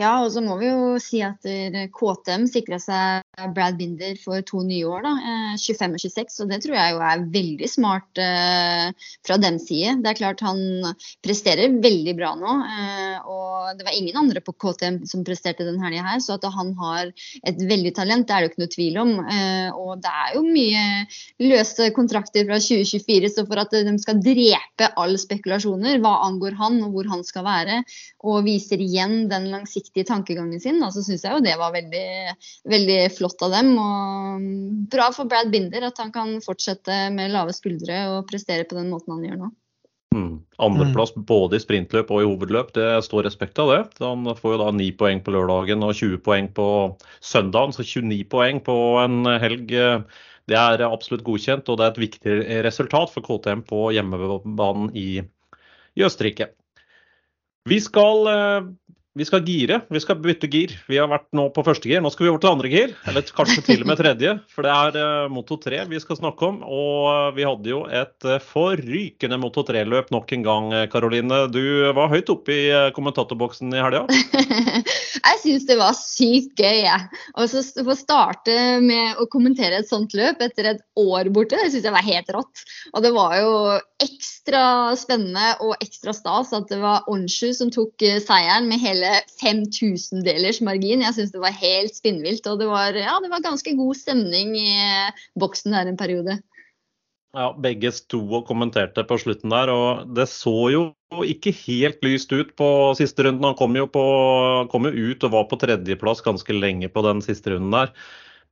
Ja, 0.00 0.10
og 0.22 0.30
så 0.34 0.42
må 0.44 0.58
vi 0.60 0.68
jo 0.68 0.96
si 1.00 1.22
at 1.24 1.46
KTM 1.96 2.44
sikra 2.52 2.78
seg 2.82 3.25
Brad 3.36 3.76
Binder 3.76 4.16
for 4.16 4.40
to 4.48 4.62
nye 4.64 4.86
år, 4.88 5.02
da, 5.04 5.12
25 5.60 5.84
eh, 5.84 5.96
og 5.96 6.00
26. 6.00 6.36
Og 6.42 6.52
det 6.52 6.58
tror 6.64 6.76
jeg 6.78 6.94
jo 6.94 7.00
er 7.04 7.24
veldig 7.34 7.68
smart 7.68 8.20
eh, 8.22 9.08
fra 9.26 9.36
den 9.40 9.58
side. 9.60 9.98
Det 10.00 10.08
er 10.08 10.18
klart 10.20 10.44
han 10.44 10.62
presterer 11.24 11.74
veldig 11.84 12.14
bra 12.16 12.32
nå. 12.38 12.54
Eh, 12.64 13.28
og 13.28 13.76
det 13.76 13.84
var 13.84 13.96
ingen 13.96 14.16
andre 14.22 14.40
på 14.44 14.54
KTM 14.56 15.02
som 15.10 15.24
presterte 15.26 15.66
den 15.66 15.82
helga 15.82 16.06
her, 16.06 16.22
så 16.24 16.38
at 16.38 16.46
han 16.48 16.72
har 16.80 17.12
et 17.44 17.60
veldig 17.60 17.92
talent, 17.98 18.24
det 18.28 18.34
er 18.34 18.40
det 18.40 18.48
jo 18.48 18.52
ikke 18.54 18.64
noe 18.64 18.74
tvil 18.76 18.98
om. 19.02 19.12
Eh, 19.20 19.68
og 19.76 20.00
det 20.00 20.14
er 20.24 20.32
jo 20.38 20.44
mye 20.46 20.86
løse 21.44 21.90
kontrakter 21.96 22.48
fra 22.48 22.60
2024, 22.62 23.32
så 23.36 23.44
for 23.44 23.60
at 23.60 23.76
de 23.76 23.96
skal 24.00 24.22
drepe 24.24 24.90
alle 24.96 25.20
spekulasjoner 25.20 26.00
hva 26.00 26.14
angår 26.24 26.56
han 26.56 26.80
og 26.86 26.96
hvor 26.96 27.12
han 27.12 27.24
skal 27.26 27.44
være, 27.44 27.82
og 28.24 28.46
viser 28.48 28.80
igjen 28.80 29.26
den 29.28 29.50
langsiktige 29.52 30.08
tankegangen 30.08 30.62
sin, 30.62 30.80
da, 30.80 30.88
så 30.94 31.04
syns 31.04 31.24
jeg 31.26 31.36
jo 31.36 31.44
det 31.44 31.56
var 31.60 31.74
veldig, 31.76 32.08
veldig, 32.72 32.98
flott 33.12 33.25
av 33.26 33.52
dem. 33.54 33.74
Og 33.82 34.48
bra 34.92 35.10
for 35.14 35.28
Brad 35.30 35.50
Binder 35.52 35.88
at 35.88 35.98
han 36.02 36.12
kan 36.14 36.36
fortsette 36.44 37.06
med 37.14 37.34
lave 37.34 37.54
skuldre 37.56 38.02
og 38.14 38.26
prestere 38.30 38.68
på 38.68 38.78
den 38.78 38.92
måten 38.92 39.16
han 39.16 39.24
gjør 39.26 39.40
nå. 39.44 39.52
Mm. 40.16 40.36
Andreplass 40.62 41.12
mm. 41.16 41.24
både 41.28 41.58
i 41.58 41.60
sprintløp 41.60 42.12
og 42.14 42.22
i 42.22 42.28
hovedløp, 42.28 42.70
det 42.76 42.88
står 43.04 43.26
respekt 43.26 43.58
av 43.60 43.72
det. 43.72 43.80
Han 44.00 44.24
får 44.38 44.54
jo 44.54 44.60
da 44.62 44.70
9 44.72 44.86
poeng 45.00 45.20
på 45.24 45.34
lørdagen 45.34 45.84
og 45.84 45.92
20 45.98 46.22
poeng 46.24 46.48
på 46.56 46.68
søndagen, 47.20 47.74
så 47.76 47.84
29 47.84 48.22
poeng 48.32 48.62
på 48.64 48.76
en 49.02 49.28
helg. 49.42 49.74
Det 50.46 50.56
er 50.56 50.84
absolutt 50.86 51.26
godkjent, 51.26 51.68
og 51.68 51.78
det 51.78 51.84
er 51.84 51.92
et 51.92 52.04
viktig 52.04 52.36
resultat 52.64 53.12
for 53.12 53.26
KTM 53.26 53.66
på 53.66 53.88
hjemmebanen 53.96 54.92
i, 54.96 55.20
i 55.98 56.06
Østerrike. 56.06 56.52
Vi 57.66 57.80
skal 57.82 58.30
eh, 58.30 58.68
vi 59.16 59.24
skal 59.24 59.44
gire. 59.48 59.80
Vi 59.88 60.00
skal 60.02 60.18
bytte 60.20 60.48
gir. 60.52 60.74
Vi 60.90 60.98
har 61.00 61.08
vært 61.08 61.30
nå 61.36 61.46
på 61.54 61.64
første 61.64 61.88
gir. 61.88 62.02
Nå 62.04 62.10
skal 62.12 62.26
vi 62.26 62.30
over 62.34 62.42
til 62.42 62.50
andre 62.50 62.68
gir, 62.68 62.92
eller 63.08 63.24
kanskje 63.36 63.62
til 63.64 63.84
og 63.84 63.88
med 63.88 64.00
tredje. 64.00 64.34
For 64.52 64.66
det 64.66 64.74
er 64.74 64.98
uh, 65.00 65.30
Moto 65.32 65.56
3 65.62 65.86
vi 65.88 66.00
skal 66.02 66.18
snakke 66.18 66.50
om. 66.50 66.58
Og 66.60 67.08
uh, 67.08 67.30
vi 67.36 67.46
hadde 67.48 67.72
jo 67.72 67.80
et 67.88 68.28
uh, 68.28 68.36
forrykende 68.44 69.38
Moto 69.40 69.64
3-løp 69.64 70.12
nok 70.12 70.34
en 70.36 70.44
gang, 70.44 70.68
Karoline. 70.92 71.46
Du 71.48 71.62
var 71.96 72.12
høyt 72.12 72.28
oppe 72.32 72.52
i 72.52 72.66
kommentatorboksen 72.96 73.72
i 73.72 73.80
helga? 73.80 74.04
jeg 75.30 75.40
syns 75.42 75.64
det 75.70 75.78
var 75.80 75.96
sykt 75.96 76.60
gøy, 76.60 76.82
jeg. 76.84 77.08
Og 77.40 77.48
så 77.48 77.64
få 77.86 77.96
starte 77.96 78.58
med 78.84 79.16
å 79.22 79.28
kommentere 79.32 79.80
et 79.80 79.88
sånt 79.88 80.12
løp 80.18 80.44
etter 80.44 80.74
et 80.74 80.84
år 81.00 81.32
borte, 81.32 81.56
det 81.56 81.72
syns 81.72 81.88
jeg 81.88 81.96
var 81.96 82.04
helt 82.04 82.36
rått. 82.36 82.66
Og 82.92 83.00
det 83.04 83.14
var 83.16 83.38
jo 83.40 83.56
ekstra 84.04 84.92
spennende 84.98 85.54
og 85.64 85.72
ekstra 85.80 86.12
stas 86.12 86.52
at 86.56 86.68
det 86.68 86.82
var 86.82 87.08
Onsju 87.08 87.54
som 87.56 87.72
tok 87.72 88.04
seieren 88.20 88.68
med 88.68 88.82
hele 88.82 89.05
hele 89.06 89.22
5000-delers 89.40 90.60
margin. 90.64 91.04
Jeg 91.04 91.16
syns 91.16 91.32
det 91.34 91.42
var 91.42 91.54
helt 91.54 91.96
spinnvilt. 91.96 92.46
Og 92.50 92.60
det 92.60 92.68
var, 92.70 92.96
ja, 92.98 93.16
det 93.22 93.30
var 93.32 93.44
ganske 93.44 93.74
god 93.78 93.96
stemning 93.98 94.54
i 94.58 94.68
boksen 95.38 95.74
der 95.76 95.90
en 95.90 95.98
periode. 95.98 96.38
Ja, 97.36 97.50
begge 97.52 97.90
sto 97.92 98.22
og 98.38 98.46
kommenterte 98.48 99.02
på 99.04 99.18
slutten 99.20 99.52
der, 99.52 99.68
og 99.68 100.06
det 100.16 100.24
så 100.32 100.54
jo 100.72 100.84
ikke 101.20 101.52
helt 101.66 102.00
lyst 102.06 102.30
ut 102.32 102.54
på 102.56 102.68
siste 102.96 103.26
runden. 103.26 103.44
Han 103.44 103.58
kom 103.58 103.76
jo, 103.76 103.84
på, 103.92 104.04
kom 104.72 104.88
jo 104.88 105.12
ut 105.12 105.26
og 105.26 105.34
var 105.34 105.44
på 105.50 105.58
tredjeplass 105.60 106.24
ganske 106.24 106.56
lenge 106.56 106.88
på 106.88 107.04
den 107.04 107.20
siste 107.24 107.52
runden 107.52 107.74
der. 107.76 107.92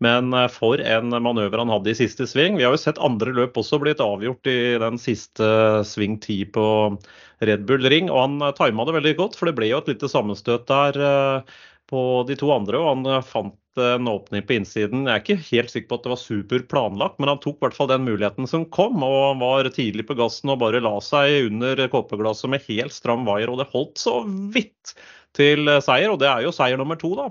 Men 0.03 0.33
eh, 0.35 0.49
for 0.53 0.81
en 0.83 1.13
manøver 1.23 1.61
han 1.61 1.73
hadde 1.73 1.93
i 1.93 1.99
siste 1.99 2.27
sving. 2.31 2.59
Vi 2.59 2.67
har 2.67 2.75
jo 2.75 2.81
sett 2.81 3.01
andre 3.03 3.35
løp 3.37 3.59
også 3.61 3.81
blitt 3.83 4.03
avgjort 4.03 4.47
i 4.51 4.77
den 4.83 4.99
siste 5.01 5.47
sving 5.87 6.19
10 6.19 6.51
på 6.55 6.67
Red 7.45 7.67
Bull 7.69 7.87
Ring. 7.91 8.11
Og 8.11 8.25
han 8.25 8.41
eh, 8.43 8.57
tima 8.59 8.87
det 8.89 8.97
veldig 8.99 9.15
godt, 9.21 9.39
for 9.39 9.51
det 9.51 9.57
ble 9.59 9.71
jo 9.71 9.83
et 9.83 9.93
lite 9.95 10.11
sammenstøt 10.11 10.67
der 10.71 10.99
eh, 11.11 11.61
på 11.91 12.01
de 12.29 12.39
to 12.41 12.51
andre. 12.55 12.81
Og 12.81 12.91
han 12.91 13.23
fant 13.27 13.61
en 13.81 14.07
åpning 14.07 14.45
på 14.47 14.55
innsiden. 14.55 15.07
Jeg 15.09 15.15
er 15.15 15.23
ikke 15.23 15.49
helt 15.49 15.73
sikker 15.73 15.89
på 15.91 15.97
at 15.99 16.05
det 16.05 16.13
var 16.13 16.21
super 16.23 16.67
planlagt, 16.71 17.17
men 17.19 17.33
han 17.33 17.41
tok 17.43 17.59
i 17.59 17.65
hvert 17.67 17.79
fall 17.79 17.91
den 17.91 18.07
muligheten 18.07 18.51
som 18.51 18.69
kom. 18.75 19.03
Og 19.03 19.19
han 19.33 19.43
var 19.43 19.71
tidlig 19.75 20.07
på 20.11 20.19
gassen 20.19 20.53
og 20.55 20.61
bare 20.63 20.83
la 20.83 20.95
seg 21.03 21.51
under 21.51 21.83
kåpeglasset 21.91 22.51
med 22.51 22.67
helt 22.71 22.95
stram 22.95 23.27
vaier. 23.27 23.51
Og 23.51 23.59
det 23.63 23.71
holdt 23.75 23.99
så 24.03 24.21
vidt 24.55 24.95
til 25.35 25.67
seier, 25.83 26.13
og 26.13 26.21
det 26.23 26.31
er 26.31 26.45
jo 26.47 26.55
seier 26.55 26.79
nummer 26.79 26.99
to, 26.99 27.11
da 27.19 27.27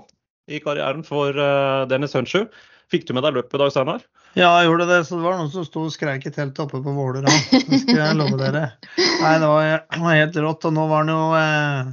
i 0.50 0.60
karrieren 0.60 1.04
for 1.06 1.36
uh, 1.36 1.84
Dennis 1.88 2.14
Hunchu. 2.16 2.46
Fikk 2.92 3.08
du 3.08 3.14
med 3.16 3.24
deg 3.26 3.38
løpet 3.38 3.56
i 3.56 3.62
dag, 3.62 3.72
Steinar? 3.72 4.04
Ja, 4.34 4.50
jeg 4.58 4.68
gjorde 4.68 4.86
det. 4.90 5.00
Så 5.06 5.18
det 5.18 5.24
var 5.24 5.38
noen 5.38 5.50
som 5.52 5.66
sto 5.66 5.84
og 5.86 5.92
skreik 5.94 6.26
i 6.26 6.32
teltet 6.34 6.64
oppe 6.66 6.80
på 6.82 6.94
Våler. 6.94 7.24
Det 7.24 7.80
skal 7.80 8.00
jeg 8.00 8.18
love 8.18 8.38
dere. 8.40 8.64
Nei, 8.98 9.34
det 9.40 9.50
var, 9.50 9.84
var 10.02 10.18
helt 10.18 10.38
rått. 10.42 10.66
Og 10.68 10.74
nå 10.74 10.86
var 10.90 11.04
han 11.04 11.12
jo 11.12 11.26
eh, 11.38 11.92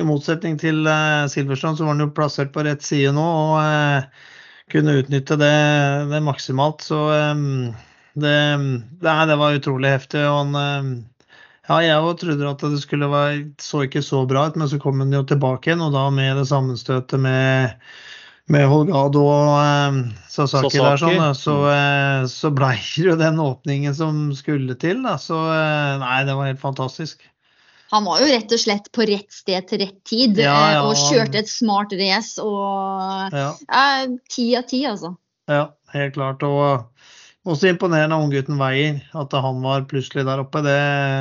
I 0.00 0.06
motsetning 0.08 0.56
til 0.60 0.80
eh, 0.88 1.26
Silverstrand, 1.30 1.78
så 1.78 1.86
var 1.86 1.94
han 1.94 2.06
jo 2.06 2.14
plassert 2.16 2.54
på 2.54 2.64
rett 2.64 2.84
side 2.84 3.12
nå 3.14 3.24
og 3.24 3.58
eh, 3.60 4.30
kunne 4.72 4.96
utnytte 5.02 5.36
det, 5.40 5.56
det 6.12 6.22
maksimalt. 6.24 6.86
Så 6.88 7.02
eh, 7.12 7.44
det, 8.16 8.36
det, 9.04 9.18
det, 9.28 9.40
var 9.44 9.60
utrolig 9.60 9.92
heftig. 9.92 10.24
og 10.24 10.40
han 10.40 10.60
eh, 10.62 10.92
ja, 11.64 11.76
jeg 11.80 12.00
òg 12.04 12.18
trodde 12.20 12.48
at 12.50 12.64
det 12.74 12.80
skulle 12.82 13.08
være, 13.08 13.44
så 13.62 13.84
ikke 13.86 14.02
så 14.04 14.24
bra 14.28 14.48
ut, 14.50 14.58
men 14.60 14.68
så 14.68 14.80
kom 14.82 15.00
han 15.00 15.14
jo 15.14 15.22
tilbake 15.28 15.70
igjen, 15.70 15.84
og 15.86 15.94
da 15.96 16.08
med 16.12 16.36
det 16.36 16.44
sammenstøtet 16.50 17.22
med, 17.24 17.78
med 18.52 18.66
Holgado 18.68 19.22
og 19.24 19.52
eh, 19.62 20.00
Sasaki, 20.28 20.74
Sasaki, 20.76 20.82
der, 20.82 20.98
sånn, 21.00 21.38
så, 21.40 21.54
mm. 21.64 21.70
eh, 21.76 22.26
så 22.34 22.52
blei 22.52 22.74
det 22.76 23.06
jo 23.10 23.16
den 23.20 23.40
åpningen 23.40 23.96
som 23.96 24.26
skulle 24.36 24.76
til. 24.76 25.00
Da. 25.06 25.16
Så 25.20 25.38
eh, 25.40 25.94
nei, 26.04 26.18
det 26.28 26.36
var 26.36 26.52
helt 26.52 26.62
fantastisk. 26.62 27.24
Han 27.94 28.08
var 28.08 28.20
jo 28.20 28.28
rett 28.32 28.52
og 28.52 28.60
slett 28.60 28.88
på 28.96 29.04
rett 29.06 29.32
sted 29.32 29.68
til 29.70 29.84
rett 29.84 29.98
tid 30.08 30.40
ja, 30.40 30.52
ja, 30.52 30.80
eh, 30.82 30.88
og 30.88 30.98
kjørte 30.98 31.40
et 31.40 31.50
smart 31.50 31.92
race. 31.96 32.42
Og 32.42 33.36
ti 34.34 34.50
av 34.58 34.68
ti, 34.68 34.84
altså. 34.90 35.14
Ja, 35.48 35.68
helt 35.94 36.16
klart. 36.16 36.44
Og 36.44 36.84
også 37.48 37.70
imponerende 37.70 38.18
unggutten 38.20 38.58
Weier. 38.60 39.02
At 39.16 39.34
han 39.36 39.60
var 39.64 39.86
plutselig 39.90 40.26
der 40.28 40.42
oppe, 40.44 40.62
det 40.64 40.78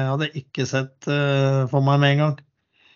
hadde 0.09 0.29
jeg 0.29 0.45
ikke 0.45 0.67
sett 0.69 1.09
uh, 1.09 1.65
for 1.71 1.83
meg 1.85 1.99
med 2.03 2.15
en 2.15 2.23
gang. 2.23 2.39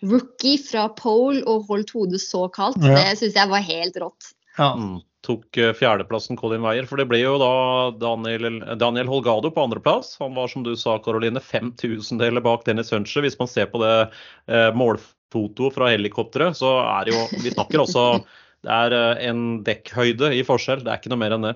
Rookie 0.08 0.60
fra 0.62 0.86
pole 0.94 1.42
og 1.50 1.66
holdt 1.68 1.92
hodet 1.96 2.22
så 2.22 2.46
kaldt, 2.54 2.80
ja. 2.86 2.94
det 2.94 3.18
syns 3.18 3.36
jeg 3.38 3.50
var 3.50 3.64
helt 3.66 3.98
rått. 3.98 4.32
Ja. 4.58 4.70
Mm, 4.78 5.00
tok 5.26 5.58
uh, 5.60 5.72
fjerdeplassen 5.76 6.38
Colin 6.38 6.64
Weier, 6.64 6.86
for 6.88 7.00
det 7.00 7.08
ble 7.10 7.20
jo 7.20 7.36
da 7.42 7.52
Daniel, 8.00 8.62
Daniel 8.80 9.10
Holgado 9.10 9.50
på 9.52 9.66
andreplass. 9.66 10.14
Han 10.22 10.36
var 10.38 10.50
som 10.52 10.64
du 10.66 10.72
sa, 10.78 10.96
Karoline, 11.02 11.42
fem 11.42 11.74
tusendeler 11.78 12.44
bak 12.44 12.64
Dennis 12.68 12.94
Huncher, 12.94 13.26
Hvis 13.26 13.38
man 13.40 13.50
ser 13.50 13.68
på 13.72 13.82
det 13.82 13.94
eh, 14.06 14.70
målfotoet 14.78 15.76
fra 15.76 15.90
helikopteret, 15.92 16.56
så 16.58 16.78
er 16.86 17.08
det 17.08 17.16
jo 17.16 17.42
Vi 17.42 17.52
snakker 17.52 17.84
også 17.84 18.06
Det 18.64 18.74
er 18.74 18.94
en 19.28 19.60
dekkhøyde 19.66 20.32
i 20.34 20.40
forskjell, 20.46 20.80
det 20.82 20.90
er 20.90 20.98
ikke 20.98 21.12
noe 21.12 21.20
mer 21.20 21.36
enn 21.36 21.44
det. 21.46 21.52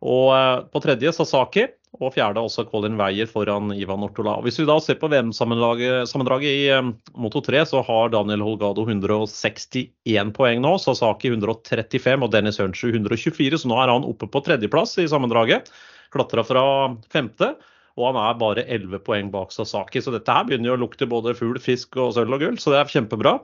Og 0.00 0.32
eh, 0.32 0.56
på 0.72 0.80
tredje 0.80 1.12
Sasaki, 1.12 1.66
og 2.00 2.14
fjerde 2.14 2.40
også 2.40 2.64
Colin 2.70 2.96
Weier 2.96 3.28
foran 3.28 3.72
Ivan 3.74 4.04
Ortola. 4.06 4.38
Og 4.38 4.46
hvis 4.46 4.60
vi 4.60 4.66
da 4.68 4.76
ser 4.80 4.96
på 5.00 5.10
VM-sammendraget 5.12 6.46
i 6.48 6.68
eh, 6.72 6.92
Moto 7.20 7.42
3, 7.44 7.64
så 7.68 7.82
har 7.84 8.12
Daniel 8.14 8.44
Holgado 8.46 8.86
161 8.86 10.32
poeng 10.36 10.62
nå. 10.64 10.76
Sasaki 10.80 11.32
135 11.34 12.24
og 12.24 12.32
Dennis 12.32 12.60
Hunchu 12.62 12.88
124, 12.94 13.60
så 13.60 13.70
nå 13.70 13.80
er 13.82 13.92
han 13.92 14.06
oppe 14.08 14.30
på 14.30 14.44
tredjeplass 14.46 14.96
i 15.02 15.08
sammendraget. 15.10 15.68
Klatra 16.14 16.46
fra 16.46 16.64
femte. 17.12 17.52
Og 17.98 18.06
han 18.06 18.20
er 18.22 18.38
bare 18.40 18.64
11 18.70 19.02
poeng 19.04 19.28
bak 19.34 19.50
Sasaki, 19.52 20.00
så 20.00 20.14
dette 20.14 20.32
her 20.32 20.46
begynner 20.48 20.70
jo 20.70 20.76
å 20.78 20.84
lukte 20.86 21.10
både 21.10 21.34
fugl, 21.36 21.58
fisk 21.60 21.98
og 22.00 22.14
sølv 22.16 22.38
og 22.38 22.40
gull, 22.40 22.56
så 22.62 22.72
det 22.72 22.78
er 22.78 22.92
kjempebra. 22.94 23.34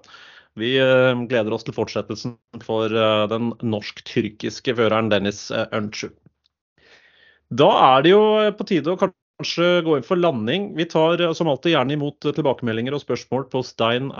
Vi 0.56 0.70
eh, 0.80 1.18
gleder 1.28 1.52
oss 1.52 1.66
til 1.66 1.76
fortsettelsen 1.76 2.38
for 2.64 2.88
den 3.28 3.50
norsk-tyrkiske 3.60 4.78
føreren 4.78 5.10
Dennis 5.12 5.50
Unchu. 5.76 6.14
Da 7.54 7.68
er 7.94 8.02
det 8.02 8.10
jo 8.10 8.22
på 8.58 8.66
tide 8.66 8.90
å 8.90 8.98
kanskje 8.98 9.82
gå 9.86 9.96
inn 9.96 10.06
for 10.06 10.18
landing. 10.18 10.72
Vi 10.76 10.86
tar 10.90 11.20
eh, 11.22 11.32
som 11.36 11.48
alltid 11.50 11.76
gjerne 11.76 11.94
imot 11.94 12.26
tilbakemeldinger 12.26 12.96
og 12.96 13.04
spørsmål 13.04 13.48
på 13.52 13.62
stein. 13.66 14.10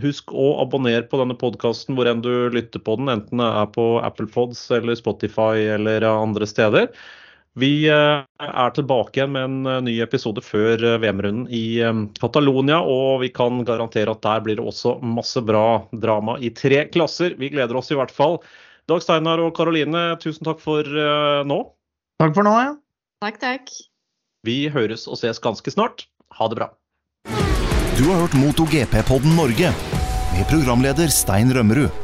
Husk 0.00 0.30
å 0.32 0.46
abonnere 0.62 1.04
på 1.04 1.18
denne 1.20 1.34
podkasten 1.36 1.98
hvor 1.98 2.08
enn 2.08 2.22
du 2.24 2.48
lytter 2.48 2.80
på 2.80 2.94
den, 2.96 3.10
enten 3.12 3.42
det 3.42 3.48
er 3.60 3.66
på 3.74 3.84
Apple 4.00 4.24
Pods 4.32 4.70
eller 4.72 4.96
Spotify 4.96 5.66
eller 5.74 6.06
andre 6.08 6.48
steder. 6.48 6.88
Vi 7.60 7.84
eh, 7.92 8.22
er 8.24 8.72
tilbake 8.72 9.18
igjen 9.18 9.34
med 9.34 9.44
en 9.44 9.68
eh, 9.68 9.82
ny 9.90 9.98
episode 10.00 10.40
før 10.40 10.86
VM-runden 11.02 11.50
i 11.52 11.82
Catalonia, 12.22 12.78
og 12.80 13.20
vi 13.26 13.28
kan 13.34 13.60
garantere 13.68 14.14
at 14.14 14.22
der 14.24 14.46
blir 14.46 14.56
det 14.62 14.64
også 14.64 14.96
masse 15.04 15.42
bra 15.44 15.82
drama 15.92 16.38
i 16.40 16.54
tre 16.56 16.86
klasser. 16.94 17.36
Vi 17.36 17.52
gleder 17.52 17.76
oss 17.76 17.92
i 17.92 17.98
hvert 17.98 18.14
fall. 18.14 18.40
Dag 18.90 19.02
Steinar 19.04 19.38
og 19.38 19.52
Karoline, 19.54 20.16
tusen 20.22 20.46
takk 20.46 20.58
for 20.62 20.82
uh, 20.82 21.42
nå. 21.46 21.60
Takk 22.22 22.34
for 22.34 22.46
nå, 22.46 22.54
ja. 22.58 22.72
Takk, 23.22 23.38
takk. 23.42 23.70
Vi 24.42 24.66
høres 24.74 25.06
og 25.06 25.20
ses 25.20 25.38
ganske 25.42 25.70
snart. 25.70 26.08
Ha 26.34 26.48
det 26.50 26.58
bra. 26.58 26.72
Du 27.94 28.08
har 28.08 28.24
hørt 28.24 28.34
MotoGP-podden 28.34 29.36
Norge 29.38 29.70
med 30.32 30.48
programleder 30.50 31.12
Stein 31.14 31.52
Rømmerud. 31.54 32.01